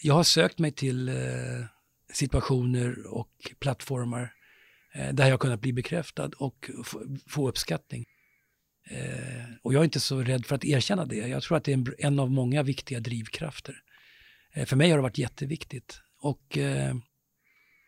jag 0.02 0.14
har 0.14 0.22
sökt 0.22 0.58
mig 0.58 0.72
till 0.72 1.10
situationer 2.12 3.06
och 3.06 3.30
plattformar 3.58 4.32
där 5.12 5.28
jag 5.28 5.40
kunnat 5.40 5.60
bli 5.60 5.72
bekräftad 5.72 6.30
och 6.38 6.70
få 7.28 7.48
uppskattning. 7.48 8.04
Eh, 8.90 9.44
och 9.62 9.74
jag 9.74 9.80
är 9.80 9.84
inte 9.84 10.00
så 10.00 10.22
rädd 10.22 10.46
för 10.46 10.54
att 10.56 10.64
erkänna 10.64 11.04
det. 11.04 11.16
Jag 11.16 11.42
tror 11.42 11.56
att 11.56 11.64
det 11.64 11.72
är 11.72 11.76
en, 11.76 11.94
en 11.98 12.18
av 12.18 12.30
många 12.30 12.62
viktiga 12.62 13.00
drivkrafter. 13.00 13.74
Eh, 14.54 14.66
för 14.66 14.76
mig 14.76 14.90
har 14.90 14.98
det 14.98 15.02
varit 15.02 15.18
jätteviktigt. 15.18 16.00
Och 16.20 16.58
eh, 16.58 16.94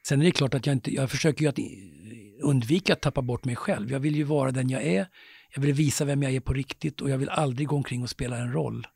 sen 0.07 0.21
är 0.21 0.25
det 0.25 0.31
klart 0.31 0.55
att 0.55 0.67
jag 0.67 0.77
inte, 0.77 0.95
jag 0.95 1.11
försöker 1.11 1.43
ju 1.43 1.49
att 1.49 1.59
undvika 2.43 2.93
att 2.93 3.01
tappa 3.01 3.23
bort 3.23 3.45
mig 3.45 3.57
själv. 3.57 3.93
Jag 3.93 4.01
vill 4.01 4.17
ju 4.17 4.25
vara 4.25 4.51
den 4.51 4.71
jag 4.71 4.83
är. 4.83 5.07
Jag 5.55 5.63
vill 5.63 5.73
visa 5.73 6.05
vem 6.05 6.23
jag 6.23 6.33
är 6.33 6.41
på 6.41 6.53
riktigt 6.53 7.01
och 7.01 7.11
jag 7.11 7.19
vill 7.19 7.29
aldrig 7.29 7.69
gå 7.69 7.77
omkring 7.77 8.03
och 8.03 8.11
spela 8.11 8.37
en 8.37 8.53
roll. 8.53 8.87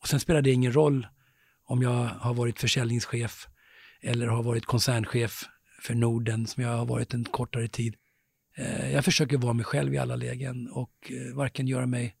Och 0.00 0.08
sen 0.08 0.20
spelar 0.20 0.42
det 0.42 0.50
ingen 0.50 0.72
roll 0.72 1.06
om 1.66 1.82
jag 1.82 2.04
har 2.04 2.34
varit 2.34 2.60
försäljningschef 2.60 3.46
eller 4.02 4.26
har 4.26 4.42
varit 4.42 4.66
koncernchef 4.66 5.44
för 5.82 5.94
Norden 5.94 6.46
som 6.46 6.62
jag 6.62 6.76
har 6.76 6.86
varit 6.86 7.14
en 7.14 7.24
kortare 7.24 7.68
tid. 7.68 7.94
Eh, 8.54 8.92
Jag 8.92 9.04
försöker 9.04 9.38
vara 9.38 9.52
mig 9.52 9.64
själv 9.64 9.94
i 9.94 9.98
alla 9.98 10.16
lägen 10.16 10.68
och 10.70 11.12
eh, 11.12 11.36
varken 11.36 11.66
göra 11.66 11.86
mig 11.86 12.16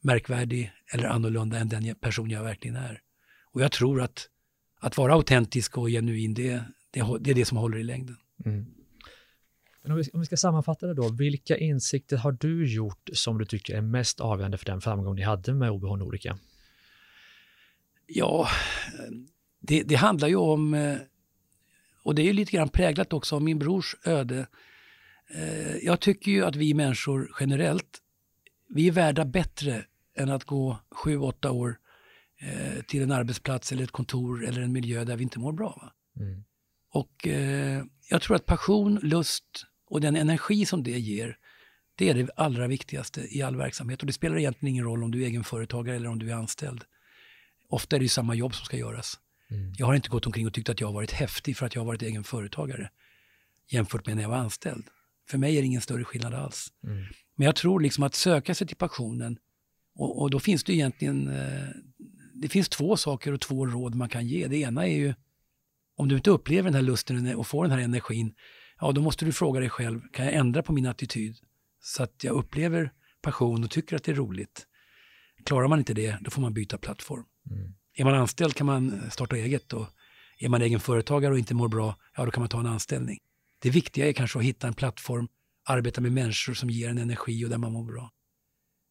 märkvärdig 0.00 0.72
eller 0.92 1.08
annorlunda 1.08 1.58
än 1.58 1.68
den 1.68 1.94
person 1.94 2.30
jag 2.30 2.42
verkligen 2.42 2.76
är. 2.76 3.00
Och 3.52 3.62
jag 3.62 3.72
tror 3.72 4.02
att 4.02 4.28
att 4.80 4.96
vara 4.96 5.12
autentisk 5.12 5.78
och 5.78 5.88
genuin, 5.88 6.34
det, 6.34 6.62
det, 6.90 7.04
det 7.20 7.30
är 7.30 7.34
det 7.34 7.44
som 7.44 7.58
håller 7.58 7.78
i 7.78 7.82
längden. 7.82 8.16
Mm. 8.44 8.66
Men 9.82 9.92
om 9.92 9.98
vi, 9.98 10.10
om 10.12 10.20
vi 10.20 10.26
ska 10.26 10.36
sammanfatta 10.36 10.86
det 10.86 10.94
då, 10.94 11.08
vilka 11.08 11.56
insikter 11.56 12.16
har 12.16 12.32
du 12.32 12.74
gjort 12.74 13.10
som 13.12 13.38
du 13.38 13.44
tycker 13.44 13.76
är 13.76 13.80
mest 13.80 14.20
avgörande 14.20 14.58
för 14.58 14.66
den 14.66 14.80
framgång 14.80 15.14
ni 15.14 15.22
hade 15.22 15.54
med 15.54 15.70
OBH 15.70 15.96
Nordica? 15.96 16.38
Ja, 18.06 18.48
det, 19.60 19.82
det 19.82 19.94
handlar 19.94 20.28
ju 20.28 20.36
om, 20.36 20.74
eh, 20.74 20.96
och 22.02 22.14
det 22.14 22.22
är 22.22 22.26
ju 22.26 22.32
lite 22.32 22.52
grann 22.52 22.68
präglat 22.68 23.12
också 23.12 23.36
av 23.36 23.42
min 23.42 23.58
brors 23.58 23.96
öde. 24.04 24.46
Eh, 25.34 25.76
jag 25.76 26.00
tycker 26.00 26.30
ju 26.30 26.44
att 26.44 26.56
vi 26.56 26.74
människor 26.74 27.30
generellt, 27.40 27.98
vi 28.68 28.88
är 28.88 28.92
värda 28.92 29.24
bättre 29.24 29.84
än 30.16 30.30
att 30.30 30.44
gå 30.44 30.78
sju, 30.90 31.18
åtta 31.18 31.50
år 31.50 31.78
eh, 32.40 32.82
till 32.82 33.02
en 33.02 33.12
arbetsplats 33.12 33.72
eller 33.72 33.84
ett 33.84 33.90
kontor 33.90 34.46
eller 34.46 34.62
en 34.62 34.72
miljö 34.72 35.04
där 35.04 35.16
vi 35.16 35.22
inte 35.22 35.38
mår 35.38 35.52
bra. 35.52 35.92
Mm. 36.20 36.44
Och 36.90 37.26
eh, 37.26 37.84
jag 38.10 38.22
tror 38.22 38.36
att 38.36 38.46
passion, 38.46 38.98
lust 39.02 39.66
och 39.86 40.00
den 40.00 40.16
energi 40.16 40.66
som 40.66 40.82
det 40.82 40.98
ger, 40.98 41.38
det 41.94 42.08
är 42.08 42.14
det 42.14 42.30
allra 42.36 42.66
viktigaste 42.66 43.36
i 43.36 43.42
all 43.42 43.56
verksamhet. 43.56 44.00
Och 44.00 44.06
det 44.06 44.12
spelar 44.12 44.38
egentligen 44.38 44.74
ingen 44.74 44.84
roll 44.84 45.02
om 45.02 45.10
du 45.10 45.22
är 45.22 45.26
egenföretagare 45.26 45.96
eller 45.96 46.08
om 46.08 46.18
du 46.18 46.30
är 46.30 46.34
anställd. 46.34 46.84
Ofta 47.68 47.96
är 47.96 48.00
det 48.00 48.04
ju 48.04 48.08
samma 48.08 48.34
jobb 48.34 48.54
som 48.54 48.64
ska 48.64 48.76
göras. 48.76 49.18
Mm. 49.50 49.72
Jag 49.78 49.86
har 49.86 49.94
inte 49.94 50.08
gått 50.08 50.26
omkring 50.26 50.46
och 50.46 50.54
tyckt 50.54 50.68
att 50.68 50.80
jag 50.80 50.88
har 50.88 50.94
varit 50.94 51.12
häftig 51.12 51.56
för 51.56 51.66
att 51.66 51.74
jag 51.74 51.82
har 51.82 51.86
varit 51.86 52.02
egenföretagare 52.02 52.90
jämfört 53.68 54.06
med 54.06 54.16
när 54.16 54.22
jag 54.22 54.30
var 54.30 54.36
anställd. 54.36 54.84
För 55.30 55.38
mig 55.38 55.56
är 55.56 55.62
det 55.62 55.66
ingen 55.66 55.80
större 55.80 56.04
skillnad 56.04 56.34
alls. 56.34 56.68
Mm. 56.84 57.04
Men 57.36 57.44
jag 57.44 57.56
tror 57.56 57.80
liksom 57.80 58.04
att 58.04 58.14
söka 58.14 58.54
sig 58.54 58.66
till 58.66 58.76
passionen 58.76 59.38
och, 59.94 60.22
och 60.22 60.30
då 60.30 60.40
finns 60.40 60.64
det 60.64 60.72
egentligen 60.72 61.28
eh, 61.28 61.68
det 62.34 62.48
finns 62.48 62.68
två 62.68 62.96
saker 62.96 63.32
och 63.32 63.40
två 63.40 63.66
råd 63.66 63.94
man 63.94 64.08
kan 64.08 64.26
ge. 64.26 64.48
Det 64.48 64.56
ena 64.56 64.86
är 64.86 64.96
ju 64.96 65.14
om 65.96 66.08
du 66.08 66.16
inte 66.16 66.30
upplever 66.30 66.64
den 66.64 66.74
här 66.74 66.82
lusten 66.82 67.36
och 67.36 67.46
får 67.46 67.64
den 67.64 67.72
här 67.72 67.78
energin, 67.78 68.34
ja 68.80 68.92
då 68.92 69.00
måste 69.00 69.24
du 69.24 69.32
fråga 69.32 69.60
dig 69.60 69.70
själv, 69.70 70.00
kan 70.12 70.24
jag 70.24 70.34
ändra 70.34 70.62
på 70.62 70.72
min 70.72 70.86
attityd 70.86 71.36
så 71.80 72.02
att 72.02 72.24
jag 72.24 72.34
upplever 72.34 72.92
passion 73.22 73.64
och 73.64 73.70
tycker 73.70 73.96
att 73.96 74.04
det 74.04 74.12
är 74.12 74.16
roligt? 74.16 74.66
Klarar 75.44 75.68
man 75.68 75.78
inte 75.78 75.94
det, 75.94 76.18
då 76.20 76.30
får 76.30 76.42
man 76.42 76.54
byta 76.54 76.78
plattform. 76.78 77.24
Mm. 77.50 77.74
Är 77.94 78.04
man 78.04 78.14
anställd 78.14 78.54
kan 78.54 78.66
man 78.66 79.10
starta 79.10 79.36
eget 79.36 79.72
och 79.72 79.86
är 80.38 80.48
man 80.48 80.62
egen 80.62 80.80
företagare 80.80 81.32
och 81.32 81.38
inte 81.38 81.54
mår 81.54 81.68
bra, 81.68 81.96
ja 82.16 82.24
då 82.24 82.30
kan 82.30 82.40
man 82.40 82.48
ta 82.48 82.60
en 82.60 82.66
anställning. 82.66 83.18
Det 83.58 83.70
viktiga 83.70 84.08
är 84.08 84.12
kanske 84.12 84.38
att 84.38 84.44
hitta 84.44 84.66
en 84.66 84.74
plattform, 84.74 85.28
arbeta 85.64 86.00
med 86.00 86.12
människor 86.12 86.54
som 86.54 86.70
ger 86.70 86.88
en 86.88 86.98
energi 86.98 87.44
och 87.44 87.50
där 87.50 87.58
man 87.58 87.72
mår 87.72 87.84
bra. 87.84 88.12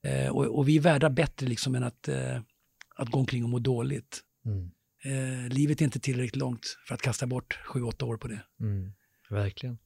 Eh, 0.03 0.29
och, 0.29 0.57
och, 0.57 0.67
vi 0.67 0.77
är 0.77 0.81
värda 0.81 1.09
bättre 1.09 1.47
liksom 1.47 1.75
än 1.75 1.83
att, 1.83 2.07
eh, 2.07 2.41
att 2.95 3.09
gå 3.09 3.19
omkring 3.19 3.43
och 3.43 3.49
må 3.49 3.59
dåligt. 3.59 4.21
Mm. 4.45 4.71
Eh, 5.03 5.49
livet 5.49 5.81
är 5.81 5.85
inte 5.85 5.99
tillräckligt 5.99 6.35
långt 6.35 6.77
för 6.87 6.95
att 6.95 7.01
kasta 7.01 7.27
bort 7.27 7.59
sju, 7.65 7.81
åtta 7.81 8.05
år 8.05 8.17
på 8.17 8.27
det. 8.27 8.39
Mm, 8.59 8.93
verkligen. 9.29 9.77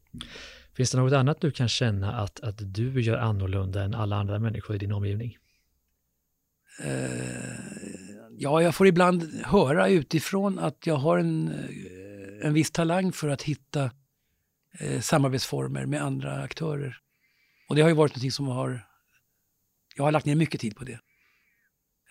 Finns 0.73 0.91
det 0.91 0.97
något 0.97 1.13
annat 1.13 1.41
du 1.41 1.51
kan 1.51 1.69
känna 1.69 2.13
att, 2.13 2.39
att 2.39 2.73
du 2.73 3.01
gör 3.01 3.17
annorlunda 3.17 3.83
än 3.83 3.93
alla 3.93 4.15
andra 4.15 4.39
människor 4.39 4.75
i 4.75 4.79
din 4.79 4.91
omgivning? 4.91 5.37
Eh, 6.83 7.11
ja, 8.37 8.61
jag 8.61 8.75
får 8.75 8.87
ibland 8.87 9.41
höra 9.43 9.89
utifrån 9.89 10.59
att 10.59 10.87
jag 10.87 10.95
har 10.95 11.17
en, 11.17 11.47
eh, 11.47 12.47
en 12.47 12.53
viss 12.53 12.71
talang 12.71 13.11
för 13.11 13.29
att 13.29 13.41
hitta 13.41 13.91
eh, 14.79 15.01
samarbetsformer 15.01 15.85
med 15.85 16.01
andra 16.01 16.41
aktörer. 16.41 16.97
Och 17.69 17.75
det 17.75 17.81
har 17.81 17.89
ju 17.89 17.95
varit 17.95 18.11
någonting 18.11 18.31
som 18.31 18.47
har... 18.47 18.87
Jag 19.95 20.03
har 20.03 20.11
lagt 20.11 20.25
ner 20.25 20.35
mycket 20.35 20.61
tid 20.61 20.75
på 20.75 20.83
det. 20.83 20.99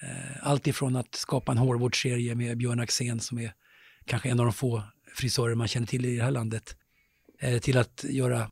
Eh, 0.02 0.48
allt 0.48 0.66
ifrån 0.66 0.96
att 0.96 1.14
skapa 1.14 1.52
en 1.52 1.58
hårvårdsserie 1.58 2.34
med 2.34 2.58
Björn 2.58 2.80
Axén 2.80 3.20
som 3.20 3.38
är 3.38 3.52
kanske 4.04 4.28
en 4.28 4.40
av 4.40 4.46
de 4.46 4.52
få 4.52 4.82
frisörer 5.14 5.54
man 5.54 5.68
känner 5.68 5.86
till 5.86 6.04
i 6.04 6.16
det 6.16 6.22
här 6.22 6.30
landet, 6.30 6.76
eh, 7.40 7.58
till 7.58 7.78
att 7.78 8.04
göra 8.08 8.50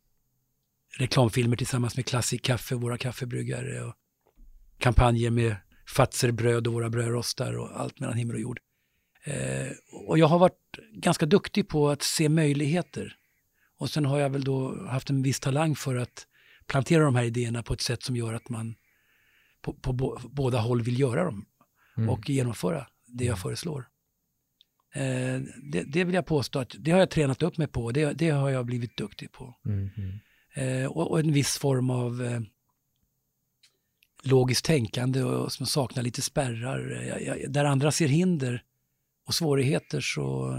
reklamfilmer 0.98 1.56
tillsammans 1.56 1.96
med 1.96 2.06
Classic 2.06 2.40
Kaffe, 2.42 2.74
våra 2.74 2.98
kaffebryggare 2.98 3.82
och 3.82 3.94
kampanjer 4.78 5.30
med 5.30 5.56
Fatser 5.96 6.30
bröd 6.30 6.66
och 6.66 6.72
våra 6.72 6.90
brödrostar 6.90 7.58
och 7.58 7.80
allt 7.80 8.00
mellan 8.00 8.16
himmel 8.16 8.34
och 8.34 8.40
jord. 8.40 8.60
Eh, 9.24 9.70
och 10.06 10.18
jag 10.18 10.26
har 10.26 10.38
varit 10.38 10.78
ganska 10.92 11.26
duktig 11.26 11.68
på 11.68 11.88
att 11.88 12.02
se 12.02 12.28
möjligheter. 12.28 13.16
Och 13.78 13.90
sen 13.90 14.04
har 14.04 14.18
jag 14.18 14.30
väl 14.30 14.44
då 14.44 14.86
haft 14.86 15.10
en 15.10 15.22
viss 15.22 15.40
talang 15.40 15.76
för 15.76 15.96
att 15.96 16.26
plantera 16.66 17.04
de 17.04 17.14
här 17.14 17.24
idéerna 17.24 17.62
på 17.62 17.72
ett 17.72 17.80
sätt 17.80 18.02
som 18.02 18.16
gör 18.16 18.34
att 18.34 18.48
man 18.48 18.74
på, 19.62 19.72
på 19.74 20.18
båda 20.30 20.58
håll 20.58 20.82
vill 20.82 21.00
göra 21.00 21.24
dem 21.24 21.46
mm. 21.96 22.08
och 22.10 22.30
genomföra 22.30 22.86
det 23.06 23.24
jag 23.24 23.32
mm. 23.32 23.42
föreslår. 23.42 23.88
Eh, 24.94 25.40
det, 25.72 25.82
det, 25.82 26.04
vill 26.04 26.14
jag 26.14 26.26
påstå 26.26 26.58
att 26.58 26.74
det 26.78 26.90
har 26.90 26.98
jag 26.98 27.10
tränat 27.10 27.42
upp 27.42 27.58
mig 27.58 27.66
på, 27.66 27.92
det, 27.92 28.12
det 28.12 28.30
har 28.30 28.50
jag 28.50 28.66
blivit 28.66 28.96
duktig 28.96 29.32
på. 29.32 29.56
Mm. 29.66 29.90
Eh, 30.54 30.86
och, 30.86 31.10
och, 31.10 31.20
en 31.20 31.32
viss 31.32 31.58
form 31.58 31.90
av 31.90 32.22
eh, 32.22 32.40
logiskt 34.22 34.64
tänkande 34.64 35.22
och 35.22 35.52
som 35.52 35.66
saknar 35.66 36.02
lite 36.02 36.22
spärrar. 36.22 37.04
Jag, 37.08 37.22
jag, 37.22 37.52
där 37.52 37.64
andra 37.64 37.92
ser 37.92 38.08
hinder 38.08 38.62
och 39.26 39.34
svårigheter 39.34 40.00
så, 40.00 40.56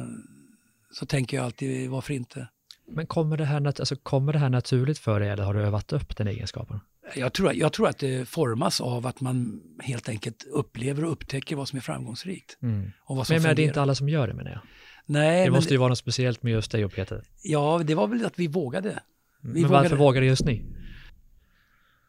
så 0.91 1.05
tänker 1.05 1.37
jag 1.37 1.45
alltid 1.45 1.89
varför 1.89 2.13
inte. 2.13 2.47
Men 2.91 3.07
kommer 3.07 3.37
det, 3.37 3.45
här, 3.45 3.67
alltså, 3.67 3.95
kommer 3.95 4.33
det 4.33 4.39
här 4.39 4.49
naturligt 4.49 4.99
för 4.99 5.19
dig 5.19 5.29
eller 5.29 5.43
har 5.43 5.53
du 5.53 5.61
övat 5.61 5.93
upp 5.93 6.17
den 6.17 6.27
egenskapen? 6.27 6.79
Jag 7.15 7.33
tror, 7.33 7.53
jag 7.53 7.73
tror 7.73 7.87
att 7.87 7.97
det 7.97 8.27
formas 8.27 8.81
av 8.81 9.07
att 9.07 9.21
man 9.21 9.61
helt 9.79 10.09
enkelt 10.09 10.47
upplever 10.51 11.05
och 11.05 11.11
upptäcker 11.11 11.55
vad 11.55 11.67
som 11.67 11.77
är 11.77 11.81
framgångsrikt. 11.81 12.57
Mm. 12.61 12.91
Och 13.03 13.15
vad 13.15 13.27
som 13.27 13.33
men, 13.33 13.43
men 13.43 13.55
det 13.55 13.61
är 13.61 13.67
inte 13.67 13.81
alla 13.81 13.95
som 13.95 14.09
gör 14.09 14.27
det 14.27 14.33
menar 14.33 14.51
jag. 14.51 14.61
Nej, 15.05 15.45
det 15.45 15.51
måste 15.51 15.73
ju 15.73 15.77
vara 15.77 15.89
något 15.89 15.97
speciellt 15.97 16.43
med 16.43 16.53
just 16.53 16.71
dig 16.71 16.85
och 16.85 16.93
Peter. 16.93 17.23
Ja, 17.43 17.81
det 17.85 17.95
var 17.95 18.07
väl 18.07 18.25
att 18.25 18.39
vi 18.39 18.47
vågade. 18.47 18.89
Mm. 18.89 19.55
Vi 19.55 19.61
men 19.61 19.71
varför 19.71 19.95
vågade 19.95 20.25
just 20.25 20.45
ni? 20.45 20.63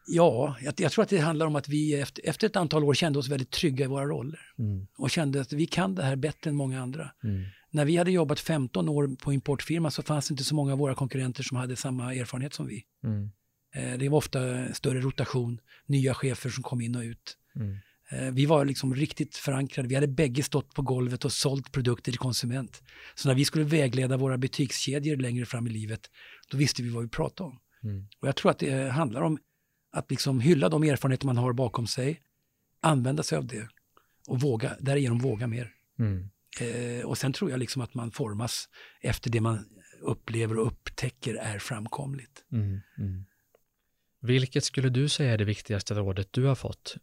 Ja, 0.07 0.55
jag, 0.61 0.73
jag, 0.77 0.91
tror 0.91 1.03
att 1.03 1.09
det 1.09 1.17
handlar 1.17 1.45
om 1.45 1.55
att 1.55 1.69
vi 1.69 2.01
efter, 2.01 2.29
efter, 2.29 2.47
ett 2.47 2.55
antal 2.55 2.83
år 2.83 2.93
kände 2.93 3.19
oss 3.19 3.29
väldigt 3.29 3.51
trygga 3.51 3.85
i 3.85 3.87
våra 3.87 4.05
roller. 4.05 4.39
Mm. 4.59 4.87
Och 4.97 5.09
kände 5.09 5.41
att 5.41 5.53
vi 5.53 5.65
kan 5.65 5.95
det 5.95 6.03
här 6.03 6.15
bättre 6.15 6.49
än 6.49 6.55
många 6.55 6.81
andra. 6.81 7.11
Mm. 7.23 7.43
När 7.71 7.85
vi 7.85 7.97
hade 7.97 8.11
jobbat 8.11 8.39
15 8.39 8.89
år 8.89 9.15
på 9.15 9.33
importfirma 9.33 9.91
så 9.91 10.03
fanns 10.03 10.27
det 10.27 10.33
inte 10.33 10.43
så 10.43 10.55
många 10.55 10.73
av 10.73 10.79
våra 10.79 10.95
konkurrenter 10.95 11.43
som 11.43 11.57
hade 11.57 11.75
samma 11.75 12.15
erfarenhet 12.15 12.53
som 12.53 12.67
vi. 12.67 12.83
Mm. 13.03 13.31
Eh, 13.75 13.97
det 13.97 14.09
var 14.09 14.17
ofta 14.17 14.73
större 14.73 14.99
rotation, 14.99 15.59
nya 15.85 16.13
chefer 16.13 16.49
som 16.49 16.63
kom 16.63 16.81
in 16.81 16.95
och 16.95 17.01
ut. 17.01 17.37
Mm. 17.55 17.77
Eh, 18.11 18.31
vi 18.31 18.45
var 18.45 18.65
liksom 18.65 18.95
riktigt 18.95 19.37
förankrade. 19.37 19.87
Vi 19.87 19.95
hade 19.95 20.07
bägge 20.07 20.43
stått 20.43 20.73
på 20.73 20.81
golvet 20.81 21.25
och 21.25 21.31
sålt 21.31 21.71
produkter 21.71 22.11
till 22.11 22.19
konsument. 22.19 22.83
Så 23.15 23.27
när 23.27 23.35
vi 23.35 23.45
skulle 23.45 23.65
vägleda 23.65 24.17
våra 24.17 24.37
butikskedjor 24.37 25.15
längre 25.17 25.45
fram 25.45 25.67
i 25.67 25.69
livet, 25.69 26.09
då 26.51 26.57
visste 26.57 26.83
vi 26.83 26.89
vad 26.89 27.03
vi 27.03 27.09
pratade 27.09 27.49
om. 27.49 27.59
Mm. 27.83 28.07
Och 28.19 28.27
jag 28.27 28.35
tror 28.35 28.51
att 28.51 28.59
det 28.59 28.89
handlar 28.89 29.21
om 29.21 29.37
att 29.91 30.11
liksom 30.11 30.39
hylla 30.39 30.69
de 30.69 30.83
erfarenheter 30.83 31.25
man 31.25 31.37
har 31.37 31.53
bakom 31.53 31.87
sig, 31.87 32.21
använda 32.81 33.23
sig 33.23 33.37
av 33.37 33.45
det 33.45 33.67
och 34.27 34.41
våga, 34.41 34.75
därigenom 34.79 35.19
våga 35.19 35.47
mer. 35.47 35.71
Mm. 35.99 36.29
Eh, 36.59 37.05
och 37.05 37.17
sen 37.17 37.33
tror 37.33 37.51
jag 37.51 37.59
liksom 37.59 37.81
att 37.81 37.93
man 37.93 38.11
formas 38.11 38.69
efter 39.01 39.29
det 39.29 39.41
man 39.41 39.65
upplever 40.01 40.59
och 40.59 40.67
upptäcker 40.67 41.35
är 41.35 41.59
framkomligt. 41.59 42.45
Mm. 42.51 42.79
mm. 42.97 43.25
Vilket 44.21 44.63
skulle 44.63 44.89
du 44.89 45.09
säga 45.09 45.33
är 45.33 45.37
det 45.37 45.45
viktigaste 45.45 45.93
rådet 45.93 46.27
du 46.33 46.43
har 46.45 46.55
fått? 46.55 46.95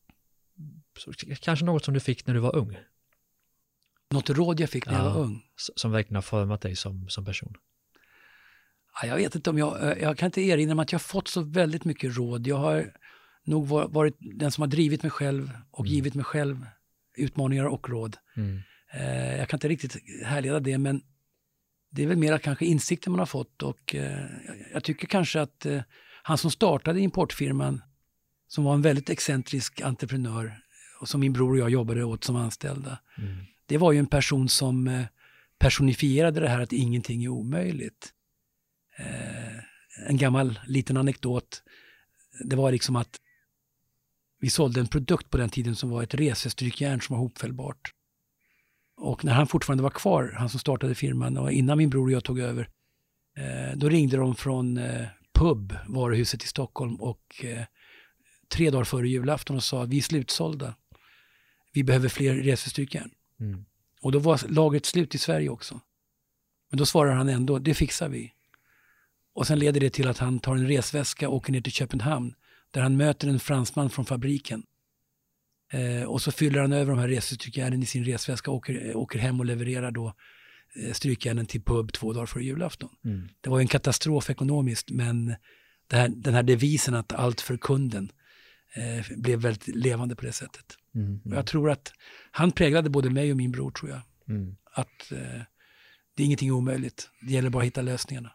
Kanske 1.40 1.64
något 1.64 1.84
som 1.84 1.94
du 1.94 2.00
fick 2.00 2.26
när 2.26 2.34
du 2.34 2.40
var 2.40 2.56
ung? 2.56 2.78
Något 4.10 4.30
råd 4.30 4.60
jag 4.60 4.70
fick 4.70 4.86
när 4.86 4.92
ja, 4.92 5.04
jag 5.04 5.10
var 5.10 5.20
ung? 5.20 5.42
Som 5.56 5.92
verkligen 5.92 6.14
har 6.14 6.22
format 6.22 6.60
dig 6.60 6.76
som, 6.76 7.08
som 7.08 7.24
person? 7.24 7.54
Ja, 9.02 9.08
jag 9.08 9.16
vet 9.16 9.34
inte 9.34 9.50
om 9.50 9.58
jag, 9.58 9.82
eh, 9.82 10.02
jag 10.02 10.18
kan 10.18 10.26
inte 10.26 10.40
erinra 10.40 10.74
mig 10.74 10.82
att 10.82 10.92
jag 10.92 11.02
fått 11.02 11.28
så 11.28 11.42
väldigt 11.42 11.84
mycket 11.84 12.16
råd. 12.16 12.46
Jag 12.46 12.56
har 12.56 12.94
nog 13.44 13.68
varit 13.68 14.16
den 14.18 14.50
som 14.50 14.62
har 14.62 14.68
drivit 14.68 15.02
mig 15.02 15.10
själv 15.10 15.50
och 15.70 15.84
mm. 15.84 15.92
givit 15.92 16.14
mig 16.14 16.24
själv 16.24 16.66
utmaningar 17.16 17.64
och 17.64 17.88
råd. 17.88 18.16
Mm. 18.36 18.60
Eh, 18.92 19.36
jag 19.36 19.48
kan 19.48 19.56
inte 19.56 19.68
riktigt 19.68 19.96
härleda 20.24 20.60
det, 20.60 20.78
men 20.78 21.02
det 21.90 22.02
är 22.02 22.06
väl 22.06 22.18
mer 22.18 22.38
kanske 22.38 22.64
insikter 22.64 23.10
man 23.10 23.18
har 23.18 23.26
fått 23.26 23.62
och 23.62 23.94
eh, 23.94 24.26
jag 24.72 24.84
tycker 24.84 25.06
kanske 25.06 25.40
att 25.40 25.66
han 26.22 26.38
som 26.38 26.50
startade 26.50 27.00
importfirman, 27.00 27.82
som 28.48 28.64
var 28.64 28.74
en 28.74 28.82
väldigt 28.82 29.10
excentrisk 29.10 29.80
entreprenör 29.80 30.60
och 31.00 31.08
som 31.08 31.20
min 31.20 31.32
bror 31.32 31.52
och 31.52 31.58
jag 31.58 31.70
jobbade 31.70 32.04
åt 32.04 32.24
som 32.24 32.36
anställda. 32.36 32.98
Mm. 33.18 33.36
Det 33.66 33.78
var 33.78 33.92
ju 33.92 33.98
en 33.98 34.06
person 34.06 34.48
som 34.48 34.88
eh, 34.88 35.06
personifierade 35.58 36.40
det 36.40 36.48
här 36.48 36.60
att 36.60 36.72
ingenting 36.72 37.24
är 37.24 37.28
omöjligt. 37.28 38.12
Eh, 38.98 39.58
en 40.08 40.16
gammal 40.16 40.60
liten 40.66 40.96
anekdot, 40.96 41.62
det 42.44 42.56
var 42.56 42.72
liksom 42.72 42.96
att 42.96 43.20
vi 44.40 44.50
sålde 44.50 44.80
en 44.80 44.88
produkt 44.88 45.30
på 45.30 45.36
den 45.36 45.50
tiden 45.50 45.76
som 45.76 45.90
var 45.90 46.02
ett 46.02 46.14
resestrykjärn 46.14 47.00
som 47.00 47.16
var 47.16 47.20
hopfällbart. 47.20 47.92
Och 48.98 49.24
när 49.24 49.32
han 49.32 49.46
fortfarande 49.46 49.82
var 49.82 49.90
kvar, 49.90 50.34
han 50.38 50.48
som 50.48 50.60
startade 50.60 50.94
firman 50.94 51.36
och 51.36 51.52
innan 51.52 51.78
min 51.78 51.90
bror 51.90 52.06
och 52.06 52.12
jag 52.12 52.24
tog 52.24 52.38
över, 52.38 52.68
eh, 53.36 53.76
då 53.76 53.88
ringde 53.88 54.16
de 54.16 54.34
från 54.34 54.80
pub, 55.38 55.76
varuhuset 55.86 56.44
i 56.44 56.46
Stockholm 56.46 56.94
och 56.94 57.44
eh, 57.44 57.64
tre 58.48 58.70
dagar 58.70 58.84
före 58.84 59.08
julafton 59.08 59.56
och 59.56 59.64
sa 59.64 59.84
vi 59.84 59.98
är 59.98 60.02
slutsålda. 60.02 60.74
Vi 61.72 61.84
behöver 61.84 62.08
fler 62.08 62.34
resestyrkan. 62.34 63.10
Mm. 63.40 63.64
Och 64.02 64.12
då 64.12 64.18
var 64.18 64.40
lagret 64.48 64.86
slut 64.86 65.14
i 65.14 65.18
Sverige 65.18 65.48
också. 65.48 65.80
Men 66.70 66.78
då 66.78 66.86
svarar 66.86 67.14
han 67.14 67.28
ändå, 67.28 67.58
det 67.58 67.74
fixar 67.74 68.08
vi. 68.08 68.32
Och 69.34 69.46
sen 69.46 69.58
leder 69.58 69.80
det 69.80 69.90
till 69.90 70.08
att 70.08 70.18
han 70.18 70.38
tar 70.38 70.56
en 70.56 70.68
resväska 70.68 71.28
och 71.28 71.34
åker 71.34 71.52
ner 71.52 71.60
till 71.60 71.72
Köpenhamn 71.72 72.34
där 72.70 72.80
han 72.80 72.96
möter 72.96 73.28
en 73.28 73.40
fransman 73.40 73.90
från 73.90 74.04
fabriken. 74.04 74.62
Eh, 75.70 76.02
och 76.02 76.22
så 76.22 76.32
fyller 76.32 76.60
han 76.60 76.72
över 76.72 76.90
de 76.90 76.98
här 76.98 77.08
resestrykjärnen 77.08 77.82
i 77.82 77.86
sin 77.86 78.04
resväska 78.04 78.50
och 78.50 78.56
åker, 78.56 78.96
åker 78.96 79.18
hem 79.18 79.40
och 79.40 79.46
levererar 79.46 79.90
då 79.90 80.14
eh, 80.76 80.92
strykjärnen 80.92 81.46
till 81.46 81.62
pub 81.62 81.92
två 81.92 82.12
dagar 82.12 82.26
före 82.26 82.44
julafton. 82.44 82.90
Mm. 83.04 83.28
Det 83.40 83.50
var 83.50 83.60
en 83.60 83.68
katastrof 83.68 84.30
ekonomiskt 84.30 84.90
men 84.90 85.34
här, 85.92 86.08
den 86.08 86.34
här 86.34 86.42
devisen 86.42 86.94
att 86.94 87.12
allt 87.12 87.40
för 87.40 87.56
kunden 87.56 88.12
eh, 88.74 89.16
blev 89.16 89.40
väldigt 89.40 89.76
levande 89.76 90.16
på 90.16 90.26
det 90.26 90.32
sättet. 90.32 90.76
Mm, 90.94 91.06
mm. 91.06 91.36
Jag 91.36 91.46
tror 91.46 91.70
att 91.70 91.92
han 92.30 92.52
präglade 92.52 92.90
både 92.90 93.10
mig 93.10 93.30
och 93.30 93.36
min 93.36 93.52
bror 93.52 93.70
tror 93.70 93.90
jag. 93.90 94.00
Mm. 94.28 94.56
Att 94.72 95.12
eh, 95.12 95.42
det 96.14 96.22
är 96.22 96.26
ingenting 96.26 96.52
omöjligt, 96.52 97.10
det 97.20 97.32
gäller 97.32 97.50
bara 97.50 97.62
att 97.62 97.66
hitta 97.66 97.82
lösningarna. 97.82 98.32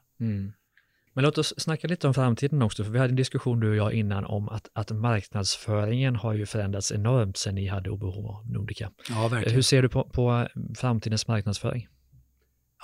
Men 1.14 1.24
låt 1.24 1.38
oss 1.38 1.53
snacka 1.57 1.88
lite 1.88 2.07
om 2.07 2.14
framtiden 2.14 2.61
också, 2.61 2.84
för 2.84 2.91
vi 2.91 2.99
hade 2.99 3.11
en 3.11 3.16
diskussion 3.16 3.59
du 3.59 3.70
och 3.70 3.76
jag 3.76 3.93
innan 3.93 4.26
om 4.26 4.49
att, 4.49 4.70
att 4.74 4.91
marknadsföringen 4.91 6.16
har 6.16 6.34
ju 6.34 6.45
förändrats 6.45 6.91
enormt 6.91 7.38
sedan 7.38 7.55
ni 7.55 7.68
hade 7.68 7.89
OBH 7.89 8.51
Nordica. 8.53 8.91
Ja, 9.09 9.28
verkligen. 9.28 9.55
Hur 9.55 9.61
ser 9.61 9.82
du 9.82 9.89
på, 9.89 10.03
på 10.03 10.47
framtidens 10.78 11.28
marknadsföring? 11.28 11.88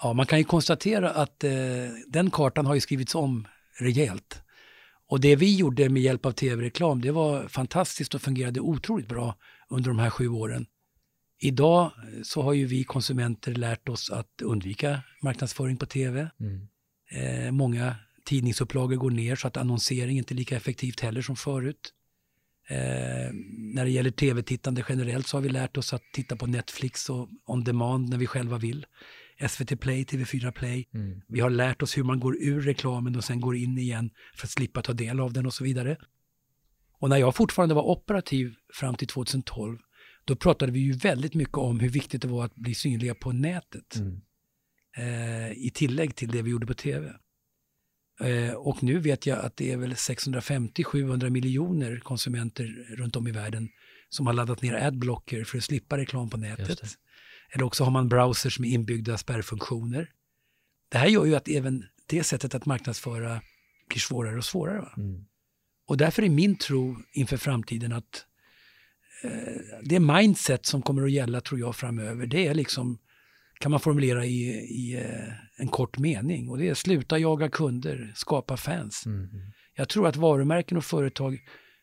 Ja, 0.02 0.14
man 0.14 0.26
kan 0.26 0.38
ju 0.38 0.44
konstatera 0.44 1.10
att 1.10 1.44
eh, 1.44 1.52
den 2.08 2.32
kartan 2.32 2.66
har 2.66 2.76
ju 2.76 2.82
skrivits 2.82 3.16
om 3.16 3.48
rejält. 3.80 4.42
Och 5.08 5.20
det 5.20 5.36
vi 5.36 5.56
gjorde 5.56 5.90
med 5.90 6.02
hjälp 6.02 6.26
av 6.26 6.32
tv-reklam, 6.32 7.02
det 7.02 7.12
var 7.12 7.48
fantastiskt 7.48 8.16
och 8.16 8.22
fungerade 8.22 8.60
otroligt 8.60 9.08
bra 9.08 9.36
under 9.70 9.90
de 9.90 10.00
här 10.00 10.10
sju 10.10 10.28
åren. 10.28 10.66
Idag 11.40 11.84
eh, 11.84 12.22
så 12.24 12.42
har 12.42 12.54
ju 12.54 12.66
vi 12.66 12.84
konsumenter 12.84 13.52
lärt 13.54 13.90
oss 13.90 14.12
att 14.12 14.42
undvika 14.44 15.02
marknadsföring 15.22 15.78
på 15.78 15.86
tv. 15.86 16.30
Mm. 16.40 16.68
Eh, 17.12 17.52
många 17.52 17.96
tidningsupplagor 18.30 18.96
går 18.96 19.12
ner 19.12 19.36
så 19.36 19.48
att 19.48 19.58
annonsering 19.58 20.18
inte 20.18 20.34
är 20.34 20.36
lika 20.36 20.56
effektivt 20.56 21.00
heller 21.00 21.22
som 21.22 21.36
förut. 21.36 21.94
Eh, 22.68 23.34
när 23.58 23.86
det 23.86 23.92
gäller 23.92 24.12
tv-tittande 24.12 24.84
generellt 24.90 25.28
så 25.28 25.38
har 25.38 25.42
vi 25.42 25.50
lärt 25.50 25.78
oss 25.78 25.94
att 25.94 26.04
titta 26.14 26.36
på 26.36 26.48
Netflix 26.48 27.10
och 27.10 27.30
on 27.46 27.64
demand 27.64 28.10
när 28.10 28.18
vi 28.18 28.28
själva 28.28 28.58
vill. 28.58 28.86
SVT 29.50 29.80
Play, 29.80 30.04
TV4 30.04 30.52
Play. 30.52 30.88
Mm. 30.94 31.22
Vi 31.28 31.40
har 31.40 31.50
lärt 31.50 31.82
oss 31.82 31.98
hur 31.98 32.04
man 32.04 32.20
går 32.20 32.44
ur 32.44 32.62
reklamen 32.62 33.16
och 33.16 33.24
sen 33.24 33.42
går 33.42 33.56
in 33.56 33.78
igen 33.78 34.10
för 34.36 34.48
att 34.48 34.52
slippa 34.52 34.82
ta 34.82 34.94
del 34.94 35.20
av 35.20 35.34
den 35.34 35.46
och 35.46 35.54
så 35.54 35.64
vidare. 35.64 35.98
Och 37.00 37.10
när 37.10 37.18
jag 37.18 37.36
fortfarande 37.36 37.76
var 37.76 37.84
operativ 37.84 38.56
fram 38.74 38.96
till 38.96 39.08
2012, 39.08 39.78
då 40.26 40.36
pratade 40.36 40.72
vi 40.72 40.80
ju 40.80 40.94
väldigt 40.94 41.34
mycket 41.34 41.58
om 41.58 41.80
hur 41.80 41.90
viktigt 41.90 42.22
det 42.22 42.28
var 42.28 42.46
att 42.46 42.56
bli 42.56 42.76
synliga 42.76 43.16
på 43.16 43.32
nätet. 43.32 43.96
Mm. 43.96 44.22
Eh, 44.98 45.52
I 45.52 45.72
tillägg 45.74 46.16
till 46.16 46.32
det 46.32 46.42
vi 46.42 46.52
gjorde 46.52 46.68
på 46.68 46.74
tv. 46.74 47.14
Eh, 48.20 48.54
och 48.54 48.84
nu 48.84 49.00
vet 49.00 49.26
jag 49.26 49.40
att 49.40 49.58
det 49.58 49.72
är 49.72 49.78
väl 49.78 49.94
650-700 49.94 51.30
miljoner 51.30 52.00
konsumenter 52.00 52.96
runt 52.98 53.16
om 53.16 53.28
i 53.28 53.32
världen 53.32 53.70
som 54.10 54.28
har 54.28 54.34
laddat 54.34 54.62
ner 54.62 54.74
adblocker 54.74 55.44
för 55.44 55.58
att 55.58 55.64
slippa 55.64 55.98
reklam 55.98 56.30
på 56.30 56.38
nätet. 56.38 56.98
Eller 57.52 57.64
också 57.64 57.84
har 57.84 57.92
man 57.92 58.10
browsers 58.10 58.60
med 58.60 58.70
inbyggda 58.70 59.18
spärrfunktioner. 59.18 60.10
Det 60.90 60.98
här 60.98 61.08
gör 61.08 61.26
ju 61.26 61.36
att 61.36 61.48
även 61.48 61.86
det 62.06 62.24
sättet 62.24 62.56
att 62.56 62.66
marknadsföra 62.66 63.42
blir 63.90 64.00
svårare 64.00 64.38
och 64.38 64.46
svårare. 64.46 64.90
Mm. 64.98 65.26
Och 65.88 65.98
därför 65.98 66.24
är 66.24 66.30
min 66.30 66.58
tro 66.58 66.98
inför 67.12 67.38
framtiden 67.38 67.94
att 67.94 68.26
eh, 69.24 69.80
det 69.84 70.00
mindset 70.00 70.66
som 70.66 70.82
kommer 70.82 71.04
att 71.04 71.12
gälla, 71.12 71.42
tror 71.42 71.60
jag, 71.60 71.76
framöver, 71.76 72.26
det 72.26 72.48
är 72.48 72.54
liksom 72.54 73.00
kan 73.60 73.72
man 73.72 73.80
formulera 73.80 74.26
i, 74.26 74.50
i 74.50 74.96
eh, 74.96 75.34
en 75.62 75.68
kort 75.68 75.98
mening 75.98 76.50
och 76.50 76.58
det 76.58 76.70
är 76.70 76.74
sluta 76.74 77.18
jaga 77.18 77.50
kunder, 77.50 78.14
skapa 78.16 78.58
fans. 78.58 79.06
Mm. 79.06 79.28
Jag 79.76 79.90
tror 79.90 80.08
att 80.08 80.16
varumärken 80.16 80.78
och 80.78 80.86
företag 80.86 81.40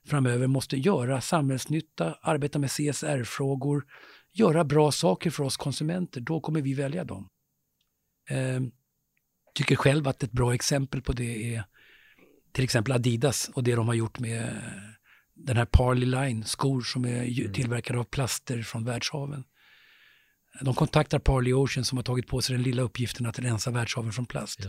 framöver 0.06 0.46
måste 0.46 0.76
göra 0.76 1.20
samhällsnytta, 1.20 2.18
arbeta 2.22 2.58
med 2.58 2.70
CSR-frågor, 2.70 3.84
göra 4.32 4.64
bra 4.64 4.92
saker 4.92 5.30
för 5.30 5.44
oss 5.44 5.56
konsumenter. 5.56 6.20
Då 6.20 6.40
kommer 6.40 6.60
vi 6.60 6.74
välja 6.74 7.04
dem. 7.04 7.28
Eh, 8.30 8.60
tycker 9.54 9.76
själv 9.76 10.08
att 10.08 10.22
ett 10.22 10.32
bra 10.32 10.54
exempel 10.54 11.02
på 11.02 11.12
det 11.12 11.54
är 11.54 11.64
till 12.52 12.64
exempel 12.64 12.92
Adidas 12.92 13.50
och 13.54 13.62
det 13.62 13.74
de 13.74 13.88
har 13.88 13.94
gjort 13.94 14.18
med 14.18 14.62
den 15.34 15.56
här 15.56 15.64
Parley 15.64 16.06
Line, 16.06 16.44
skor 16.44 16.80
som 16.80 17.04
är 17.04 17.40
mm. 17.40 17.52
tillverkade 17.52 17.98
av 17.98 18.04
plaster 18.04 18.62
från 18.62 18.84
världshaven. 18.84 19.44
De 20.60 20.74
kontaktar 20.74 21.18
Parley 21.18 21.52
Ocean 21.52 21.84
som 21.84 21.98
har 21.98 22.02
tagit 22.02 22.26
på 22.26 22.42
sig 22.42 22.56
den 22.56 22.62
lilla 22.62 22.82
uppgiften 22.82 23.26
att 23.26 23.38
rensa 23.38 23.70
världshaven 23.70 24.12
från 24.12 24.26
plast 24.26 24.60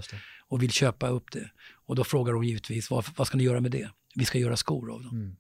och 0.48 0.64
vill 0.64 0.72
köpa 0.72 1.08
upp 1.08 1.32
det. 1.32 1.50
Och 1.86 1.96
då 1.96 2.04
frågar 2.04 2.34
de 2.34 2.44
givetvis, 2.44 2.90
vad, 2.90 3.06
vad 3.16 3.28
ska 3.28 3.38
ni 3.38 3.44
göra 3.44 3.60
med 3.60 3.72
det? 3.72 3.90
Vi 4.16 4.26
ska 4.26 4.38
göra 4.38 4.58
skor 4.58 4.92
av 4.94 5.04
dem. 5.04 5.16
Mm. 5.16 5.36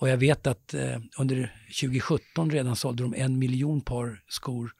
Och 0.00 0.08
jag 0.08 0.16
vet 0.16 0.46
att 0.46 0.74
eh, 0.74 0.98
under 1.18 1.54
2017 1.80 2.50
redan 2.50 2.76
sålde 2.76 3.02
de 3.02 3.14
en 3.14 3.38
miljon 3.38 3.80
par 3.80 4.22
skor 4.28 4.72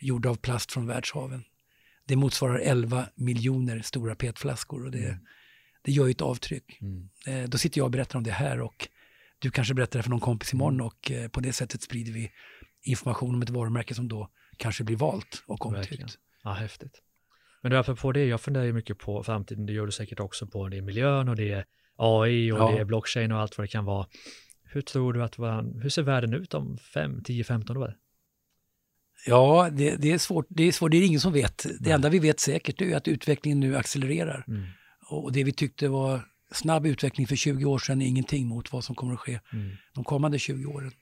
gjorda 0.00 0.30
av 0.30 0.34
plast 0.34 0.72
från 0.72 0.86
världshaven. 0.86 1.44
Det 2.06 2.16
motsvarar 2.16 2.58
11 2.58 3.06
miljoner 3.14 3.80
stora 3.80 4.14
petflaskor 4.14 4.84
och 4.84 4.90
det, 4.90 5.08
mm. 5.08 5.18
det 5.82 5.92
gör 5.92 6.06
ju 6.06 6.10
ett 6.10 6.20
avtryck. 6.20 6.78
Mm. 6.80 7.08
Eh, 7.26 7.48
då 7.48 7.58
sitter 7.58 7.78
jag 7.78 7.84
och 7.84 7.90
berättar 7.90 8.18
om 8.18 8.24
det 8.24 8.30
här 8.30 8.60
och 8.60 8.88
du 9.38 9.50
kanske 9.50 9.74
berättar 9.74 9.98
det 9.98 10.02
för 10.02 10.10
någon 10.10 10.20
kompis 10.20 10.52
imorgon 10.52 10.74
mm. 10.74 10.86
och 10.86 11.10
eh, 11.10 11.28
på 11.28 11.40
det 11.40 11.52
sättet 11.52 11.82
sprider 11.82 12.12
vi 12.12 12.30
information 12.82 13.34
om 13.34 13.42
ett 13.42 13.50
varumärke 13.50 13.94
som 13.94 14.08
då 14.08 14.30
kanske 14.56 14.84
blir 14.84 14.96
valt 14.96 15.42
och 15.46 15.66
omtyckt. 15.66 16.18
Ja, 16.42 16.52
häftigt. 16.52 17.02
Men 17.62 17.72
därför 17.72 17.94
på 17.94 18.12
det, 18.12 18.24
jag 18.24 18.40
funderar 18.40 18.64
ju 18.64 18.72
mycket 18.72 18.98
på 18.98 19.22
framtiden, 19.22 19.66
det 19.66 19.72
gör 19.72 19.86
du 19.86 19.92
säkert 19.92 20.20
också 20.20 20.46
på, 20.46 20.68
det 20.68 20.76
är 20.76 20.82
miljön 20.82 21.28
och 21.28 21.36
det 21.36 21.52
är 21.52 21.64
AI 21.96 22.52
och 22.52 22.58
ja. 22.58 22.70
det 22.70 22.80
är 22.80 22.84
blockchain 22.84 23.32
och 23.32 23.38
allt 23.38 23.58
vad 23.58 23.64
det 23.64 23.68
kan 23.68 23.84
vara. 23.84 24.06
Hur 24.62 24.80
tror 24.80 25.12
du 25.12 25.22
att, 25.22 25.38
hur 25.82 25.88
ser 25.88 26.02
världen 26.02 26.34
ut 26.34 26.54
om 26.54 26.78
5, 26.78 27.22
10, 27.24 27.44
15 27.44 27.76
år? 27.76 27.96
Ja, 29.26 29.68
det, 29.72 29.96
det, 29.96 30.12
är 30.12 30.18
svårt. 30.18 30.46
Det 30.48 30.62
är 30.62 30.72
svårt, 30.72 30.90
det 30.90 30.96
är 30.96 31.06
ingen 31.06 31.20
som 31.20 31.32
vet. 31.32 31.58
Det 31.58 31.76
Nej. 31.80 31.92
enda 31.92 32.08
vi 32.08 32.18
vet 32.18 32.40
säkert 32.40 32.80
är 32.80 32.96
att 32.96 33.08
utvecklingen 33.08 33.60
nu 33.60 33.76
accelererar. 33.76 34.44
Mm. 34.48 34.62
Och 35.08 35.32
det 35.32 35.44
vi 35.44 35.52
tyckte 35.52 35.88
var 35.88 36.20
snabb 36.52 36.86
utveckling 36.86 37.26
för 37.26 37.36
20 37.36 37.64
år 37.64 37.78
sedan 37.78 38.02
är 38.02 38.06
ingenting 38.06 38.46
mot 38.46 38.72
vad 38.72 38.84
som 38.84 38.94
kommer 38.94 39.14
att 39.14 39.20
ske 39.20 39.40
mm. 39.52 39.70
de 39.94 40.04
kommande 40.04 40.38
20 40.38 40.66
åren. 40.66 40.92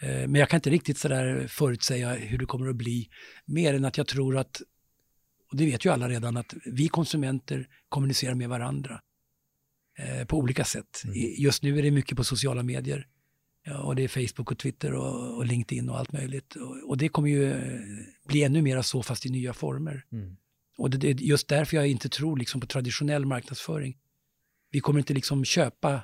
Eh, 0.00 0.28
men 0.28 0.34
jag 0.34 0.48
kan 0.48 0.58
inte 0.58 0.70
riktigt 0.70 0.98
sådär 0.98 1.46
förutsäga 1.48 2.14
hur 2.14 2.38
det 2.38 2.46
kommer 2.46 2.68
att 2.68 2.76
bli. 2.76 3.08
Mer 3.44 3.74
än 3.74 3.84
att 3.84 3.98
jag 3.98 4.06
tror 4.06 4.36
att, 4.36 4.62
och 5.50 5.56
det 5.56 5.66
vet 5.66 5.84
ju 5.84 5.92
alla 5.92 6.08
redan, 6.08 6.36
att 6.36 6.54
vi 6.64 6.88
konsumenter 6.88 7.68
kommunicerar 7.88 8.34
med 8.34 8.48
varandra 8.48 9.00
eh, 9.98 10.24
på 10.24 10.38
olika 10.38 10.64
sätt. 10.64 11.02
Mm. 11.04 11.16
Just 11.38 11.62
nu 11.62 11.78
är 11.78 11.82
det 11.82 11.90
mycket 11.90 12.16
på 12.16 12.24
sociala 12.24 12.62
medier. 12.62 13.06
Ja, 13.64 13.82
och 13.82 13.96
det 13.96 14.02
är 14.02 14.08
Facebook 14.08 14.52
och 14.52 14.58
Twitter 14.58 14.94
och, 14.94 15.36
och 15.36 15.46
LinkedIn 15.46 15.88
och 15.88 15.98
allt 15.98 16.12
möjligt. 16.12 16.54
Och, 16.54 16.88
och, 16.88 16.96
det 16.96 17.08
kommer 17.08 17.28
ju 17.28 17.52
eh, 17.52 17.80
bli 18.26 18.42
ännu 18.42 18.62
mer 18.62 18.82
så 18.82 19.02
fast 19.02 19.26
i 19.26 19.30
nya 19.30 19.52
former. 19.52 20.04
Mm. 20.12 20.36
Och 20.78 20.90
det, 20.90 20.96
det, 20.96 21.10
är 21.10 21.14
just 21.14 21.48
därför 21.48 21.76
jag 21.76 21.88
inte 21.88 22.08
tror 22.08 22.36
liksom 22.36 22.60
på 22.60 22.66
traditionell 22.66 23.26
marknadsföring. 23.26 23.96
Vi 24.70 24.80
kommer 24.80 24.98
inte 24.98 25.14
liksom 25.14 25.44
köpa 25.44 26.02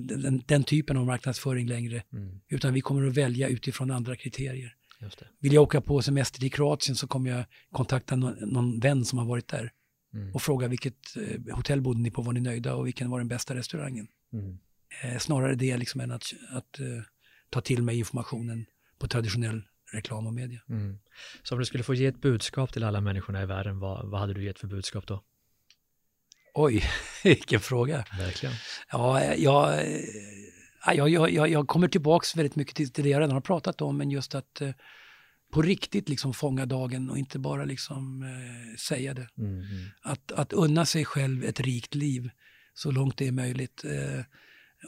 den, 0.00 0.42
den, 0.46 0.64
typen 0.64 0.96
av 0.96 1.06
marknadsföring 1.06 1.68
längre. 1.68 2.02
Mm. 2.12 2.40
Utan 2.48 2.74
vi 2.74 2.80
kommer 2.80 3.06
att 3.06 3.16
välja 3.16 3.48
utifrån 3.48 3.90
andra 3.90 4.16
kriterier. 4.16 4.74
Vill 5.40 5.52
jag 5.52 5.62
åka 5.62 5.80
på 5.80 6.02
semester 6.02 6.40
till 6.40 6.52
Kroatien 6.52 6.96
så 6.96 7.06
kommer 7.06 7.30
jag 7.30 7.44
kontakta 7.72 8.16
någon, 8.16 8.34
någon 8.40 8.80
vän 8.80 9.04
som 9.04 9.18
har 9.18 9.26
varit 9.26 9.48
där. 9.48 9.72
Mm. 10.14 10.34
Och 10.34 10.42
fråga 10.42 10.68
vilket 10.68 11.16
eh, 11.16 11.56
hotell 11.56 11.80
bodde 11.80 12.00
ni 12.00 12.10
på, 12.10 12.22
var 12.22 12.32
ni 12.32 12.40
nöjda 12.40 12.74
och 12.74 12.86
vilken 12.86 13.10
var 13.10 13.18
den 13.18 13.28
bästa 13.28 13.54
restaurangen? 13.54 14.06
Mm. 14.32 14.58
Eh, 15.02 15.18
snarare 15.18 15.54
det 15.54 15.76
liksom 15.76 16.00
än 16.00 16.10
att, 16.10 16.34
att 16.50 16.80
uh, 16.80 17.02
ta 17.50 17.60
till 17.60 17.82
mig 17.82 17.98
informationen 17.98 18.66
på 18.98 19.08
traditionell 19.08 19.62
reklam 19.92 20.26
och 20.26 20.34
media. 20.34 20.60
Mm. 20.68 20.98
Så 21.42 21.54
om 21.54 21.58
du 21.58 21.64
skulle 21.64 21.84
få 21.84 21.94
ge 21.94 22.06
ett 22.06 22.20
budskap 22.20 22.72
till 22.72 22.84
alla 22.84 23.00
människorna 23.00 23.42
i 23.42 23.46
världen, 23.46 23.78
vad, 23.78 24.10
vad 24.10 24.20
hade 24.20 24.34
du 24.34 24.44
gett 24.44 24.58
för 24.58 24.66
budskap 24.66 25.06
då? 25.06 25.22
Oj, 26.54 26.84
vilken 27.24 27.60
fråga. 27.60 28.04
Verkligen. 28.18 28.54
Ja, 28.92 29.24
jag, 29.24 31.08
jag, 31.08 31.30
jag, 31.30 31.48
jag 31.48 31.68
kommer 31.68 31.88
tillbaks 31.88 32.36
väldigt 32.36 32.56
mycket 32.56 32.76
till, 32.76 33.04
det 33.04 33.08
jag 33.08 33.20
redan 33.20 33.34
har 33.34 33.40
pratat 33.40 33.80
om, 33.82 33.96
men 33.96 34.10
just 34.10 34.34
att 34.34 34.60
eh, 34.60 34.70
på 35.52 35.62
riktigt 35.62 36.08
liksom 36.08 36.34
fånga 36.34 36.66
dagen 36.66 37.10
och 37.10 37.18
inte 37.18 37.38
bara 37.38 37.64
liksom 37.64 38.22
eh, 38.22 38.76
säga 38.76 39.14
det. 39.14 39.28
Mm. 39.38 39.62
Att, 40.02 40.32
att 40.32 40.52
unna 40.52 40.86
sig 40.86 41.04
själv 41.04 41.44
ett 41.44 41.60
rikt 41.60 41.94
liv 41.94 42.30
så 42.74 42.90
långt 42.90 43.16
det 43.16 43.28
är 43.28 43.32
möjligt. 43.32 43.84
Eh, 43.84 44.24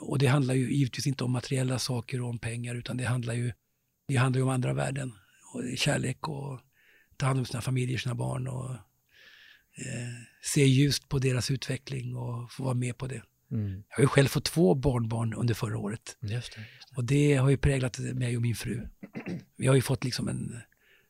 och 0.00 0.18
det 0.18 0.26
handlar 0.26 0.54
ju 0.54 0.74
givetvis 0.74 1.06
inte 1.06 1.24
om 1.24 1.32
materiella 1.32 1.78
saker 1.78 2.20
och 2.20 2.28
om 2.28 2.38
pengar, 2.38 2.74
utan 2.74 2.96
det 2.96 3.04
handlar 3.04 3.34
ju, 3.34 3.52
det 4.08 4.16
handlar 4.16 4.38
ju 4.38 4.42
om 4.42 4.48
andra 4.48 4.72
värden. 4.72 5.12
Och 5.54 5.78
kärlek 5.78 6.28
och 6.28 6.60
ta 7.16 7.26
hand 7.26 7.38
om 7.38 7.46
sina 7.46 7.60
familjer, 7.60 7.98
sina 7.98 8.14
barn 8.14 8.48
och 8.48 8.70
eh, 8.70 10.35
se 10.54 10.64
ljust 10.64 11.08
på 11.08 11.18
deras 11.18 11.50
utveckling 11.50 12.16
och 12.16 12.52
få 12.52 12.62
vara 12.64 12.74
med 12.74 12.98
på 12.98 13.06
det. 13.06 13.22
Mm. 13.52 13.70
Jag 13.88 13.96
har 13.96 14.02
ju 14.02 14.08
själv 14.08 14.26
fått 14.28 14.44
två 14.44 14.74
barnbarn 14.74 15.34
under 15.34 15.54
förra 15.54 15.78
året. 15.78 16.16
Just 16.20 16.30
det, 16.30 16.36
just 16.38 16.54
det. 16.90 16.96
Och 16.96 17.04
det 17.04 17.34
har 17.34 17.50
ju 17.50 17.56
präglat 17.56 17.98
mig 17.98 18.36
och 18.36 18.42
min 18.42 18.54
fru. 18.54 18.88
Vi 19.56 19.66
har 19.66 19.74
ju 19.74 19.82
fått 19.82 20.04
liksom 20.04 20.28
en 20.28 20.60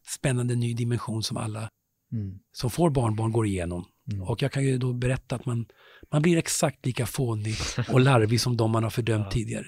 spännande 0.06 0.54
ny 0.54 0.74
dimension 0.74 1.22
som 1.22 1.36
alla 1.36 1.68
Mm. 2.12 2.38
som 2.52 2.70
får 2.70 2.90
barnbarn 2.90 3.32
går 3.32 3.46
igenom. 3.46 3.84
Mm. 4.12 4.22
Och 4.22 4.42
jag 4.42 4.52
kan 4.52 4.64
ju 4.64 4.78
då 4.78 4.92
berätta 4.92 5.36
att 5.36 5.46
man, 5.46 5.66
man 6.12 6.22
blir 6.22 6.36
exakt 6.36 6.86
lika 6.86 7.06
fånig 7.06 7.54
och 7.88 8.00
larvig 8.00 8.40
som 8.40 8.56
de 8.56 8.70
man 8.70 8.82
har 8.82 8.90
fördömt 8.90 9.24
Ja. 9.24 9.30
tidigare. 9.30 9.66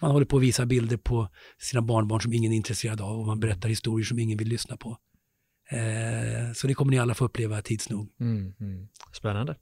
Man 0.00 0.10
håller 0.10 0.26
på 0.26 0.36
att 0.36 0.42
visa 0.42 0.66
bilder 0.66 0.96
på 0.96 1.28
sina 1.58 1.82
barnbarn 1.82 2.20
som 2.20 2.32
ingen 2.32 2.52
är 2.52 2.56
intresserad 2.56 3.00
av 3.00 3.18
och 3.20 3.26
man 3.26 3.40
berättar 3.40 3.68
historier 3.68 4.04
som 4.04 4.18
ingen 4.18 4.38
vill 4.38 4.48
lyssna 4.48 4.76
på. 4.76 4.98
Eh, 5.70 6.52
så 6.54 6.66
det 6.66 6.74
kommer 6.74 6.90
ni 6.90 6.98
alla 6.98 7.14
få 7.14 7.24
uppleva 7.24 7.62
tids 7.62 7.90
nog. 7.90 8.10
Mm. 8.20 8.54
Mm. 8.60 8.88
Spännande. 9.12 9.56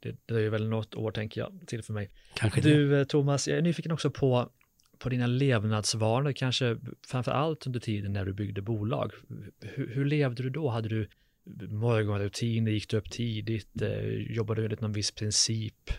Det, 0.00 0.16
det 0.26 0.34
är 0.34 0.38
ju 0.38 0.50
väl 0.50 0.68
något 0.68 0.94
år 0.94 1.10
tänker 1.10 1.40
jag 1.40 1.60
till 1.66 1.82
för 1.82 1.92
mig. 1.92 2.10
Kanske 2.34 2.60
det. 2.60 2.74
Du 2.74 3.00
eh, 3.00 3.04
Thomas, 3.04 3.48
jag 3.48 3.58
är 3.58 3.62
nyfiken 3.62 3.92
också 3.92 4.10
på, 4.10 4.50
på 4.98 5.08
dina 5.08 5.26
levnadsvanor, 5.26 6.32
kanske 6.32 6.76
framför 7.06 7.32
allt 7.32 7.66
under 7.66 7.80
tiden 7.80 8.12
när 8.12 8.24
du 8.24 8.32
byggde 8.32 8.62
bolag. 8.62 9.12
Hur, 9.60 9.94
hur 9.94 10.04
levde 10.04 10.42
du 10.42 10.50
då? 10.50 10.68
Hade 10.68 10.88
du 10.88 11.08
morgonrutiner, 11.68 12.72
gick 12.72 12.88
du 12.88 12.96
upp 12.96 13.10
tidigt, 13.10 13.82
eh, 13.82 14.08
jobbade 14.08 14.60
du 14.60 14.64
enligt 14.64 14.80
någon 14.80 14.92
viss 14.92 15.10
princip? 15.10 15.90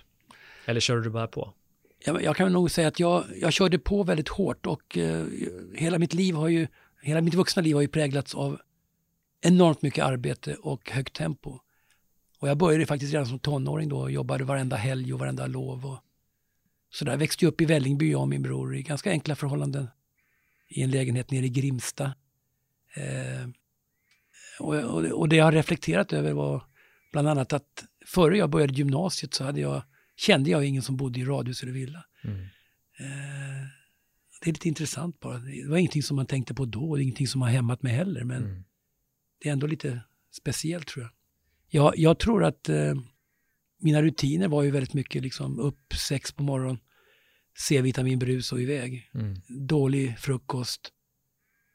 Eller 0.66 0.80
körde 0.80 1.04
du 1.04 1.10
bara 1.10 1.28
på? 1.28 1.54
Jag, 2.06 2.24
jag 2.24 2.36
kan 2.36 2.54
nog 2.54 2.72
säga 2.72 2.88
att 2.88 3.00
jag, 3.00 3.24
jag 3.42 3.54
körde 3.54 3.80
på 3.80 4.04
väldigt 4.04 4.30
hårt 4.30 4.66
och 4.66 4.98
eh, 4.98 5.26
hela 5.76 6.00
mitt 6.00 6.14
liv 6.14 6.36
har 6.36 6.48
ju, 6.48 6.68
hela 7.02 7.22
mitt 7.22 7.34
vuxna 7.34 7.62
liv 7.62 7.76
har 7.76 7.82
ju 7.82 7.88
präglats 7.88 8.36
av 8.36 8.60
enormt 9.46 9.82
mycket 9.82 10.04
arbete 10.06 10.56
och 10.56 10.92
högt 10.92 11.16
tempo. 11.16 11.60
Och 12.40 12.50
jag 12.50 12.58
började 12.58 12.86
faktiskt 12.86 13.14
redan 13.14 13.28
som 13.28 13.40
tonåring 13.40 13.90
då 13.90 14.00
och 14.00 14.12
jobbade 14.12 14.44
varenda 14.44 14.76
helg 14.76 15.14
och 15.14 15.20
varenda 15.20 15.48
lov. 15.48 15.86
Och 15.86 16.00
så 16.90 17.06
där 17.06 17.18
växte 17.18 17.46
jag 17.46 17.52
upp 17.52 17.62
i 17.62 17.66
Vällingby, 17.66 18.12
jag 18.12 18.22
och 18.22 18.28
min 18.28 18.42
bror, 18.42 18.76
i 18.76 18.82
ganska 18.82 19.12
enkla 19.12 19.36
förhållanden. 19.36 19.88
I 20.70 20.82
en 20.82 20.92
lägenhet 20.92 21.32
nere 21.32 21.46
i 21.46 21.50
Grimsta. 21.50 22.06
Eh, 22.96 23.50
och, 24.60 24.76
och, 24.76 25.04
och 25.04 25.30
det 25.30 25.36
jag 25.36 25.46
har 25.46 25.52
reflekterat 25.52 26.14
över 26.14 26.34
var 26.34 26.64
bland 27.12 27.28
annat 27.28 27.54
att 27.54 27.86
före 28.06 28.38
jag 28.38 28.50
började 28.50 28.74
gymnasiet 28.74 29.34
så 29.34 29.44
hade 29.44 29.62
jag, 29.62 29.84
kände 30.18 30.50
jag 30.50 30.66
ingen 30.66 30.82
som 30.82 30.98
bodde 30.98 31.20
i 31.20 31.26
radhus 31.26 31.64
eller 31.64 31.72
villa. 31.74 32.06
Mm. 32.24 32.40
Eh, 33.00 33.66
det 34.42 34.50
är 34.50 34.54
lite 34.54 34.68
intressant 34.68 35.20
bara. 35.20 35.38
Det 35.38 35.68
var 35.68 35.78
ingenting 35.78 36.04
som 36.04 36.16
man 36.16 36.26
tänkte 36.26 36.54
på 36.54 36.66
då 36.66 36.90
och 36.90 36.98
det 36.98 37.02
är 37.02 37.04
ingenting 37.04 37.28
som 37.28 37.42
har 37.42 37.50
hämmat 37.50 37.84
mig 37.84 37.94
heller. 37.94 38.24
Men 38.24 38.44
Mm. 38.44 38.64
Det 39.40 39.50
är 39.50 39.54
ändå 39.54 39.68
lite 39.68 40.02
speciellt 40.32 40.88
tror 40.88 41.04
jag. 41.04 41.12
Jag, 41.68 41.98
jag 41.98 42.20
tror 42.20 42.44
att 42.44 42.70
eh, 42.70 42.94
mina 43.80 44.02
rutiner 44.02 44.48
var 44.48 44.64
ju 44.64 44.72
väldigt 44.72 44.94
mycket 44.94 45.22
liksom 45.22 45.60
upp 45.60 45.94
sex 45.94 46.32
på 46.32 46.44
morgonen, 46.44 46.80
C-vitaminbrus 47.58 48.52
och 48.52 48.62
iväg. 48.62 49.10
Mm. 49.14 49.36
Dålig 49.48 50.20
frukost, 50.20 50.92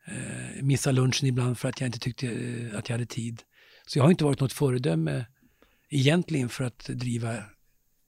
eh, 0.06 0.62
missa 0.62 0.90
lunchen 0.92 1.28
ibland 1.28 1.58
för 1.58 1.68
att 1.68 1.80
jag 1.80 1.88
inte 1.88 1.98
tyckte 1.98 2.26
eh, 2.26 2.78
att 2.78 2.88
jag 2.88 2.94
hade 2.94 3.06
tid. 3.06 3.42
Så 3.86 3.98
jag 3.98 4.04
har 4.04 4.10
inte 4.10 4.24
varit 4.24 4.40
något 4.40 4.52
föredöme 4.52 5.26
egentligen 5.88 6.48
för 6.48 6.64
att 6.64 6.78
driva 6.86 7.36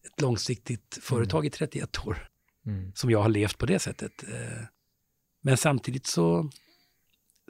ett 0.06 0.20
långsiktigt 0.20 0.98
företag 1.02 1.46
i 1.46 1.50
31 1.50 2.06
år 2.06 2.28
Mm. 2.66 2.92
som 2.94 3.10
jag 3.10 3.22
har 3.22 3.28
levt 3.28 3.58
på 3.58 3.66
det 3.66 3.78
sättet. 3.78 4.22
Eh, 4.22 4.62
Men 5.40 5.56
samtidigt 5.56 6.06
så, 6.06 6.50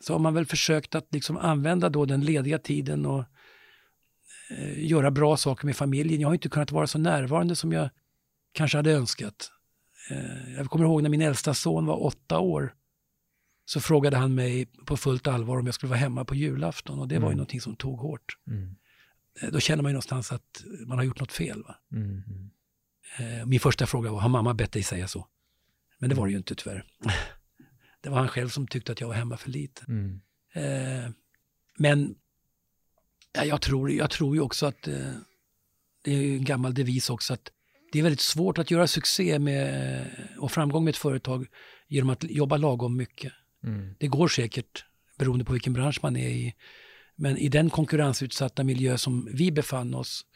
så 0.02 0.14
har 0.14 0.18
man 0.18 0.34
väl 0.34 0.46
försökt 0.46 0.94
att 0.94 1.08
liksom 1.14 1.36
använda 1.36 1.88
då 1.88 2.04
den 2.04 2.20
lediga 2.20 2.58
tiden 2.58 3.06
och 3.06 3.24
eh, 4.50 4.84
göra 4.84 5.10
bra 5.10 5.36
saker 5.36 5.66
med 5.66 5.76
familjen. 5.76 6.20
Jag 6.20 6.28
har 6.28 6.34
inte 6.34 6.48
kunnat 6.48 6.70
vara 6.72 6.86
så 6.86 6.98
närvarande 6.98 7.56
som 7.56 7.72
jag 7.72 7.90
kanske 8.52 8.78
hade 8.78 8.92
önskat. 8.92 9.50
Eh, 10.10 10.54
Jag 10.54 10.66
kommer 10.70 10.84
ihåg 10.84 11.02
när 11.02 11.10
min 11.10 11.22
äldsta 11.22 11.54
son 11.54 11.86
var 11.86 12.04
åtta 12.04 12.38
år 12.38 12.74
så 13.64 13.80
frågade 13.80 14.16
han 14.16 14.34
mig 14.34 14.66
på 14.86 14.96
fullt 14.96 15.26
allvar 15.26 15.58
om 15.58 15.66
jag 15.66 15.74
skulle 15.74 15.90
vara 15.90 15.98
hemma 16.00 16.24
på 16.24 16.34
julafton 16.34 16.98
och 16.98 17.08
det 17.08 17.14
var 17.14 17.22
ju 17.22 17.26
Mm. 17.26 17.36
någonting 17.36 17.60
som 17.60 17.76
tog 17.76 17.98
hårt. 17.98 18.36
Mm. 18.46 18.76
Eh, 19.40 19.48
Då 19.52 19.60
känner 19.60 19.82
man 19.82 19.90
ju 19.90 19.94
någonstans 19.94 20.32
att 20.32 20.64
man 20.86 20.98
har 20.98 21.04
gjort 21.04 21.20
något 21.20 21.32
fel. 21.32 21.62
Va? 21.62 21.74
Mm. 21.92 22.22
Mm. 22.26 22.50
Eh, 23.40 23.46
Min 23.46 23.60
första 23.60 23.86
fråga 23.86 24.12
var, 24.12 24.20
har 24.20 24.28
mamma 24.28 24.54
bett 24.54 24.72
dig 24.72 24.82
säga 24.82 25.08
så? 25.08 25.26
Men 25.98 26.08
det 26.10 26.14
var 26.16 26.26
det 26.26 26.30
ju 26.32 26.38
inte 26.38 26.54
tyvärr. 26.54 26.84
Det 28.02 28.10
var 28.10 28.18
han 28.18 28.28
själv 28.28 28.48
som 28.48 28.66
tyckte 28.66 28.92
att 28.92 29.00
jag 29.00 29.08
var 29.08 29.14
hemma 29.14 29.36
för 29.36 29.50
lite. 29.50 29.84
Mm. 29.88 30.20
Eh, 30.54 31.10
Men 31.78 32.14
ja, 33.32 33.44
jag, 33.44 33.60
tror, 33.62 33.90
jag 33.90 34.10
tror 34.10 34.34
ju 34.36 34.40
också 34.42 34.66
att 34.66 34.88
eh, 34.88 35.12
det 36.04 36.12
är 36.12 36.22
en 36.36 36.44
gammal 36.44 36.74
devis 36.74 37.10
också 37.10 37.34
att 37.34 37.50
det 37.92 37.98
är 37.98 38.02
väldigt 38.02 38.20
svårt 38.20 38.58
att 38.58 38.70
göra 38.70 38.86
succé 38.86 39.38
med, 39.38 40.06
och 40.38 40.52
framgång 40.52 40.84
med 40.84 40.90
ett 40.90 40.96
företag 40.96 41.46
genom 41.88 42.10
att 42.10 42.24
jobba 42.24 42.56
lagom 42.56 42.96
mycket. 42.96 43.32
Mm. 43.64 43.94
Det 43.98 44.06
går 44.06 44.28
säkert 44.28 44.84
beroende 45.18 45.44
på 45.44 45.52
vilken 45.52 45.72
bransch 45.72 45.98
man 46.02 46.16
är 46.16 46.28
i. 46.28 46.54
Men 47.16 47.36
i 47.38 47.48
den 47.48 47.70
konkurrensutsatta 47.70 48.64
miljö 48.64 48.98
som 48.98 49.28
vi 49.32 49.52
befann 49.52 49.94
oss 49.94 50.26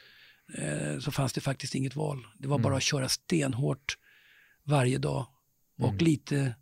eh, 0.58 0.98
så 0.98 1.10
fanns 1.10 1.32
det 1.32 1.40
faktiskt 1.40 1.74
inget 1.74 1.96
val. 1.96 2.26
Det 2.38 2.48
var 2.48 2.56
Mm. 2.56 2.62
bara 2.62 2.76
att 2.76 2.82
köra 2.82 3.08
stenhårt 3.08 3.98
varje 4.64 4.98
dag 4.98 5.26
och 5.78 5.88
Mm. 5.88 6.04
lite 6.04 6.54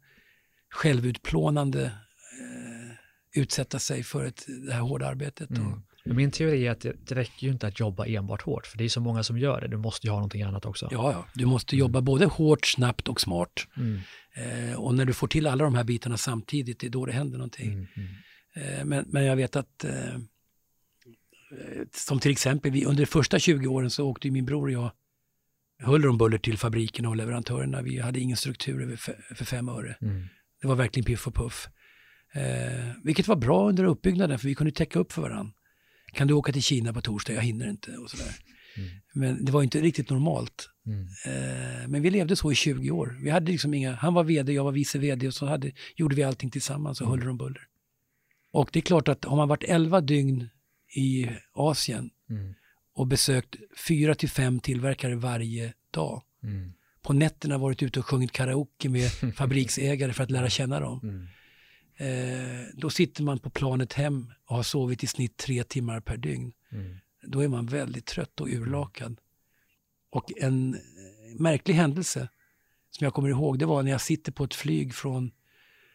självutplånande 0.75 1.85
eh, 1.85 3.41
utsätta 3.41 3.79
sig 3.79 4.03
för 4.03 4.25
ett, 4.25 4.45
det 4.67 4.73
här 4.73 4.81
hårda 4.81 5.07
arbetet. 5.07 5.51
Mm. 5.51 5.73
Och, 5.73 5.79
Men 6.05 6.17
min 6.17 6.31
teori 6.31 6.67
är 6.67 6.71
att 6.71 6.81
det, 6.81 7.15
räcker 7.15 7.47
ju 7.47 7.53
inte 7.53 7.67
att 7.67 7.81
jobba 7.81 8.07
enbart 8.07 8.43
hårt, 8.43 8.67
för 8.67 8.79
det 8.79 8.85
är 8.85 8.89
så 8.89 9.01
många 9.01 9.23
som 9.23 9.39
gör 9.39 9.61
det. 9.61 9.69
Du 9.69 9.77
måste 9.77 10.07
ju 10.07 10.11
ha 10.11 10.17
någonting 10.19 10.43
annat 10.43 10.65
också. 10.67 10.89
ja, 10.91 11.13
ja, 11.13 11.27
du 11.35 11.47
måste 11.47 11.77
jobba 11.77 12.01
både 12.01 12.27
hårt, 12.27 12.67
snabbt 12.67 13.09
och 13.09 13.21
smart. 13.21 13.67
Mm. 13.77 14.01
Eh, 14.37 14.75
och 14.81 14.95
när 14.95 15.05
du 15.05 15.13
får 15.13 15.29
till 15.29 15.47
alla 15.47 15.65
de 15.65 15.75
här 15.75 15.85
bitarna 15.85 16.17
samtidigt, 16.17 16.81
det 16.81 16.87
är 16.87 16.91
då 16.91 17.07
det 17.07 17.13
händer 17.13 17.39
någonting. 17.39 17.73
Mm. 17.73 17.87
Mm. 17.97 18.09
Eh, 18.79 18.85
Men, 18.85 19.05
men 19.09 19.25
jag 19.25 19.37
vet 19.37 19.57
att, 19.57 19.85
eh, 19.85 20.19
som 21.93 22.21
till 22.21 22.31
exempel, 22.31 22.71
vi, 22.73 22.85
under 22.85 23.03
de 23.03 23.07
första 23.07 23.39
20 23.39 23.67
åren 23.67 23.91
så 23.91 24.07
åkte 24.09 24.31
min 24.31 24.45
bror 24.47 24.67
och 24.67 24.73
jag 24.73 24.91
huller 25.83 26.09
om 26.09 26.19
buller 26.19 26.39
till 26.39 26.59
fabrikerna 26.59 27.09
och 27.09 27.17
leverantörerna. 27.17 27.83
Vi 27.83 27.99
hade 28.01 28.21
ingen 28.21 28.37
struktur 28.37 28.97
fe- 28.97 29.35
för 29.35 29.45
fem 29.45 29.69
öre. 29.69 29.97
Mm. 30.65 30.69
Det 30.71 30.77
var 30.77 30.85
verkligen 30.85 31.05
piff 31.05 31.27
och 31.27 31.35
puff. 31.35 31.69
Eh, 32.35 32.93
vilket 33.05 33.29
var 33.29 33.37
bra 33.37 33.69
under 33.69 33.85
uppbyggnaden 33.85 34.39
för 34.39 34.49
vi 34.49 34.55
kunde 34.55 34.73
täcka 34.73 34.99
upp 34.99 35.13
för 35.13 35.23
varandra. 35.23 35.53
Kan 36.13 36.27
du 36.29 36.35
åka 36.35 36.53
till 36.53 36.63
Kina 36.63 36.93
på 36.93 37.01
torsdag? 37.01 37.33
Jag 37.35 37.43
hinner 37.43 37.71
inte 37.71 37.97
och 37.97 38.11
sådär. 38.11 38.35
Mm. 38.77 38.91
Men 39.15 39.45
det 39.45 39.53
var 39.53 39.63
inte 39.63 39.81
riktigt 39.81 40.11
normalt. 40.11 40.71
Mm. 40.87 41.03
Eh, 41.27 41.89
men 41.89 42.03
vi 42.03 42.11
levde 42.11 42.37
så 42.37 42.53
i 42.53 42.55
20 42.55 42.91
år. 42.91 43.19
Vi 43.23 43.31
hade 43.31 43.53
liksom 43.53 43.75
inga, 43.75 43.95
han 43.95 44.15
var 44.15 44.25
vd, 44.25 44.53
jag 44.53 44.65
var 44.65 44.73
vice 44.73 44.99
vd 44.99 45.27
och 45.27 45.35
så 45.35 45.47
hade, 45.47 45.73
gjorde 45.97 46.17
vi 46.17 46.23
allting 46.23 46.51
tillsammans 46.51 47.01
och 47.01 47.07
Mm. 47.07 47.19
huller 47.19 47.31
om 47.31 47.37
buller. 47.39 47.63
Och 48.53 48.71
det 48.73 48.79
är 48.79 48.83
klart 48.83 49.09
att 49.09 49.25
har 49.25 49.37
man 49.37 49.49
varit 49.49 49.65
11 49.65 50.01
dygn 50.01 50.49
i 50.97 51.29
Asien 51.53 52.11
Mm. 52.31 52.55
och 52.95 53.07
besökt 53.07 53.57
fyra 53.89 54.15
till 54.15 54.31
fem 54.31 54.61
tillverkare 54.61 55.15
varje 55.15 55.73
dag. 55.91 56.23
På 57.05 57.13
nätterna 57.13 57.59
varit 57.59 57.83
ute 57.83 57.99
och 58.01 58.07
sjungit 58.07 58.33
karaoke 58.33 58.89
med 58.89 59.11
fabriksägare 59.37 60.13
för 60.13 60.23
att 60.23 60.31
lära 60.31 60.51
känna 60.51 60.81
dem. 60.81 61.01
Mm. 61.03 61.27
Eh, 61.97 62.67
då 62.75 62.91
sitter 62.91 63.23
man 63.23 63.39
på 63.39 63.51
planet 63.51 63.93
hem 63.93 64.33
och 64.47 64.57
har 64.57 64.63
sovit 64.63 65.05
i 65.05 65.07
snitt 65.07 65.37
tre 65.37 65.65
timmar 65.65 66.01
per 66.01 66.17
dygn. 66.17 66.53
Mm. 66.73 66.97
Då 67.27 67.41
är 67.41 67.49
man 67.49 67.67
väldigt 67.67 68.07
trött 68.07 68.41
och 68.41 68.49
urlakad. 68.49 69.21
Och 70.11 70.33
en 70.37 70.75
eh, 70.75 70.81
märklig 71.41 71.75
händelse 71.75 72.29
som 72.91 73.05
jag 73.05 73.15
kommer 73.15 73.29
ihåg, 73.29 73.59
det 73.59 73.67
var 73.67 73.83
när 73.83 73.91
jag 73.91 74.01
sitter 74.01 74.33
på 74.33 74.45
ett 74.45 74.55
flyg 74.55 74.95
från 74.95 75.31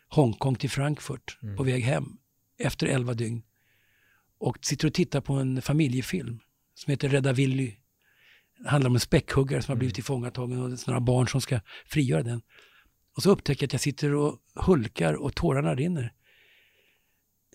Hongkong 0.10 0.56
till 0.56 0.70
Frankfurt 0.70 1.38
Mm. 1.44 1.58
på 1.58 1.64
väg 1.64 1.84
hem 1.84 2.18
efter 2.58 2.88
11 2.88 3.14
dygn 3.14 3.44
och 4.38 4.58
sitter 4.62 4.88
och 4.88 4.94
tittar 4.94 5.22
på 5.22 5.34
en 5.34 5.62
familjefilm 5.62 6.40
som 6.74 6.92
heter 6.92 7.10
Rädda 7.10 7.34
Willy. 7.34 7.76
Det 8.64 8.70
handlar 8.70 8.90
om 8.90 8.96
en 8.96 9.00
späckhuggare 9.00 9.62
som 9.62 9.72
har 9.72 9.78
blivit 9.78 9.92
Mm. 9.94 9.96
tillfångatagen 9.96 10.62
och 10.62 10.88
några 10.88 11.00
barn 11.00 11.28
som 11.28 11.42
ska 11.42 11.60
frigöra 11.86 12.24
den. 12.24 12.42
Och 13.16 13.24
så 13.24 13.32
upptäcker 13.32 13.64
jag 13.64 13.68
att 13.68 13.74
jag 13.74 13.82
sitter 13.82 14.14
och 14.16 14.40
hulkar 14.56 15.14
och 15.14 15.36
tårarna 15.36 15.76
rinner. 15.76 16.14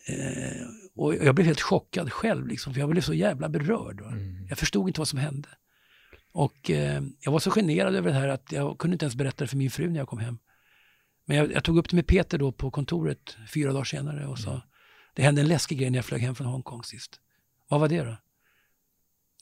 Eh, 0.09 0.67
och 0.97 1.15
jag 1.15 1.35
blev 1.35 1.47
helt 1.47 1.61
chockad 1.61 2.13
själv, 2.13 2.47
liksom, 2.47 2.73
för 2.75 2.81
jag 2.81 2.89
blev 2.91 3.03
så 3.03 3.15
jävla 3.15 3.49
berörd. 3.49 4.01
Mm. 4.01 4.47
Jag 4.49 4.59
förstod 4.59 4.89
inte 4.89 5.01
vad 5.01 5.09
som 5.09 5.19
hände. 5.19 5.49
Och 6.33 6.71
eh, 6.71 7.03
jag 7.21 7.33
var 7.33 7.39
så 7.39 7.51
generad 7.51 7.95
över 7.95 8.09
det 8.11 8.17
här 8.19 8.29
att 8.29 8.53
jag 8.53 8.79
kunde 8.79 8.95
inte 8.95 9.05
ens 9.05 9.15
berätta 9.17 9.45
det 9.45 9.49
för 9.49 9.57
min 9.57 9.71
fru 9.71 9.91
när 9.91 9.99
jag 9.99 10.09
kom 10.09 10.19
hem. 10.19 10.39
Men 11.27 11.37
jag, 11.37 11.53
jag 11.53 11.65
tog 11.65 11.79
upp 11.79 11.89
det 11.89 11.97
med 11.97 12.07
Peter 12.07 12.39
då 12.39 12.53
på 12.53 12.71
kontoret 12.71 13.37
fyra 13.55 13.73
dagar 13.73 13.85
senare 13.85 14.27
och 14.27 14.39
sa, 14.39 14.51
Mm. 14.51 14.63
det 15.15 15.23
hände 15.23 15.41
en 15.41 15.49
läskig 15.49 15.79
grej 15.79 15.91
när 15.91 15.99
jag 15.99 16.05
flög 16.05 16.21
hem 16.21 16.35
från 16.35 16.47
Hongkong 16.47 16.83
sist. 16.85 17.21
Vad 17.69 17.81
var 17.81 17.89
det 17.89 18.05
då? 18.05 18.17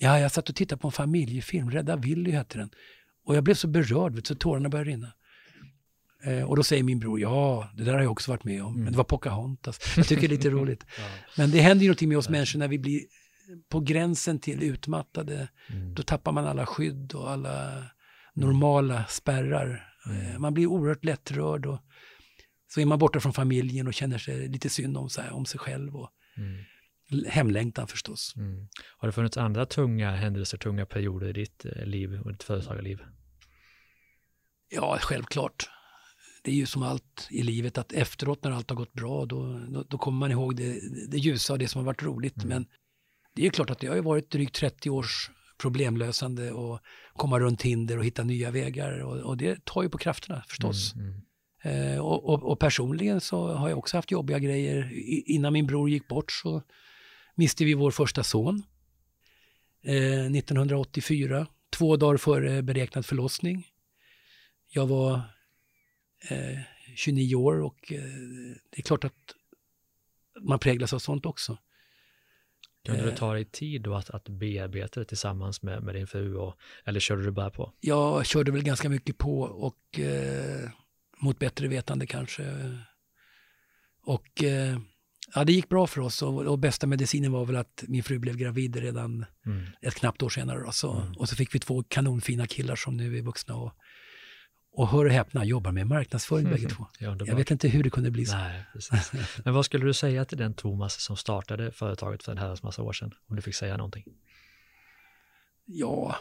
Ja, 0.03 0.19
jag 0.19 0.33
satt 0.33 0.49
och 0.49 0.57
tittade 0.57 0.81
på 0.81 0.89
en 0.89 0.93
familjefilm, 0.93 1.71
Rädda 1.71 1.97
Willy 1.97 2.31
hette 2.31 2.59
den. 2.59 2.71
Och 3.25 3.37
jag 3.37 3.45
blev 3.45 3.55
så 3.55 3.69
berörd, 3.69 4.15
vet, 4.15 4.27
så 4.27 4.35
tårarna 4.35 4.69
började 4.69 4.91
rinna. 4.91 5.13
Eh, 6.25 6.43
och 6.43 6.57
då 6.57 6.63
säger 6.63 6.83
min 6.83 6.99
bror, 6.99 7.21
ja, 7.21 7.71
det 7.77 7.85
där 7.85 7.93
har 7.93 8.01
jag 8.01 8.13
också 8.13 8.31
varit 8.31 8.45
med 8.45 8.63
om. 8.63 8.73
Mm. 8.73 8.85
Men 8.85 8.93
det 8.93 8.97
var 8.97 9.05
Pocahontas. 9.05 9.97
Jag 9.97 10.07
tycker 10.07 10.29
det 10.29 10.35
är 10.35 10.37
lite 10.37 10.51
roligt. 10.61 10.85
Ja. 10.99 11.05
Men 11.37 11.51
det 11.51 11.61
händer 11.61 11.83
ju 11.83 11.89
någonting 11.89 12.09
med 12.09 12.19
oss 12.19 12.29
människor 12.29 12.59
när 12.59 12.69
vi 12.69 12.79
blir 12.79 13.01
på 13.69 13.81
gränsen 13.81 14.39
till 14.39 14.63
utmattade. 14.63 15.49
Mm. 15.69 15.95
Då 15.95 16.03
tappar 16.03 16.33
man 16.33 16.47
alla 16.47 16.67
skydd 16.67 17.15
och 17.15 17.31
alla 17.31 17.85
normala 18.35 19.05
spärrar. 19.09 19.89
Mm. 20.07 20.27
Eh, 20.27 20.39
Man 20.39 20.55
blir 20.55 20.67
oerhört 20.67 21.05
lättrörd 21.05 21.67
och 21.67 21.79
så 22.75 22.81
är 22.81 22.87
man 22.87 22.99
borta 22.99 23.21
från 23.21 23.33
familjen 23.33 23.87
och 23.87 23.95
känner 23.95 24.19
sig 24.19 24.49
lite 24.49 24.69
synd 24.69 24.97
om 24.97 25.11
sig, 25.11 25.31
om 25.31 25.47
sig 25.47 25.61
själv 25.61 25.97
och 25.97 26.11
mm. 26.37 26.65
Hemlängtan 27.29 27.89
förstås. 27.89 28.35
Mm. 28.37 28.69
Har 28.99 29.09
det 29.09 29.13
funnits 29.13 29.37
andra 29.37 29.67
tunga 29.67 30.11
händelser, 30.11 30.59
tunga 30.59 30.87
perioder 30.87 31.29
i 31.29 31.33
ditt 31.33 31.65
eh, 31.65 31.87
liv 31.87 32.21
och 32.25 32.33
ditt 32.33 32.43
företagarliv? 32.43 33.01
Ja, 34.69 34.99
självklart. 35.01 35.69
Det 36.43 36.51
är 36.51 36.55
ju 36.55 36.67
som 36.67 36.83
allt 36.83 37.29
i 37.31 37.43
livet 37.43 37.79
att 37.79 37.93
efteråt 37.93 38.45
när 38.45 38.51
allt 38.51 38.71
har 38.71 38.77
gått 38.77 38.93
bra 38.93 39.27
då, 39.27 39.59
då, 39.69 39.85
då 39.89 39.99
kommer 39.99 40.19
man 40.19 40.31
ihåg 40.31 40.57
det, 40.57 40.81
det 41.09 41.19
ljusa 41.19 41.53
och 41.53 41.59
det 41.59 41.69
som 41.69 41.79
har 41.79 41.87
varit 41.87 42.03
roligt. 42.03 42.37
Mm. 42.37 42.49
Men 42.49 42.67
det 43.35 43.47
är 43.47 43.51
klart 43.51 43.71
att 43.71 43.79
det 43.79 43.87
har 43.87 43.95
ju 43.95 44.03
varit 44.03 44.31
drygt 44.31 44.55
30 44.55 44.91
års 44.91 45.31
problemlösande 45.59 46.53
och 46.53 46.81
komma 47.13 47.39
runt 47.39 47.63
hinder 47.63 47.99
och 47.99 48.05
hitta 48.05 48.25
nya 48.25 48.51
vägar 48.51 48.99
och, 48.99 49.17
och 49.17 49.37
det 49.37 49.65
tar 49.65 49.83
ju 49.83 49.89
på 49.89 49.99
krafterna 49.99 50.45
förstås. 50.49 50.95
Mm, 50.95 51.07
mm. 51.07 51.23
Eh, 51.65 51.99
och, 51.99 52.25
och, 52.25 52.43
och, 52.43 52.59
personligen 52.59 53.21
så 53.21 53.55
har 53.55 53.69
jag 53.69 53.79
också 53.79 53.97
haft 53.97 54.11
jobbiga 54.11 54.39
grejer. 54.39 54.93
I, 54.93 55.25
innan 55.27 55.53
min 55.53 55.67
bror 55.67 55.91
gick 55.91 56.09
bort 56.09 56.33
så 56.33 56.63
miste 57.35 57.65
vi 57.65 57.75
vår 57.75 57.91
första 57.91 58.23
son 58.23 58.63
eh, 59.83 60.27
1984, 60.27 61.47
två 61.71 61.97
dagar 61.97 62.17
före 62.17 62.63
beräknad 62.63 63.07
förlossning. 63.07 63.67
Jag 64.69 64.87
var 64.87 65.15
eh, 66.31 66.59
29 66.97 67.35
år 67.35 67.61
och 67.61 67.93
eh, 67.93 68.03
det 68.71 68.79
är 68.79 68.83
klart 68.83 69.05
att 69.05 69.35
man 70.41 70.59
präglas 70.59 70.93
av 70.93 70.99
sånt 70.99 71.27
också. 71.27 71.59
Kunde 72.85 73.03
det 73.03 73.11
eh. 73.11 73.17
ta 73.17 73.33
dig 73.33 73.45
tid 73.45 73.83
då 73.83 73.95
att, 73.95 74.11
att 74.11 74.29
bearbeta 74.29 75.01
det 75.01 75.07
tillsammans 75.07 75.63
med, 75.63 75.83
med 75.83 75.95
din 75.95 76.07
fru? 76.07 76.37
Och, 76.37 76.55
eller 76.85 77.01
körde 77.01 77.23
du 77.23 77.31
bara 77.31 77.51
på? 77.51 77.73
Jag 77.81 78.27
körde 78.27 78.51
väl 78.51 78.63
ganska 78.63 78.89
mycket 78.89 79.19
på 79.19 79.41
och 79.41 79.99
eh, 79.99 80.71
mot 81.19 81.39
bättre 81.39 81.69
vetande 81.69 82.07
kanske. 82.07 82.45
Och 84.05 84.43
eh, 84.43 84.79
ja, 85.35 85.45
det 85.45 85.53
gick 85.53 85.69
bra 85.69 85.87
för 85.87 86.01
oss 86.01 86.23
och, 86.23 86.47
och, 86.47 86.59
bästa 86.59 86.87
medicinen 86.87 87.33
var 87.33 87.45
väl 87.45 87.57
att 87.57 87.85
min 87.89 88.03
fru 88.03 88.19
blev 88.19 88.37
gravid 88.37 88.77
redan 88.77 89.25
mm. 89.47 89.67
ett 89.81 89.95
knappt 89.95 90.23
år 90.23 90.29
senare. 90.29 90.65
Då, 90.65 90.73
så, 90.73 90.93
mm. 90.93 91.13
Och 91.13 91.29
så 91.29 91.37
fick 91.37 91.55
vi 91.55 91.59
två 91.59 91.83
kanonfina 91.83 92.47
killar 92.47 92.77
som 92.77 92.97
nu 92.97 93.19
är 93.19 93.23
vuxna 93.23 93.55
och 93.55 93.73
och 94.75 94.89
hör 94.89 95.05
och 95.05 95.11
häpna, 95.11 95.45
jobbar 95.45 95.73
med 95.73 95.87
marknadsföring 95.87 96.47
mm. 96.47 96.57
bägge 96.57 96.69
två. 96.69 96.87
Ja, 96.99 97.17
jag 97.27 97.37
vet 97.37 97.51
inte 97.51 97.69
hur 97.69 97.83
det 97.83 97.91
kunde 97.91 98.11
bli 98.11 98.27
så. 98.27 98.37
Nej, 98.37 98.65
Men 99.45 99.55
vad 99.55 99.65
skulle 99.65 99.87
du 99.87 99.95
säga 99.95 100.25
till 100.25 100.39
den 100.39 100.55
Thomas 100.55 101.03
som 101.03 101.17
startade 101.17 101.73
företaget 101.73 102.23
för 102.23 102.33
en 102.33 102.39
herrans 102.39 102.63
massa 102.63 102.83
år 102.83 102.93
sedan? 102.93 103.15
Om 103.27 103.37
du 103.37 103.43
fick 103.43 103.55
säga 103.55 103.77
någonting. 103.77 104.05
Ja, 105.65 106.17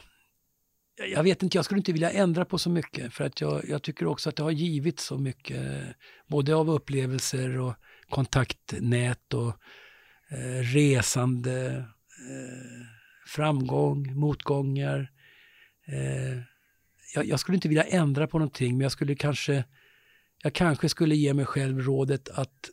jag 1.07 1.24
vet 1.24 1.43
inte, 1.43 1.57
jag 1.57 1.66
skulle 1.66 1.78
inte 1.78 1.91
vilja 1.91 2.12
ändra 2.12 2.45
på 2.45 2.57
så 2.57 2.70
mycket 2.70 3.14
för 3.14 3.24
att 3.24 3.41
jag, 3.41 3.70
jag 3.70 3.82
tycker 3.82 4.05
också 4.05 4.30
att 4.30 4.36
det 4.36 4.43
har 4.43 4.51
givit 4.51 4.99
så 4.99 5.18
mycket, 5.18 5.95
både 6.28 6.55
av 6.55 6.70
upplevelser 6.70 7.59
och 7.59 7.74
kontaktnät 8.12 9.34
och 9.34 9.53
eh, 10.30 10.62
resande, 10.74 11.76
eh, 12.30 12.86
framgång, 13.28 14.16
motgångar, 14.16 15.12
eh, 15.88 16.39
jag, 17.16 17.26
jag, 17.26 17.39
skulle 17.39 17.55
inte 17.55 17.68
vilja 17.68 17.84
ändra 17.84 18.28
på 18.28 18.39
någonting, 18.39 18.72
men 18.78 18.82
jag 18.82 18.91
skulle 18.91 19.16
kanske, 19.16 19.64
jag 20.43 20.53
kanske 20.53 20.89
skulle 20.89 21.16
ge 21.16 21.34
mig 21.34 21.45
själv 21.45 21.80
rådet 21.80 22.30
att 22.30 22.70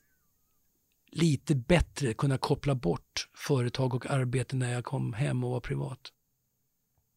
lite 1.10 1.54
bättre 1.54 2.14
kunna 2.14 2.38
koppla 2.38 2.74
bort 2.74 3.28
företag 3.34 3.94
och 3.94 4.10
arbete 4.10 4.56
när 4.56 4.72
jag 4.72 4.84
kom 4.84 5.12
hem 5.12 5.44
och 5.44 5.50
var 5.50 5.60
privat. 5.60 6.00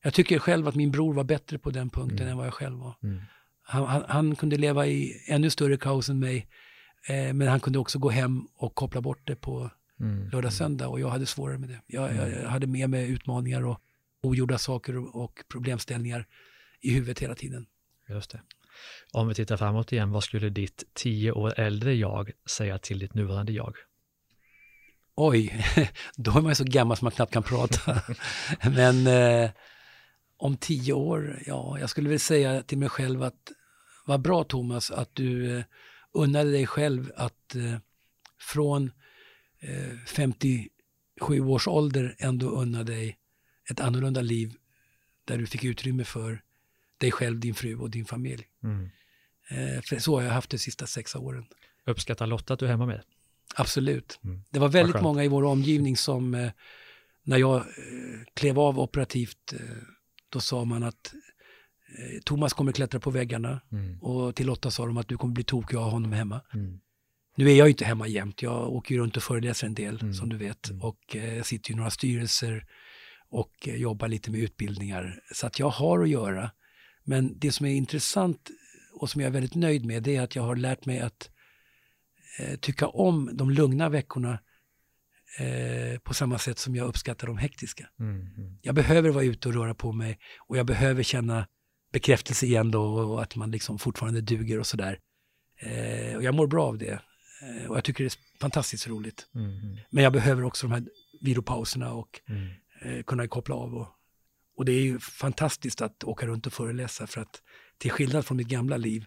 Jag 0.04 0.14
tycker 0.14 0.40
själv 0.40 0.68
att 0.68 0.76
min 0.76 0.92
bror 0.92 1.14
var 1.14 1.24
bättre 1.24 1.60
på 1.60 1.70
den 1.70 1.90
punkten 1.90 2.20
mm. 2.20 2.32
än 2.32 2.38
vad 2.38 2.48
jag 2.48 2.54
själv 2.54 2.78
var. 2.78 2.96
Mm. 3.04 3.22
Han, 3.64 3.88
han, 3.88 4.04
han, 4.08 4.36
kunde 4.36 4.58
leva 4.58 4.88
i 4.88 5.24
ännu 5.28 5.50
större 5.50 5.78
kaos 5.78 6.10
än 6.10 6.20
mig, 6.20 6.48
eh, 7.08 7.34
men 7.34 7.48
han 7.48 7.60
kunde 7.60 7.80
också 7.80 8.00
gå 8.00 8.10
hem 8.10 8.48
och 8.56 8.76
koppla 8.76 9.02
bort 9.02 9.28
det 9.28 9.36
på 9.36 9.72
mm. 10.00 10.30
lördag, 10.30 10.54
söndag 10.54 10.88
och 10.88 11.00
jag 11.00 11.10
hade 11.10 11.26
svårare 11.26 11.58
med 11.58 11.70
det. 11.70 11.82
Jag, 11.88 12.16
jag, 12.16 12.32
jag 12.32 12.50
hade 12.50 12.68
med 12.68 12.90
mig 12.90 13.10
utmaningar 13.10 13.66
och 13.66 13.82
ogjorda 14.24 14.58
saker 14.58 14.98
och, 14.98 15.24
och 15.24 15.44
problemställningar 15.52 16.28
i 16.82 16.94
huvudet 16.94 17.20
hela 17.20 17.36
tiden. 17.36 17.66
Just 18.10 18.32
det. 18.32 18.42
Om 19.12 19.28
vi 19.28 19.34
tittar 19.34 19.58
framåt 19.58 19.92
igen, 19.92 20.12
vad 20.12 20.24
skulle 20.24 20.50
ditt 20.50 20.84
tio 20.94 21.32
år 21.32 21.60
äldre 21.60 21.94
jag 21.94 22.32
säga 22.50 22.78
till 22.78 23.00
ditt 23.00 23.14
nuvarande 23.14 23.52
jag? 23.52 23.76
Oj, 25.16 25.66
då 26.16 26.32
är 26.32 26.42
man 26.42 26.52
ju 26.52 26.56
så 26.56 26.64
gammal 26.64 26.98
som 26.98 27.06
man 27.06 27.12
knappt 27.12 27.34
kan 27.34 27.44
prata. 27.44 28.02
Men 28.76 29.08
eh, 29.08 29.52
om 30.38 30.58
tio 30.58 30.94
år, 30.94 31.44
ja, 31.46 31.80
jag 31.80 31.90
skulle 31.90 32.10
väl 32.10 32.20
säga 32.20 32.64
till 32.64 32.78
mig 32.78 32.90
själv 32.90 33.24
att 33.24 33.52
vad 34.06 34.22
bra 34.22 34.44
Thomas 34.44 34.92
att 34.92 35.16
du 35.16 35.58
eh, 35.58 35.64
unnade 36.14 36.52
dig 36.52 36.68
själv 36.68 37.12
att 37.16 37.56
eh, 37.56 37.76
från 38.40 38.92
eh, 39.60 39.98
57 40.08 41.40
års 41.40 41.68
ålder 41.68 42.16
ändå 42.20 42.50
unna 42.50 42.84
dig 42.84 43.18
ett 43.70 43.80
annorlunda 43.80 44.22
liv 44.22 44.54
där 45.26 45.38
du 45.38 45.48
fick 45.48 45.64
utrymme 45.64 46.04
för 46.04 46.42
dig 46.98 47.12
själv, 47.12 47.40
din 47.40 47.56
fru 47.56 47.76
och 47.76 47.90
din 47.90 48.06
familj. 48.06 48.48
Mm. 48.64 48.90
Eh, 49.50 50.00
så 50.00 50.16
har 50.16 50.24
jag 50.24 50.32
haft 50.32 50.50
de 50.50 50.58
sista 50.58 50.88
sex 50.88 51.16
åren. 51.16 51.46
Uppskattar 51.86 52.28
Lotta 52.28 52.54
att 52.54 52.60
du 52.60 52.66
är 52.66 52.70
hemma 52.70 52.86
med? 52.86 53.02
Absolut. 53.56 54.20
Mm. 54.24 54.44
Det 54.50 54.60
var 54.60 54.70
väldigt 54.70 55.02
många 55.02 55.24
i 55.24 55.28
vår 55.28 55.44
omgivning 55.44 55.98
som, 55.98 56.34
eh, 56.34 56.52
när 57.24 57.38
jag 57.38 57.56
eh, 57.58 57.64
klev 58.34 58.60
av 58.60 58.80
operativt, 58.80 59.54
då 60.30 60.40
sa 60.40 60.66
man 60.66 60.84
att 60.84 61.14
Thomas 62.26 62.54
kommer 62.54 62.72
klättra 62.72 63.00
på 63.00 63.10
väggarna 63.12 63.62
mm. 63.72 64.00
och 64.02 64.36
till 64.36 64.48
Lotta 64.48 64.72
sa 64.72 64.86
de 64.86 64.98
att 64.98 65.08
du 65.08 65.18
kommer 65.18 65.34
bli 65.34 65.44
tokig 65.44 65.78
ha 65.78 65.90
honom 65.90 66.12
hemma. 66.12 66.42
Mm. 66.54 66.80
Nu 67.36 67.52
är 67.52 67.56
jag 67.56 67.70
inte 67.70 67.86
hemma 67.86 68.08
jämt, 68.08 68.42
jag 68.42 68.70
åker 68.70 68.96
ju 68.96 69.02
runt 69.02 69.18
och 69.18 69.24
föreläser 69.24 69.68
en 69.68 69.74
del 69.74 70.02
mm. 70.02 70.14
som 70.14 70.30
du 70.30 70.38
vet 70.38 70.70
mm. 70.70 70.82
och 70.82 71.00
jag 71.16 71.46
sitter 71.46 71.72
i 71.72 71.76
några 71.76 71.90
styrelser 71.90 72.66
och 73.30 73.68
jobbar 73.68 74.08
lite 74.08 74.32
med 74.32 74.40
utbildningar. 74.40 75.20
Så 75.34 75.48
att 75.48 75.60
jag 75.60 75.70
har 75.70 76.00
att 76.00 76.10
göra. 76.10 76.52
Men 77.04 77.40
det 77.40 77.52
som 77.52 77.66
är 77.66 77.74
intressant 77.74 78.50
och 78.94 79.10
som 79.10 79.22
jag 79.22 79.28
är 79.28 79.34
väldigt 79.34 79.56
nöjd 79.56 79.86
med 79.86 80.04
det 80.04 80.16
är 80.16 80.22
att 80.22 80.36
jag 80.36 80.44
har 80.44 80.56
lärt 80.56 80.86
mig 80.86 81.00
att 81.00 81.30
eh, 82.40 82.56
tycka 82.60 82.88
om 82.88 83.30
de 83.34 83.52
lugna 83.52 83.90
veckorna 83.90 84.40
eh, 85.40 86.00
på 86.00 86.14
samma 86.14 86.38
sätt 86.38 86.60
som 86.60 86.76
jag 86.76 86.88
uppskattar 86.88 87.28
de 87.28 87.38
hektiska. 87.38 87.90
Mm, 88.00 88.16
mm. 88.38 88.58
Jag 88.62 88.76
behöver 88.76 89.10
vara 89.10 89.24
ute 89.24 89.48
och 89.48 89.54
röra 89.54 89.74
på 89.74 89.92
mig 89.92 90.20
och 90.48 90.58
jag 90.58 90.66
behöver 90.66 91.04
känna 91.04 91.48
bekräftelse 91.92 92.46
igen 92.46 92.72
då 92.72 92.84
och 92.84 93.22
att 93.22 93.36
man 93.36 93.52
liksom 93.52 93.80
fortfarande 93.80 94.22
duger 94.22 94.60
och 94.60 94.68
sådär. 94.68 95.00
Eh, 95.60 96.16
och 96.16 96.24
jag 96.24 96.36
mår 96.36 96.48
bra 96.48 96.68
av 96.68 96.78
det. 96.78 97.02
Eh, 97.42 97.70
och 97.70 97.78
jag 97.78 97.84
tycker 97.84 98.04
det 98.04 98.08
är 98.08 98.40
fantastiskt 98.40 98.88
roligt. 98.88 99.28
Mm. 99.36 99.78
Men 99.90 100.04
jag 100.04 100.14
behöver 100.14 100.44
också 100.44 100.68
de 100.68 100.74
här 100.74 100.84
vilopauserna 101.22 101.94
och 101.94 102.22
mm. 102.30 102.48
eh, 102.82 103.04
kunna 103.04 103.28
koppla 103.28 103.56
av 103.56 103.76
och 103.76 103.88
och 104.62 104.66
det 104.66 104.72
är 104.72 104.82
ju 104.82 105.00
fantastiskt 105.00 105.82
att 105.82 106.04
åka 106.04 106.28
runt 106.28 106.48
och 106.48 106.54
föreläsa 106.54 107.08
för 107.08 107.22
att 107.22 107.42
till 107.78 107.92
skillnad 107.92 108.26
från 108.26 108.38
mitt 108.38 108.48
gamla 108.48 108.78
liv 108.78 109.06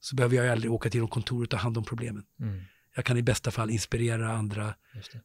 så 0.00 0.16
behöver 0.16 0.36
jag 0.36 0.48
aldrig 0.48 0.72
åka 0.72 0.90
till 0.90 1.00
någon 1.00 1.08
kontor 1.08 1.42
och 1.42 1.50
ta 1.50 1.56
hand 1.56 1.78
om 1.78 1.84
problemen. 1.84 2.24
Mm. 2.40 2.62
Jag 2.96 3.04
kan 3.04 3.16
i 3.16 3.22
bästa 3.22 3.50
fall 3.50 3.70
inspirera 3.70 4.32
andra, 4.32 4.74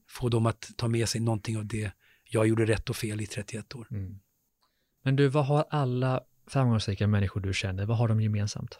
få 0.08 0.30
dem 0.30 0.46
att 0.46 0.72
ta 0.78 0.88
med 0.88 1.10
sig 1.10 1.22
någonting 1.22 1.58
av 1.58 1.66
det 1.66 1.92
jag 2.24 2.48
gjorde 2.48 2.66
rätt 2.66 2.90
och 2.90 2.96
fel 2.96 3.22
i 3.22 3.28
31 3.28 3.76
år. 3.76 3.88
Mm. 3.92 4.20
Men 5.04 5.16
du, 5.16 5.28
vad 5.28 5.46
har 5.46 5.66
alla 5.70 6.22
framgångsrika 6.50 7.08
människor 7.08 7.42
du 7.42 7.54
känner, 7.54 7.86
vad 7.86 7.98
har 7.98 8.08
de 8.08 8.22
gemensamt? 8.22 8.80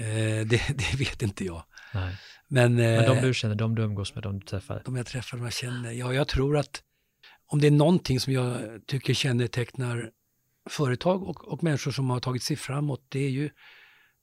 Eh, 0.00 0.46
det, 0.46 0.46
det, 0.68 0.96
vet 0.98 1.22
inte 1.22 1.44
jag. 1.44 1.62
Nej. 1.94 2.16
Men, 2.48 2.74
Men 2.74 3.04
de 3.04 3.16
eh, 3.18 3.22
du 3.22 3.34
känner, 3.34 3.54
de 3.54 3.74
du 3.74 3.82
umgås 3.82 4.14
med, 4.14 4.22
de 4.22 4.40
du 4.40 4.46
träffar? 4.46 4.82
De 4.84 4.96
jag 4.96 5.06
träffar, 5.06 5.36
de 5.36 5.44
jag 5.44 5.52
känner. 5.52 5.90
Ja, 5.90 6.14
jag 6.14 6.28
tror 6.28 6.56
att 6.56 6.82
om 7.46 7.60
det 7.60 7.66
är 7.66 7.70
någonting 7.70 8.20
som 8.20 8.32
jag 8.32 8.60
tycker 8.86 9.14
kännetecknar 9.14 10.10
företag 10.70 11.22
och, 11.22 11.52
och 11.52 11.62
människor 11.62 11.90
som 11.90 12.10
har 12.10 12.20
tagit 12.20 12.42
sig 12.42 12.56
framåt, 12.56 13.06
det 13.08 13.20
är 13.20 13.30
ju 13.30 13.50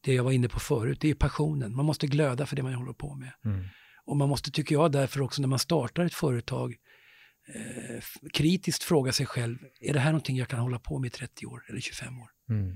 det 0.02 0.14
jag 0.14 0.24
var 0.24 0.32
inne 0.32 0.50
på 0.50 0.60
förut, 0.60 0.98
det 1.02 1.10
är 1.10 1.16
passionen. 1.16 1.76
Man 1.76 1.86
måste 1.86 2.08
glöda 2.08 2.46
för 2.46 2.56
det 2.56 2.64
man 2.64 2.74
håller 2.74 2.94
på 2.94 3.16
med. 3.16 3.32
Mm. 3.46 3.66
Och 4.06 4.18
man 4.18 4.30
måste, 4.30 4.52
tycker 4.52 4.76
jag, 4.76 4.92
därför 4.92 5.22
också 5.22 5.42
när 5.42 5.48
man 5.48 5.60
startar 5.60 6.06
ett 6.06 6.14
företag 6.14 6.76
eh, 7.56 8.04
kritiskt 8.34 8.84
fråga 8.84 9.12
sig 9.12 9.26
själv, 9.26 9.58
är 9.82 9.94
det 9.94 10.00
här 10.00 10.12
någonting 10.12 10.38
jag 10.38 10.48
kan 10.48 10.60
hålla 10.60 10.80
på 10.80 11.00
med 11.00 11.08
i 11.08 11.12
30 11.12 11.46
år 11.46 11.64
eller 11.70 11.80
25 11.80 12.20
år? 12.20 12.30
Mm. 12.50 12.76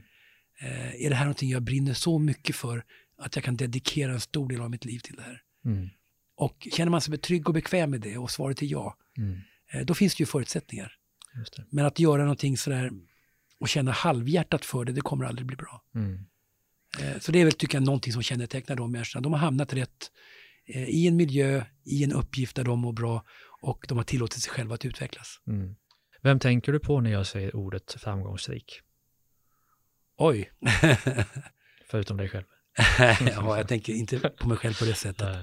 Eh, 0.62 1.06
är 1.06 1.10
det 1.10 1.16
här 1.16 1.26
någonting 1.26 1.50
jag 1.50 1.64
brinner 1.64 1.94
så 1.94 2.20
mycket 2.20 2.56
för 2.56 2.84
att 3.18 3.36
jag 3.36 3.46
kan 3.46 3.58
dedikera 3.58 4.14
en 4.14 4.22
stor 4.22 4.50
del 4.50 4.62
av 4.62 4.70
mitt 4.70 4.86
liv 4.86 5.00
till 5.00 5.16
det 5.16 5.22
här? 5.22 5.42
Mm. 5.66 5.90
Och 6.36 6.68
känner 6.72 6.90
man 6.90 7.02
sig 7.02 7.18
trygg 7.18 7.48
och 7.48 7.54
bekväm 7.54 7.92
med 7.92 8.02
det 8.02 8.18
och 8.18 8.32
svaret 8.32 8.62
är 8.62 8.66
ja, 8.66 8.98
mm. 9.18 9.40
Eh, 9.74 9.86
då 9.86 9.94
finns 9.94 10.16
det 10.16 10.22
ju 10.22 10.26
förutsättningar. 10.26 10.98
Men 11.70 11.86
att 11.86 12.00
göra 12.00 12.22
någonting 12.22 12.58
sådär 12.58 12.92
och 13.60 13.70
känna 13.70 13.92
halvhjärtat 13.92 14.66
för 14.66 14.86
det, 14.86 14.92
det 14.92 15.02
kommer 15.02 15.26
aldrig 15.26 15.48
bli 15.48 15.56
bra. 15.56 15.84
Mm. 15.96 16.26
Eh, 17.00 17.20
så 17.20 17.32
det 17.32 17.40
är 17.40 17.46
väl, 17.46 17.54
tycker 17.54 17.78
jag, 17.78 17.86
någonting 17.86 18.14
som 18.14 18.22
kännetecknar 18.22 18.76
de 18.76 18.92
människorna. 18.92 19.22
De 19.22 19.34
har 19.34 19.40
hamnat 19.40 19.74
rätt 19.74 20.12
eh, 20.66 20.90
i 20.90 21.08
en 21.08 21.16
miljö, 21.16 21.64
i 21.86 22.04
en 22.04 22.14
uppgift 22.14 22.56
där 22.56 22.64
de 22.64 22.80
mår 22.80 22.94
bra 22.94 23.26
och 23.62 23.86
de 23.88 23.98
har 23.98 24.06
tillåtit 24.06 24.44
sig 24.44 24.52
själva 24.52 24.76
att 24.76 24.86
utvecklas. 24.86 25.42
Mm. 25.48 25.76
Vem 26.22 26.40
tänker 26.40 26.72
du 26.72 26.80
på 26.80 27.02
när 27.02 27.12
jag 27.12 27.28
säger 27.28 27.56
ordet 27.56 27.94
framgångsrik? 28.00 28.82
Oj. 30.18 30.52
Förutom 31.90 32.18
dig 32.18 32.30
själv. 32.30 32.46
ja, 33.00 33.58
jag 33.58 33.68
tänker 33.68 33.94
inte 33.94 34.20
på 34.20 34.48
mig 34.48 34.58
själv 34.58 34.80
på 34.80 34.86
det 34.86 34.94
sättet. 34.94 35.38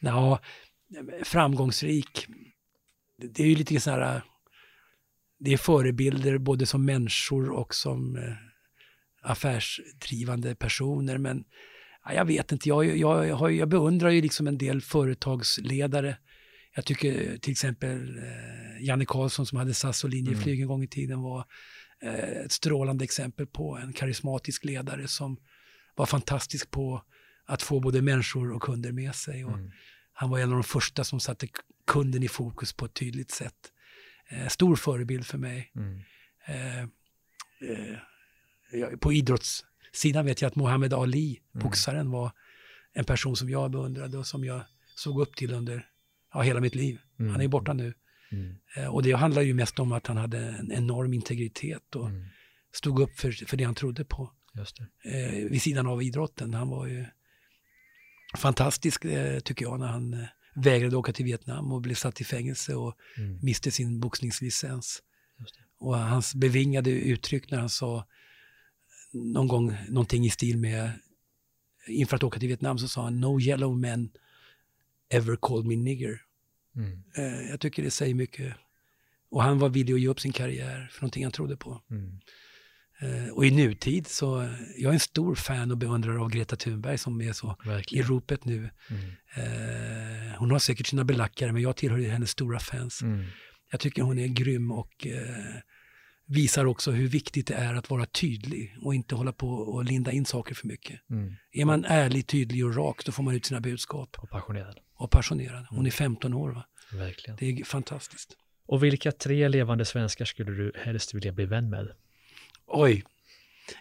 Ja, 0.00 0.40
framgångsrik. 1.22 2.26
Det 3.16 3.42
är 3.42 3.46
ju 3.46 3.54
lite 3.54 3.80
så 3.80 3.90
här, 3.90 4.22
det 5.38 5.52
är 5.52 5.56
förebilder 5.56 6.38
både 6.38 6.66
som 6.66 6.84
människor 6.84 7.50
och 7.50 7.74
som 7.74 8.16
eh, 8.16 8.34
affärsdrivande 9.22 10.54
personer. 10.54 11.18
Men 11.18 11.44
ja, 12.04 12.14
jag 12.14 12.24
vet 12.24 12.52
inte, 12.52 12.68
jag, 12.68 12.96
jag, 12.96 13.28
jag, 13.28 13.52
jag 13.52 13.68
beundrar 13.68 14.10
ju 14.10 14.22
liksom 14.22 14.46
en 14.46 14.58
del 14.58 14.80
företagsledare. 14.80 16.16
Jag 16.74 16.84
tycker 16.84 17.38
till 17.38 17.50
exempel 17.52 18.18
eh, 18.18 18.84
Janne 18.84 19.04
Karlsson 19.04 19.46
som 19.46 19.58
hade 19.58 19.74
SAS 19.74 20.04
och 20.04 20.10
Linjeflyg 20.10 20.60
en 20.60 20.66
gång 20.68 20.82
i 20.82 20.88
tiden 20.88 21.20
var 21.22 21.44
eh, 22.02 22.14
ett 22.14 22.52
strålande 22.52 23.04
exempel 23.04 23.46
på 23.46 23.76
en 23.76 23.92
karismatisk 23.92 24.64
ledare 24.64 25.08
som 25.08 25.36
var 25.94 26.06
fantastisk 26.06 26.70
på 26.70 27.02
att 27.44 27.62
få 27.62 27.80
både 27.80 28.02
människor 28.02 28.52
och 28.52 28.62
kunder 28.62 28.92
med 28.92 29.14
sig. 29.14 29.44
Och 29.44 29.52
Mm. 29.52 29.70
Han 30.12 30.30
var 30.30 30.38
en 30.38 30.48
av 30.48 30.54
de 30.54 30.64
första 30.64 31.04
som 31.04 31.20
satte 31.20 31.48
kunden 31.86 32.22
i 32.22 32.28
fokus 32.28 32.72
på 32.72 32.84
ett 32.84 32.94
tydligt 32.94 33.30
sätt. 33.30 33.72
Eh, 34.28 34.48
stor 34.48 34.76
förebild 34.76 35.26
för 35.26 35.38
mig. 35.38 35.72
Mm. 35.76 36.00
Eh, 36.46 36.82
eh, 38.80 38.96
på 39.00 39.12
idrottssidan 39.12 40.24
vet 40.24 40.42
jag 40.42 40.48
att 40.48 40.56
Muhammad 40.56 40.94
Ali, 40.94 41.40
Mm. 41.54 41.64
boxaren, 41.64 42.10
var 42.10 42.32
en 42.92 43.04
person 43.04 43.36
som 43.36 43.50
jag 43.50 43.70
beundrade 43.70 44.18
och 44.18 44.26
som 44.26 44.44
jag 44.44 44.62
såg 44.96 45.20
upp 45.20 45.36
till 45.36 45.52
under 45.52 45.86
ja, 46.32 46.40
hela 46.42 46.60
mitt 46.60 46.74
liv. 46.74 46.98
Mm. 47.18 47.32
Han 47.32 47.40
är 47.40 47.48
borta 47.48 47.72
nu. 47.72 47.94
Mm. 48.32 48.56
Eh, 48.76 48.86
och 48.94 49.02
det 49.02 49.12
handlar 49.12 49.42
ju 49.42 49.54
mest 49.54 49.78
om 49.78 49.92
att 49.92 50.06
han 50.06 50.16
hade 50.16 50.38
en 50.38 50.72
enorm 50.72 51.12
integritet 51.14 51.94
och 51.96 52.06
Mm. 52.08 52.24
stod 52.72 53.00
upp 53.00 53.18
för, 53.18 53.32
för 53.46 53.56
det 53.56 53.64
han 53.64 53.74
trodde 53.74 54.04
på. 54.04 54.32
Just 54.54 54.76
det. 54.76 55.10
eh, 55.10 55.50
vid 55.50 55.62
sidan 55.62 55.86
av 55.86 56.02
idrotten. 56.02 56.54
Han 56.54 56.68
var 56.68 56.86
ju 56.86 57.06
fantastisk 58.38 59.04
eh, 59.04 59.40
tycker 59.40 59.64
jag 59.64 59.80
när 59.80 59.86
han 59.86 60.12
eh, 60.14 60.26
vägrade 60.54 60.96
åka 60.96 61.12
till 61.12 61.24
Vietnam 61.24 61.72
och 61.72 61.80
blev 61.80 61.94
satt 61.94 62.20
i 62.20 62.24
fängelse 62.24 62.74
och 62.74 62.94
Mm. 63.18 63.38
miste 63.42 63.70
sin 63.70 64.00
boxningslicens. 64.00 65.02
Och 65.78 65.98
hans 65.98 66.34
bevingade 66.34 66.90
uttryck 66.90 67.50
när 67.50 67.58
han 67.58 67.68
sa 67.68 68.06
någon 69.12 69.48
gång 69.48 69.76
någonting 69.88 70.24
i 70.26 70.30
stil 70.30 70.58
med 70.58 70.90
inför 71.88 72.16
att 72.16 72.22
åka 72.22 72.38
till 72.38 72.48
Vietnam 72.48 72.78
så 72.78 72.88
sa 72.88 73.02
han 73.04 73.20
No 73.20 73.40
yellow 73.40 73.78
men 73.78 74.10
ever 75.10 75.36
called 75.36 75.66
me 75.66 75.76
nigger. 75.76 76.20
Mm. 76.76 77.02
Eh, 77.16 77.50
jag 77.50 77.60
tycker 77.60 77.82
det 77.82 77.90
säger 77.90 78.14
mycket. 78.14 78.54
Och 79.30 79.42
han 79.42 79.58
var 79.58 79.68
villig 79.68 79.94
att 79.94 80.00
ge 80.00 80.08
upp 80.08 80.20
sin 80.20 80.32
karriär 80.32 80.88
för 80.92 81.02
någonting 81.02 81.24
han 81.24 81.32
trodde 81.32 81.56
på. 81.56 81.82
Mm. 81.90 82.20
Eh, 83.02 83.28
och 83.28 83.46
i 83.46 83.50
nutid 83.50 84.06
så, 84.06 84.42
eh, 84.42 84.50
jag 84.76 84.90
är 84.90 84.94
en 84.94 85.00
stor 85.00 85.34
fan 85.34 85.70
och 85.70 85.78
beundrare 85.78 86.18
av 86.20 86.30
Greta 86.30 86.56
Thunberg 86.56 86.98
som 86.98 87.20
är 87.20 87.32
så 87.32 87.56
i 87.64 87.68
Verkligen. 87.68 88.06
ropet 88.06 88.44
nu. 88.44 88.70
Mm. 88.90 89.10
Eh, 89.34 90.36
hon 90.38 90.50
har 90.50 90.58
säkert 90.58 90.86
sina 90.86 91.04
belackare 91.04 91.52
men 91.52 91.62
jag 91.62 91.76
tillhör 91.76 91.98
hennes 91.98 92.30
stora 92.30 92.58
fans. 92.58 93.02
Mm. 93.02 93.24
Jag 93.70 93.80
tycker 93.80 94.02
hon 94.02 94.18
är 94.18 94.26
grym 94.26 94.70
och 94.70 95.06
visar 96.26 96.64
också 96.64 96.90
hur 96.90 97.08
viktigt 97.08 97.46
det 97.46 97.54
är 97.54 97.74
att 97.74 97.90
vara 97.90 98.06
tydlig 98.06 98.76
och 98.82 98.94
inte 98.94 99.14
hålla 99.14 99.32
på 99.32 99.48
och 99.48 99.84
linda 99.84 100.12
in 100.12 100.24
saker 100.24 100.54
för 100.54 100.66
mycket. 100.66 101.00
Mm. 101.10 101.34
Är 101.52 101.64
man 101.64 101.84
ärlig, 101.84 102.26
tydlig 102.26 102.66
och 102.66 102.76
rak 102.76 103.04
då 103.04 103.12
får 103.12 103.22
man 103.22 103.34
ut 103.34 103.46
sina 103.46 103.60
budskap 103.60 104.16
Och 104.18 104.30
passionerad. 104.30 104.78
Och 105.00 105.10
passionerad. 105.10 105.66
Hon 105.70 105.86
är 105.86 105.90
15 105.90 106.34
år 106.34 106.50
va? 106.50 106.64
Verkligen. 106.92 107.36
Det 107.40 107.46
är 107.46 107.64
fantastiskt. 107.64 108.36
Och 108.66 108.84
vilka 108.84 109.12
tre 109.12 109.48
levande 109.48 109.84
svenskar 109.84 110.24
skulle 110.24 110.50
du 110.52 110.72
helst 110.84 111.14
vilja 111.14 111.32
bli 111.32 111.44
vän 111.46 111.70
med? 111.70 111.88
Oj, 112.66 113.04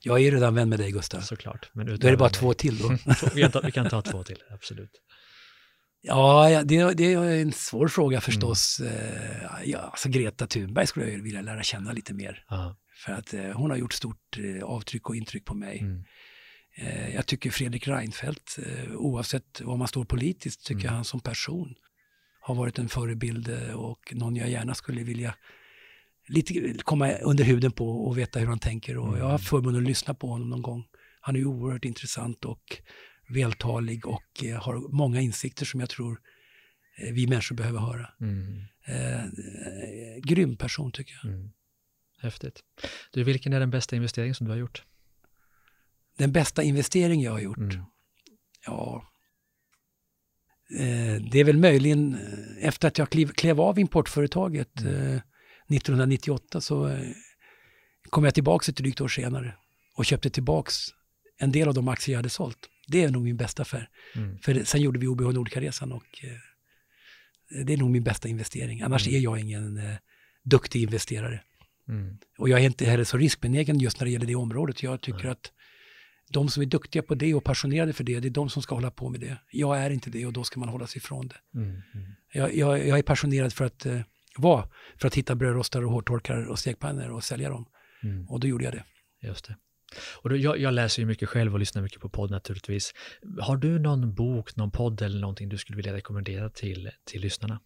jag 0.02 0.22
är 0.22 0.32
redan 0.32 0.56
vän 0.56 0.70
med 0.70 0.80
dig 0.80 0.92
Gustav. 0.92 1.22
Såklart. 1.22 1.70
Men 1.74 1.86
Då 1.86 2.08
är 2.08 2.12
det 2.12 2.18
bara 2.18 2.30
två 2.30 2.54
till 2.54 2.78
då. 2.78 2.98
vi, 3.36 3.42
kan 3.42 3.52
ta, 3.52 3.62
vi 3.62 3.72
kan 3.72 3.90
ta 3.90 4.02
två 4.02 4.24
till, 4.24 4.44
absolut. 4.50 4.92
Ja, 6.02 6.64
det, 6.66 6.94
det 6.94 7.14
är 7.14 7.42
en 7.42 7.52
svår 7.52 7.88
fråga 7.88 8.22
förstås. 8.22 8.80
Eh, 8.80 9.46
Ja, 9.66 9.80
alltså 9.80 10.10
Greta 10.10 10.48
Thunberg 10.48 10.88
skulle 10.88 11.10
jag 11.12 11.24
vilja 11.24 11.42
lära 11.42 11.64
känna 11.64 11.92
lite 11.92 12.14
mer. 12.14 12.46
Ja. 12.50 12.76
För 13.06 13.12
att 13.14 13.34
eh, 13.34 13.52
hon 13.52 13.70
har 13.70 13.78
gjort 13.78 13.94
stort 13.94 14.38
eh, 14.38 14.64
avtryck 14.64 15.10
och 15.10 15.16
intryck 15.16 15.46
på 15.46 15.56
mig. 15.56 15.80
Mm. 15.80 16.04
Eh, 16.76 17.16
jag 17.16 17.26
tycker 17.26 17.52
Fredrik 17.52 17.88
Reinfeldt, 17.88 18.60
eh, 18.66 18.92
oavsett 18.96 19.62
var 19.62 19.78
man 19.78 19.88
står 19.88 20.06
politiskt, 20.06 20.66
tycker 20.66 20.80
Mm. 20.82 20.86
jag 20.86 20.92
han 20.92 21.06
som 21.06 21.20
person 21.20 21.76
har 22.42 22.56
varit 22.56 22.80
en 22.80 22.90
förebild 22.90 23.50
eh, 23.50 23.74
och 23.74 24.14
någon 24.16 24.36
jag 24.36 24.50
gärna 24.50 24.76
skulle 24.76 25.04
vilja 25.04 25.36
lite 26.28 26.74
komma 26.84 27.12
under 27.14 27.44
huden 27.44 27.72
på 27.72 27.90
och 28.08 28.18
veta 28.18 28.40
hur 28.40 28.48
han 28.48 28.60
tänker. 28.60 28.98
Och 28.98 29.18
jag 29.18 29.24
har 29.24 29.32
haft 29.32 29.48
förmånen 29.50 29.82
att 29.82 29.88
lyssna 29.88 30.14
på 30.14 30.28
honom 30.28 30.50
någon 30.50 30.62
gång. 30.62 30.86
Han 31.22 31.36
är 31.36 31.46
oerhört 31.46 31.86
intressant 31.86 32.46
och 32.46 32.78
vältalig 33.30 34.08
och 34.08 34.44
har 34.60 34.92
många 34.92 35.22
insikter 35.22 35.66
som 35.66 35.80
jag 35.80 35.90
tror 35.90 36.20
vi 37.12 37.28
människor 37.28 37.56
behöver 37.56 37.80
höra. 37.80 38.10
Mm. 38.22 38.62
Eh, 38.86 39.24
grym 40.24 40.58
person 40.58 40.92
tycker 40.92 41.20
jag. 41.24 41.32
Mm. 41.34 41.50
Häftigt. 42.22 42.64
Du, 43.12 43.24
vilken 43.24 43.54
är 43.54 43.60
den 43.60 43.70
bästa 43.70 43.96
investering 43.96 44.36
som 44.36 44.46
du 44.46 44.52
har 44.52 44.58
gjort? 44.58 44.84
Den 46.20 46.32
bästa 46.32 46.64
investering 46.64 47.22
jag 47.22 47.32
har 47.32 47.40
gjort? 47.40 47.58
Mm. 47.58 47.84
Ja, 48.66 49.04
eh, 50.80 51.22
det 51.32 51.40
är 51.40 51.44
väl 51.44 51.58
möjligen 51.58 52.14
eh, 52.14 52.68
efter 52.68 52.88
att 52.88 52.98
jag 52.98 53.10
klev, 53.10 53.28
klev 53.32 53.62
av 53.62 53.80
importföretaget 53.80 54.82
Mm. 54.82 54.94
eh, 54.96 55.22
1998 55.70 56.62
så 56.62 56.88
eh, 56.88 57.00
kom 58.10 58.24
jag 58.24 58.34
tillbaka 58.34 58.72
ett 58.72 58.78
drygt 58.78 59.02
år 59.02 59.08
senare 59.08 59.56
och 59.96 60.06
köpte 60.06 60.30
tillbaks 60.30 60.76
en 61.38 61.52
del 61.52 61.68
av 61.68 61.74
de 61.74 61.88
aktier 61.88 62.14
jag 62.14 62.18
hade 62.20 62.30
sålt. 62.30 62.70
Det 62.88 63.04
är 63.04 63.10
nog 63.12 63.24
min 63.24 63.38
bästa 63.38 63.62
affär. 63.62 63.90
Mm. 64.16 64.38
För 64.40 64.64
sen 64.64 64.82
gjorde 64.82 65.00
vi 65.00 65.08
OBH 65.08 65.34
Nordkaresan 65.34 65.92
och 65.92 66.26
det 67.66 67.74
är 67.74 67.78
nog 67.78 67.90
min 67.92 68.04
bästa 68.04 68.28
investering. 68.28 68.82
Annars 68.82 69.08
Mm. 69.08 69.18
är 69.20 69.24
jag 69.24 69.40
ingen 69.40 69.82
duktig 70.44 70.84
investerare. 70.84 71.44
Mm. 71.90 72.18
Och 72.38 72.50
jag 72.50 72.60
är 72.62 72.66
inte 72.66 72.86
heller 72.86 73.04
så 73.04 73.18
riskbenägen 73.18 73.80
just 73.80 74.00
när 74.00 74.06
det 74.06 74.12
gäller 74.12 74.26
det 74.26 74.36
området. 74.36 74.84
Jag 74.84 75.02
tycker 75.02 75.24
Nej. 75.24 75.32
att 75.32 75.52
de 76.30 76.50
som 76.50 76.64
är 76.64 76.68
duktiga 76.68 77.02
på 77.04 77.16
det 77.16 77.34
och 77.34 77.44
passionerade 77.44 77.94
för 77.94 78.04
det, 78.04 78.20
det 78.20 78.28
är 78.28 78.30
de 78.30 78.50
som 78.50 78.62
ska 78.62 78.76
hålla 78.76 78.92
på 78.92 79.10
med 79.10 79.20
det. 79.20 79.38
Jag 79.52 79.78
är 79.80 79.90
inte 79.90 80.10
det 80.10 80.26
och 80.26 80.34
då 80.34 80.44
ska 80.44 80.60
man 80.60 80.70
hålla 80.70 80.88
sig 80.88 80.98
ifrån 80.98 81.28
det. 81.28 81.60
Mm. 81.60 81.70
Mm. 81.70 81.84
Jag, 82.34 82.56
jag, 82.56 82.88
jag 82.88 83.00
är 83.00 83.04
passionerad 83.04 83.54
för 83.54 83.66
att 83.66 83.86
eh, 83.86 84.02
vara, 84.38 84.68
för 84.98 85.08
att 85.08 85.16
hitta 85.16 85.36
brödrostar 85.36 85.86
och 85.86 85.92
hårtorkar 85.92 86.50
och 86.50 86.60
stekpannor 86.60 87.10
och 87.10 87.24
sälja 87.24 87.50
dem. 87.50 87.66
Mm. 88.04 88.30
Och 88.30 88.40
då 88.40 88.48
gjorde 88.48 88.64
jag 88.64 88.74
det. 88.74 88.84
Just 89.28 89.48
det. 89.48 89.56
Och 90.22 90.30
då, 90.30 90.36
jag, 90.36 90.60
jag 90.60 90.74
läser 90.74 91.02
ju 91.02 91.06
mycket 91.06 91.30
själv 91.30 91.54
och 91.54 91.60
lyssnar 91.60 91.82
mycket 91.82 92.02
på 92.02 92.10
podd 92.10 92.32
naturligtvis. 92.32 92.94
Har 93.40 93.58
du 93.58 93.80
någon 93.80 94.14
bok, 94.14 94.56
någon 94.56 94.72
podd 94.72 95.02
eller 95.02 95.20
någonting 95.20 95.50
du 95.50 95.58
skulle 95.58 95.76
vilja 95.76 95.94
rekommendera 95.94 96.50
till, 96.50 96.92
till 97.06 97.22
lyssnarna? 97.22 97.60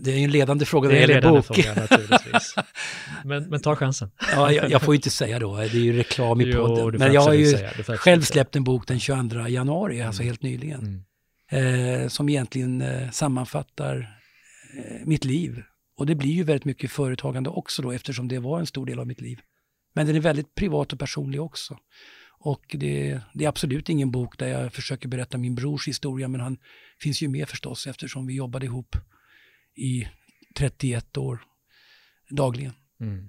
Det 0.00 0.10
är 0.12 0.18
en 0.24 0.30
ledande 0.30 0.64
fråga 0.64 0.88
när 0.88 0.94
Det 0.94 1.00
gäller 1.00 1.30
bok. 1.30 1.46
fråga 1.46 1.74
naturligtvis. 1.74 2.54
Men, 3.24 3.42
men 3.50 3.60
ta 3.60 3.76
chansen. 3.76 4.10
ja, 4.32 4.52
jag, 4.52 4.70
jag 4.70 4.82
får 4.82 4.94
ju 4.94 4.96
inte 4.96 5.10
säga 5.10 5.38
då, 5.38 5.56
det 5.56 5.62
är 5.62 5.74
ju 5.74 5.92
reklam 5.96 6.40
i 6.40 6.44
Jo, 6.44 6.66
podden. 6.66 6.98
Men 7.00 7.12
jag 7.12 7.20
har 7.20 7.32
ju 7.32 7.46
säga, 7.46 7.70
själv 7.96 8.22
släppt 8.22 8.56
en 8.56 8.64
bok 8.64 8.88
den 8.88 9.00
22 9.00 9.48
januari, 9.48 10.02
alltså 10.02 10.22
Mm. 10.22 10.30
helt 10.30 10.42
nyligen. 10.42 11.02
Mm. 11.52 12.02
eh, 12.02 12.08
som 12.08 12.28
egentligen 12.28 12.80
eh, 12.82 13.10
sammanfattar 13.10 13.96
eh, 14.78 15.06
mitt 15.06 15.24
liv. 15.24 15.62
Och 15.96 16.06
det 16.06 16.14
blir 16.14 16.30
ju 16.32 16.42
väldigt 16.42 16.64
mycket 16.64 16.90
företagande 16.90 17.50
också 17.50 17.82
då 17.82 17.92
eftersom 17.92 18.28
det 18.28 18.38
var 18.38 18.60
en 18.60 18.66
stor 18.66 18.86
del 18.86 18.98
av 18.98 19.06
mitt 19.06 19.20
liv. 19.20 19.38
Men 19.94 20.06
den 20.06 20.16
är 20.16 20.20
väldigt 20.20 20.54
privat 20.54 20.92
och 20.92 20.98
personlig 20.98 21.42
också. 21.42 21.78
Och 22.38 22.64
det, 22.78 23.20
det 23.34 23.44
är 23.44 23.48
absolut 23.48 23.88
ingen 23.88 24.10
bok 24.10 24.38
där 24.38 24.46
jag 24.48 24.72
försöker 24.72 25.08
berätta 25.08 25.38
min 25.38 25.54
brors 25.54 25.88
historia 25.88 26.28
men 26.28 26.40
han 26.40 26.56
finns 27.02 27.22
ju 27.22 27.28
med 27.28 27.48
förstås 27.48 27.86
eftersom 27.86 28.26
vi 28.26 28.34
jobbade 28.34 28.66
ihop 28.66 28.96
i 29.76 30.08
31 30.56 31.16
år 31.16 31.40
dagligen. 32.30 32.72
Mm. 33.00 33.28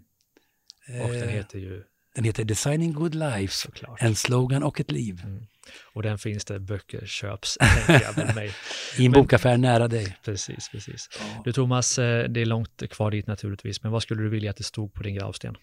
Och 1.04 1.10
den 1.12 1.24
Eh, 1.24 1.30
heter 1.30 1.60
ju 1.60 1.84
den 2.16 2.24
heter 2.24 2.44
Designing 2.44 2.94
Good 2.94 3.16
Lives, 3.16 3.54
såklart. 3.60 4.02
en 4.02 4.16
slogan 4.16 4.64
och 4.64 4.80
ett 4.80 4.92
liv. 4.92 5.22
Mm. 5.24 5.46
Och 5.94 6.04
den 6.04 6.18
finns 6.18 6.46
där 6.46 6.60
böcker 6.60 7.06
köps, 7.06 7.58
tänker 7.88 8.06
jag 8.18 8.36
mig. 8.36 8.52
I 8.98 9.06
en 9.06 9.12
Men- 9.12 9.22
bokaffär 9.22 9.58
nära 9.58 9.88
dig. 9.88 10.18
Precis, 10.24 10.70
precis. 10.70 11.10
Ja. 11.20 11.42
Du 11.46 11.54
Thomas, 11.54 12.00
eh, 12.00 12.30
det 12.30 12.42
är 12.42 12.46
långt 12.46 12.90
kvar 12.90 13.12
dit 13.12 13.28
naturligtvis, 13.28 13.84
men 13.84 13.92
vad 13.92 14.04
skulle 14.04 14.24
du 14.24 14.30
vilja 14.30 14.50
att 14.52 14.58
det 14.58 14.64
stod 14.64 14.94
på 14.94 15.04
din 15.04 15.16
gravsten? 15.16 15.56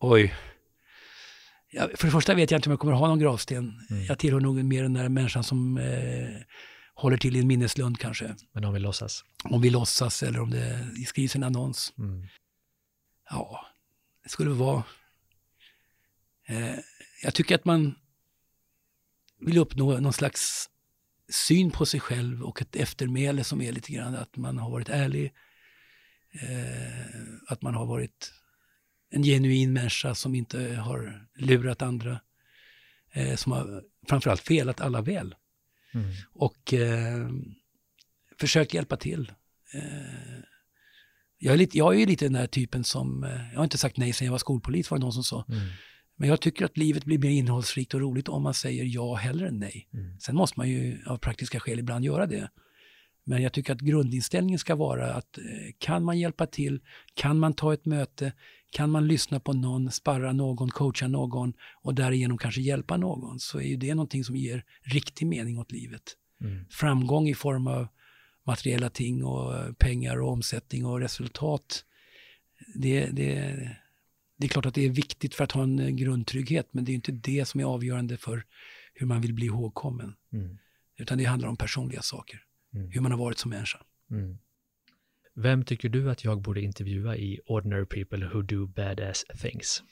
Oj. 0.00 0.34
Ja, 1.70 1.88
för 1.94 2.06
det 2.06 2.10
första 2.12 2.34
vet 2.34 2.50
jag 2.50 2.58
inte 2.58 2.68
om 2.68 2.70
jag 2.72 2.80
kommer 2.80 2.94
ha 2.94 3.08
någon 3.08 3.18
gravsten. 3.18 3.80
Mm. 3.90 4.04
Jag 4.04 4.18
tillhör 4.18 4.40
nog 4.40 4.64
mer 4.64 4.82
den 4.82 4.92
där 4.94 5.08
människan 5.08 5.44
som 5.44 5.78
eh, 5.78 6.36
håller 7.00 7.16
till 7.16 7.36
i 7.36 7.40
en 7.40 7.46
minneslund 7.46 7.98
kanske. 7.98 8.36
Men 8.52 8.64
om 8.64 8.74
vi 8.74 8.80
låtsas. 8.80 9.24
Om 9.44 9.60
vi 9.60 9.70
låtsas 9.70 10.22
eller 10.22 10.40
om 10.40 10.50
det 10.50 10.88
skrivs 11.06 11.36
en 11.36 11.42
annons. 11.42 11.92
Mm. 11.98 12.26
Ja, 13.30 13.66
det 14.22 14.28
skulle 14.28 14.50
vara... 14.50 14.82
Eh, 16.46 16.74
jag 17.22 17.34
tycker 17.34 17.54
att 17.54 17.64
man 17.64 17.94
vill 19.40 19.58
uppnå 19.58 20.00
någon 20.00 20.12
slags 20.12 20.70
syn 21.28 21.70
på 21.70 21.86
sig 21.86 22.00
själv 22.00 22.42
och 22.42 22.62
ett 22.62 22.76
eftermäle 22.76 23.44
som 23.44 23.60
är 23.62 23.72
lite 23.72 23.92
grann 23.92 24.14
att 24.14 24.36
man 24.36 24.58
har 24.58 24.70
varit 24.70 24.88
ärlig. 24.88 25.32
Eh, 26.32 27.14
att 27.46 27.62
man 27.62 27.74
har 27.74 27.86
varit 27.86 28.32
en 29.10 29.22
genuin 29.22 29.72
människa 29.72 30.14
som 30.14 30.34
inte 30.34 30.74
har 30.74 31.28
lurat 31.34 31.82
andra. 31.82 32.20
eh, 33.12 33.36
som 33.36 33.52
har 33.52 33.82
framförallt 34.08 34.50
velat 34.50 34.80
alla 34.80 35.00
väl. 35.00 35.34
Mm. 35.94 36.10
Och 36.32 36.74
eh, 36.74 37.28
försökt 38.40 38.74
hjälpa 38.74 38.96
till. 38.96 39.32
Eh, 39.74 40.40
jag, 41.38 41.54
är 41.54 41.58
lite, 41.58 41.78
jag 41.78 41.94
är 41.94 41.98
ju 41.98 42.06
lite 42.06 42.24
den 42.24 42.32
där 42.32 42.46
typen 42.46 42.84
som, 42.84 43.24
eh, 43.24 43.50
jag 43.50 43.56
har 43.56 43.64
inte 43.64 43.78
sagt 43.78 43.96
nej 43.96 44.12
sen 44.12 44.24
jag 44.24 44.32
var 44.32 44.38
skolpolis 44.38 44.90
var 44.90 44.98
det 44.98 45.04
någon 45.04 45.12
som 45.12 45.24
sa. 45.24 45.44
Mm. 45.48 45.60
Men 46.16 46.28
jag 46.28 46.40
tycker 46.40 46.64
att 46.64 46.76
livet 46.76 47.04
blir 47.04 47.18
mer 47.18 47.30
innehållsrikt 47.30 47.94
och 47.94 48.00
roligt 48.00 48.28
om 48.28 48.42
man 48.42 48.54
säger 48.54 48.84
ja 48.84 49.14
hellre 49.14 49.48
än 49.48 49.58
nej. 49.58 49.88
Mm. 49.92 50.18
Sen 50.20 50.36
måste 50.36 50.58
man 50.60 50.68
ju 50.68 50.98
av 51.06 51.16
praktiska 51.16 51.60
skäl 51.60 51.78
ibland 51.78 52.04
göra 52.04 52.26
det. 52.26 52.50
Men 53.24 53.42
jag 53.42 53.52
tycker 53.52 53.72
att 53.72 53.80
grundinställningen 53.80 54.58
ska 54.58 54.74
vara 54.74 55.14
att 55.14 55.38
eh, 55.38 55.44
kan 55.78 56.04
man 56.04 56.18
hjälpa 56.18 56.46
till, 56.46 56.80
kan 57.14 57.38
man 57.38 57.54
ta 57.54 57.74
ett 57.74 57.86
möte, 57.86 58.32
kan 58.70 58.90
man 58.90 59.06
lyssna 59.08 59.40
på 59.40 59.52
någon, 59.52 59.90
sparra 59.90 60.32
någon, 60.32 60.70
coacha 60.70 61.08
någon 61.08 61.52
och 61.82 61.94
därigenom 61.94 62.38
kanske 62.38 62.60
hjälpa 62.60 62.96
någon 62.96 63.40
så 63.40 63.58
är 63.58 63.64
ju 63.64 63.76
det 63.76 63.94
någonting 63.94 64.24
som 64.24 64.36
ger 64.36 64.64
riktig 64.82 65.26
mening 65.26 65.58
åt 65.58 65.72
livet. 65.72 66.02
Mm. 66.40 66.64
Framgång 66.70 67.28
i 67.28 67.34
form 67.34 67.66
av 67.66 67.88
materiella 68.44 68.90
ting 68.90 69.24
och 69.24 69.56
eh, 69.56 69.72
pengar 69.72 70.20
och 70.20 70.32
omsättning 70.32 70.86
och 70.86 71.00
resultat. 71.00 71.84
Det, 72.74 73.06
det, 73.06 73.34
det 74.36 74.46
är 74.46 74.48
klart 74.48 74.66
att 74.66 74.74
det 74.74 74.84
är 74.84 74.90
viktigt 74.90 75.34
för 75.34 75.44
att 75.44 75.52
ha 75.52 75.62
en 75.62 75.78
eh, 75.78 75.88
grundtrygghet 75.88 76.68
men 76.72 76.84
det 76.84 76.92
är 76.92 76.94
inte 76.94 77.12
det 77.12 77.44
som 77.44 77.60
är 77.60 77.64
avgörande 77.64 78.16
för 78.16 78.44
hur 78.94 79.06
man 79.06 79.20
vill 79.20 79.34
bli 79.34 79.46
ihågkommen. 79.46 80.14
Mm. 80.32 80.58
Utan 80.96 81.18
det 81.18 81.24
handlar 81.24 81.48
om 81.48 81.56
personliga 81.56 82.02
saker. 82.02 82.42
Mm. 82.74 82.90
Hur 82.90 83.00
man 83.00 83.12
har 83.12 83.18
varit 83.18 83.38
som 83.38 83.50
människa. 83.50 83.78
Mm. 84.10 84.38
Vem 85.42 85.64
tycker 85.64 85.88
du 85.88 86.10
att 86.10 86.24
jag 86.24 86.42
borde 86.42 86.60
intervjua 86.60 87.16
i 87.16 87.40
Ordinary 87.46 87.86
People 87.86 88.26
Who 88.26 88.42
Do 88.42 88.66
Badass 88.66 89.24
Things? 89.42 89.82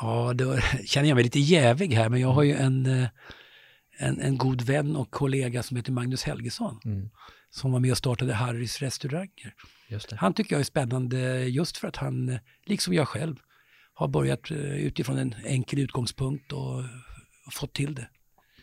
Ja, 0.00 0.32
då 0.34 0.58
känner 0.86 1.08
jag 1.08 1.14
mig 1.14 1.24
lite 1.24 1.40
jävig 1.40 1.94
här 1.94 2.08
men 2.08 2.20
jag 2.20 2.32
har 2.32 2.42
ju 2.42 2.52
en, 2.52 2.86
eh, 2.86 3.08
en, 3.98 4.20
en 4.20 4.38
god 4.38 4.62
vän 4.62 4.96
och 4.96 5.10
kollega 5.10 5.62
som 5.62 5.76
heter 5.76 5.92
Magnus 5.92 6.22
Helgesson. 6.22 6.80
Mm. 6.84 7.10
Som 7.50 7.72
var 7.72 7.80
med 7.80 7.90
och 7.90 7.98
startade 7.98 8.34
Harrys 8.34 8.82
restauranger. 8.82 9.54
Han 10.16 10.34
tycker 10.34 10.54
jag 10.54 10.60
är 10.60 10.64
spännande 10.64 11.44
just 11.44 11.76
för 11.76 11.88
att 11.88 11.96
han, 11.96 12.38
liksom 12.66 12.94
jag 12.94 13.08
själv, 13.08 13.36
har 13.94 14.08
börjat 14.08 14.50
eh, 14.50 14.58
utifrån 14.58 15.18
en 15.18 15.34
enkel 15.44 15.78
utgångspunkt 15.78 16.52
och, 16.52 16.84
fått 17.52 17.72
till 17.72 17.94
det. 17.94 18.08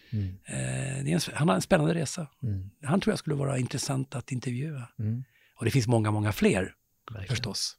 Mm. 0.10 0.28
Eh, 0.46 1.04
det 1.04 1.12
är 1.12 1.14
en, 1.14 1.20
han 1.34 1.48
har 1.48 1.56
en 1.56 1.62
spännande 1.62 1.94
resa. 1.94 2.28
Mm. 2.44 2.70
Han 2.84 3.02
tror 3.02 3.12
jag 3.12 3.20
skulle 3.20 3.36
vara 3.36 3.58
intressant 3.58 4.16
att 4.16 4.32
intervjua. 4.32 4.90
Mm. 5.00 5.24
Och 5.60 5.66
det 5.66 5.72
finns 5.72 5.88
många, 5.88 6.12
många 6.12 6.32
fler 6.32 6.74
Verkligen. 7.12 7.28
förstås. 7.28 7.78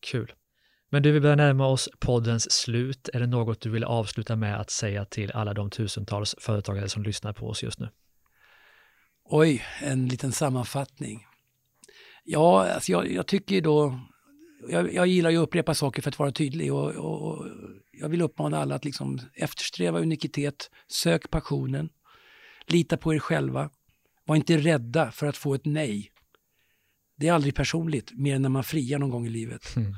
Kul. 0.00 0.32
Men 0.90 1.02
du, 1.02 1.12
vi 1.12 1.20
börjar 1.20 1.36
närma 1.36 1.66
oss 1.66 1.88
poddens 1.98 2.50
slut. 2.52 3.08
Är 3.12 3.20
det 3.20 3.26
något 3.26 3.60
du 3.60 3.70
vill 3.70 3.84
avsluta 3.84 4.36
med 4.36 4.60
att 4.60 4.70
säga 4.70 5.04
till 5.04 5.32
alla 5.32 5.54
de 5.54 5.70
tusentals 5.70 6.34
företagare 6.38 6.88
som 6.88 7.02
lyssnar 7.02 7.32
på 7.32 7.48
oss 7.48 7.62
just 7.62 7.80
nu? 7.80 7.88
Oj, 9.24 9.64
en 9.82 10.08
liten 10.08 10.32
sammanfattning. 10.32 11.26
Ja, 12.24 12.72
alltså 12.72 12.92
jag, 12.92 13.12
jag 13.12 13.26
tycker 13.26 13.60
då, 13.60 14.00
jag, 14.68 14.94
jag 14.94 15.06
gillar 15.06 15.30
ju 15.30 15.36
att 15.36 15.42
upprepa 15.42 15.74
saker 15.74 16.02
för 16.02 16.10
att 16.10 16.18
vara 16.18 16.32
tydlig 16.32 16.72
och, 16.72 16.90
och, 16.90 17.28
och 17.28 17.46
jag 17.92 18.08
vill 18.08 18.22
uppmana 18.22 18.58
alla 18.58 18.74
att 18.74 18.84
liksom 18.84 19.20
eftersträva 19.34 20.00
unikitet, 20.00 20.70
sök 20.92 21.30
passionen, 21.30 21.88
lita 22.66 22.96
på 22.96 23.14
er 23.14 23.18
själva, 23.18 23.70
var 24.26 24.36
inte 24.36 24.56
rädda 24.56 25.10
för 25.10 25.26
att 25.26 25.36
få 25.36 25.54
ett 25.54 25.64
nej. 25.66 26.12
Det 27.18 27.28
är 27.28 27.32
aldrig 27.32 27.54
personligt, 27.54 28.12
mer 28.14 28.34
än 28.34 28.42
när 28.42 28.48
man 28.48 28.64
friar 28.64 28.98
någon 28.98 29.10
gång 29.10 29.26
i 29.26 29.30
livet. 29.30 29.76
Mm. 29.76 29.94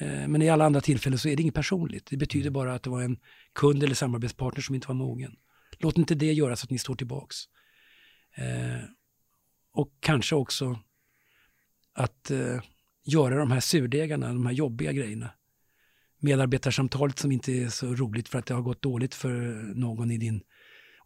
Eh, 0.00 0.28
Men 0.28 0.42
i 0.42 0.48
alla 0.48 0.64
andra 0.64 0.80
tillfällen 0.80 1.18
så 1.18 1.28
är 1.28 1.36
det 1.36 1.42
inget 1.42 1.54
personligt. 1.54 2.06
Det 2.10 2.16
betyder 2.16 2.50
bara 2.50 2.74
att 2.74 2.82
det 2.82 2.90
var 2.90 3.02
en 3.02 3.18
kund 3.52 3.82
eller 3.82 3.94
samarbetspartner 3.94 4.62
som 4.62 4.74
inte 4.74 4.88
var 4.88 4.94
mogen. 4.94 5.36
Låt 5.78 5.98
inte 5.98 6.14
det 6.14 6.32
göra 6.32 6.56
så 6.56 6.64
att 6.64 6.70
ni 6.70 6.78
står 6.78 6.94
tillbaks. 6.94 7.36
Eh, 8.36 8.84
och 9.72 9.92
kanske 10.00 10.34
också 10.34 10.78
att 11.92 12.30
eh, 12.30 12.60
göra 13.04 13.38
de 13.38 13.50
här 13.50 13.60
surdegarna, 13.60 14.28
de 14.28 14.46
här 14.46 14.52
jobbiga 14.52 14.92
grejerna. 14.92 15.30
Medarbetarsamtalet 16.18 17.18
som 17.18 17.32
inte 17.32 17.52
är 17.52 17.68
så 17.68 17.94
roligt 17.94 18.28
för 18.28 18.38
att 18.38 18.46
det 18.46 18.54
har 18.54 18.62
gått 18.62 18.82
dåligt 18.82 19.14
för 19.14 19.30
någon 19.74 20.10
i 20.10 20.18
din 20.18 20.42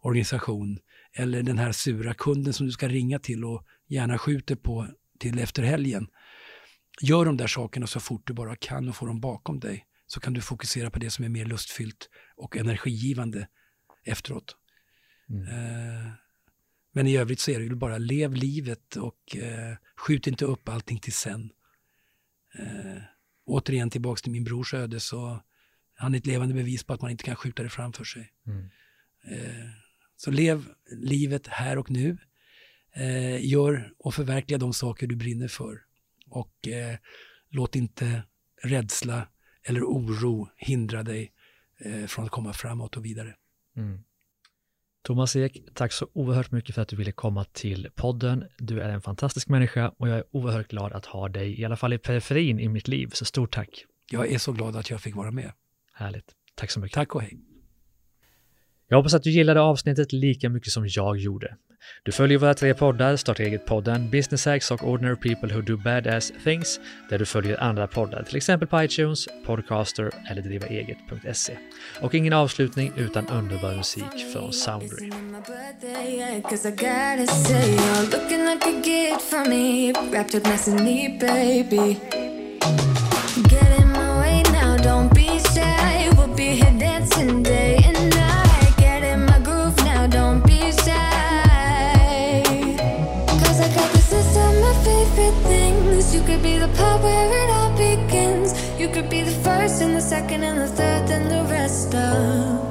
organisation. 0.01 0.79
Eller 1.13 1.43
den 1.43 1.57
här 1.57 1.71
sura 1.71 2.13
kunden 2.13 2.53
som 2.53 2.65
du 2.65 2.71
ska 2.71 2.87
ringa 2.87 3.19
till 3.19 3.45
och 3.45 3.65
gärna 3.87 4.17
skjuter 4.17 4.55
på 4.55 4.87
till 5.19 5.39
efter 5.39 5.63
helgen. 5.63 6.07
Gör 7.01 7.25
de 7.25 7.37
där 7.37 7.47
sakerna 7.47 7.87
så 7.87 7.99
fort 7.99 8.27
du 8.27 8.33
bara 8.33 8.55
kan 8.55 8.89
och 8.89 8.95
få 8.95 9.05
dem 9.05 9.19
bakom 9.19 9.59
dig. 9.59 9.85
Så 10.07 10.19
kan 10.19 10.33
du 10.33 10.41
fokusera 10.41 10.89
på 10.89 10.99
det 10.99 11.09
som 11.09 11.25
är 11.25 11.29
mer 11.29 11.45
lustfyllt 11.45 12.09
och 12.35 12.57
energigivande 12.57 13.47
efteråt. 14.03 14.55
Mm. 15.29 15.47
Eh, 15.47 16.11
men 16.93 17.07
i 17.07 17.17
övrigt 17.17 17.39
så 17.39 17.51
är 17.51 17.59
det 17.59 17.65
ju 17.65 17.75
bara 17.75 17.97
lev 17.97 18.33
livet 18.33 18.95
och 18.95 19.35
eh, 19.37 19.75
skjut 19.97 20.27
inte 20.27 20.45
upp 20.45 20.69
allting 20.69 20.99
till 20.99 21.13
sen. 21.13 21.51
Eh, 22.59 23.01
återigen 23.45 23.89
tillbaks 23.89 24.21
till 24.21 24.31
min 24.31 24.43
brors 24.43 24.73
öde 24.73 24.99
så 24.99 25.43
han 25.95 26.13
är 26.13 26.17
ett 26.17 26.25
levande 26.25 26.53
bevis 26.53 26.83
på 26.83 26.93
att 26.93 27.01
man 27.01 27.11
inte 27.11 27.23
kan 27.23 27.35
skjuta 27.35 27.63
det 27.63 27.69
framför 27.69 28.03
sig. 28.03 28.33
Mm. 28.47 28.69
Eh, 29.31 29.69
så 30.15 30.31
lev 30.31 30.65
livet 30.91 31.47
här 31.47 31.77
och 31.77 31.91
nu. 31.91 32.17
Eh, 32.95 33.45
gör 33.45 33.93
och 33.97 34.13
förverkliga 34.13 34.57
de 34.57 34.73
saker 34.73 35.07
du 35.07 35.15
brinner 35.15 35.47
för. 35.47 35.81
Och 36.29 36.67
eh, 36.67 36.95
låt 37.49 37.75
inte 37.75 38.23
rädsla 38.63 39.27
eller 39.63 39.81
oro 39.81 40.49
hindra 40.57 41.03
dig 41.03 41.31
eh, 41.79 42.05
från 42.05 42.25
att 42.25 42.31
komma 42.31 42.53
framåt 42.53 42.97
och 42.97 43.05
vidare. 43.05 43.35
Mm. 43.77 43.99
Thomas 45.03 45.35
Ek, 45.35 45.65
tack 45.73 45.91
så 45.91 46.07
oerhört 46.13 46.51
mycket 46.51 46.75
för 46.75 46.81
att 46.81 46.87
du 46.87 46.95
ville 46.95 47.11
komma 47.11 47.43
till 47.43 47.89
podden. 47.95 48.45
Du 48.57 48.79
är 48.81 48.89
en 48.89 49.01
fantastisk 49.01 49.47
människa 49.47 49.89
och 49.89 50.09
jag 50.09 50.17
är 50.17 50.23
oerhört 50.31 50.67
glad 50.67 50.93
att 50.93 51.05
ha 51.05 51.29
dig, 51.29 51.59
i 51.59 51.65
alla 51.65 51.75
fall 51.75 51.93
i 51.93 51.97
periferin 51.97 52.59
i 52.59 52.69
mitt 52.69 52.87
liv. 52.87 53.09
Så 53.13 53.25
stort 53.25 53.53
tack. 53.53 53.85
Jag 54.11 54.31
är 54.31 54.37
så 54.37 54.51
glad 54.51 54.75
att 54.75 54.89
jag 54.89 55.01
fick 55.01 55.15
vara 55.15 55.31
med. 55.31 55.51
Härligt. 55.93 56.35
Tack 56.55 56.71
så 56.71 56.79
mycket. 56.79 56.95
Tack 56.95 57.15
och 57.15 57.21
hej. 57.21 57.39
Jag 58.87 58.97
hoppas 58.97 59.13
att 59.13 59.23
du 59.23 59.29
gillade 59.29 59.61
avsnittet 59.61 60.13
lika 60.13 60.49
mycket 60.49 60.71
som 60.71 60.87
jag 60.87 61.17
gjorde. 61.17 61.55
Du 62.03 62.11
följer 62.11 62.37
våra 62.37 62.53
tre 62.53 62.73
poddar, 62.73 63.15
Starta 63.15 63.43
eget-podden, 63.43 64.09
Business 64.09 64.45
Hacks 64.45 64.71
och 64.71 64.83
Ordinary 64.83 65.15
People 65.15 65.55
Who 65.55 65.61
Do 65.61 65.77
Badass 65.77 66.33
Things, 66.43 66.79
där 67.09 67.19
du 67.19 67.25
följer 67.25 67.63
andra 67.63 67.87
poddar, 67.87 68.23
till 68.23 68.37
exempel 68.37 68.67
på 68.67 68.83
iTunes, 68.83 69.27
Podcaster 69.45 70.11
eller 70.31 70.41
drivaeget.se. 70.41 71.57
Och 72.01 72.15
ingen 72.15 72.33
avslutning 72.33 72.91
utan 72.97 73.27
underbar 73.27 73.75
musik 73.75 74.33
från 74.33 74.53
Soundry. 74.53 75.09
Mm. 83.37 83.64
You 98.85 98.91
could 98.91 99.09
be 99.09 99.23
the 99.23 99.31
first 99.31 99.81
and 99.81 99.95
the 99.95 99.99
second 99.99 100.43
and 100.43 100.59
the 100.59 100.67
third, 100.67 101.09
and 101.09 101.25
the 101.31 101.43
rest 101.51 101.95
of 101.95 102.64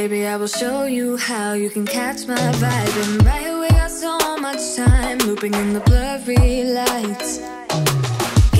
Baby, 0.00 0.26
I 0.26 0.36
will 0.36 0.46
show 0.46 0.84
you 0.84 1.18
how 1.18 1.52
you 1.52 1.68
can 1.68 1.84
catch 1.84 2.26
my 2.26 2.34
vibe. 2.34 2.96
And 3.04 3.22
right 3.22 3.48
away, 3.54 3.68
I 3.68 3.86
so 3.88 4.16
much 4.38 4.74
time 4.74 5.18
looping 5.18 5.52
in 5.52 5.74
the 5.74 5.80
blurry 5.80 6.64
lights. 6.64 7.36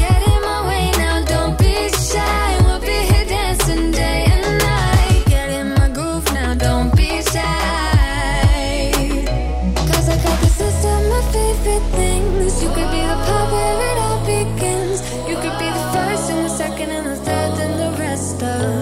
Get 0.01 0.21
in 0.33 0.41
my 0.51 0.61
way 0.69 0.91
now, 0.99 1.25
don't 1.25 1.57
be 1.59 1.89
shy. 1.97 2.59
We'll 2.67 2.79
be 2.81 2.99
here 3.11 3.25
dancing 3.25 3.91
day 3.91 4.27
and 4.29 4.59
night. 4.59 5.25
Get 5.29 5.49
in 5.49 5.69
my 5.79 5.89
groove 5.89 6.31
now, 6.35 6.53
don't 6.53 6.95
be 6.95 7.23
shy. 7.23 8.93
Cause 9.89 10.09
I 10.11 10.17
got 10.23 10.37
this 10.43 10.61
list 10.61 10.85
of 10.93 11.01
my 11.15 11.23
favorite 11.33 11.87
things. 12.01 12.63
You 12.63 12.69
could 12.69 12.91
be 12.97 13.03
the 13.13 13.19
part 13.27 13.47
where 13.55 13.77
it 13.91 13.99
all 14.07 14.21
begins. 14.27 15.01
You 15.27 15.37
could 15.43 15.57
be 15.59 15.71
the 15.79 15.87
first 15.95 16.31
and 16.33 16.45
the 16.45 16.51
second 16.51 16.91
and 16.91 17.07
the 17.07 17.17
third 17.17 17.55
and 17.65 17.75
the 17.81 17.99
rest 17.99 18.43
of 18.43 18.80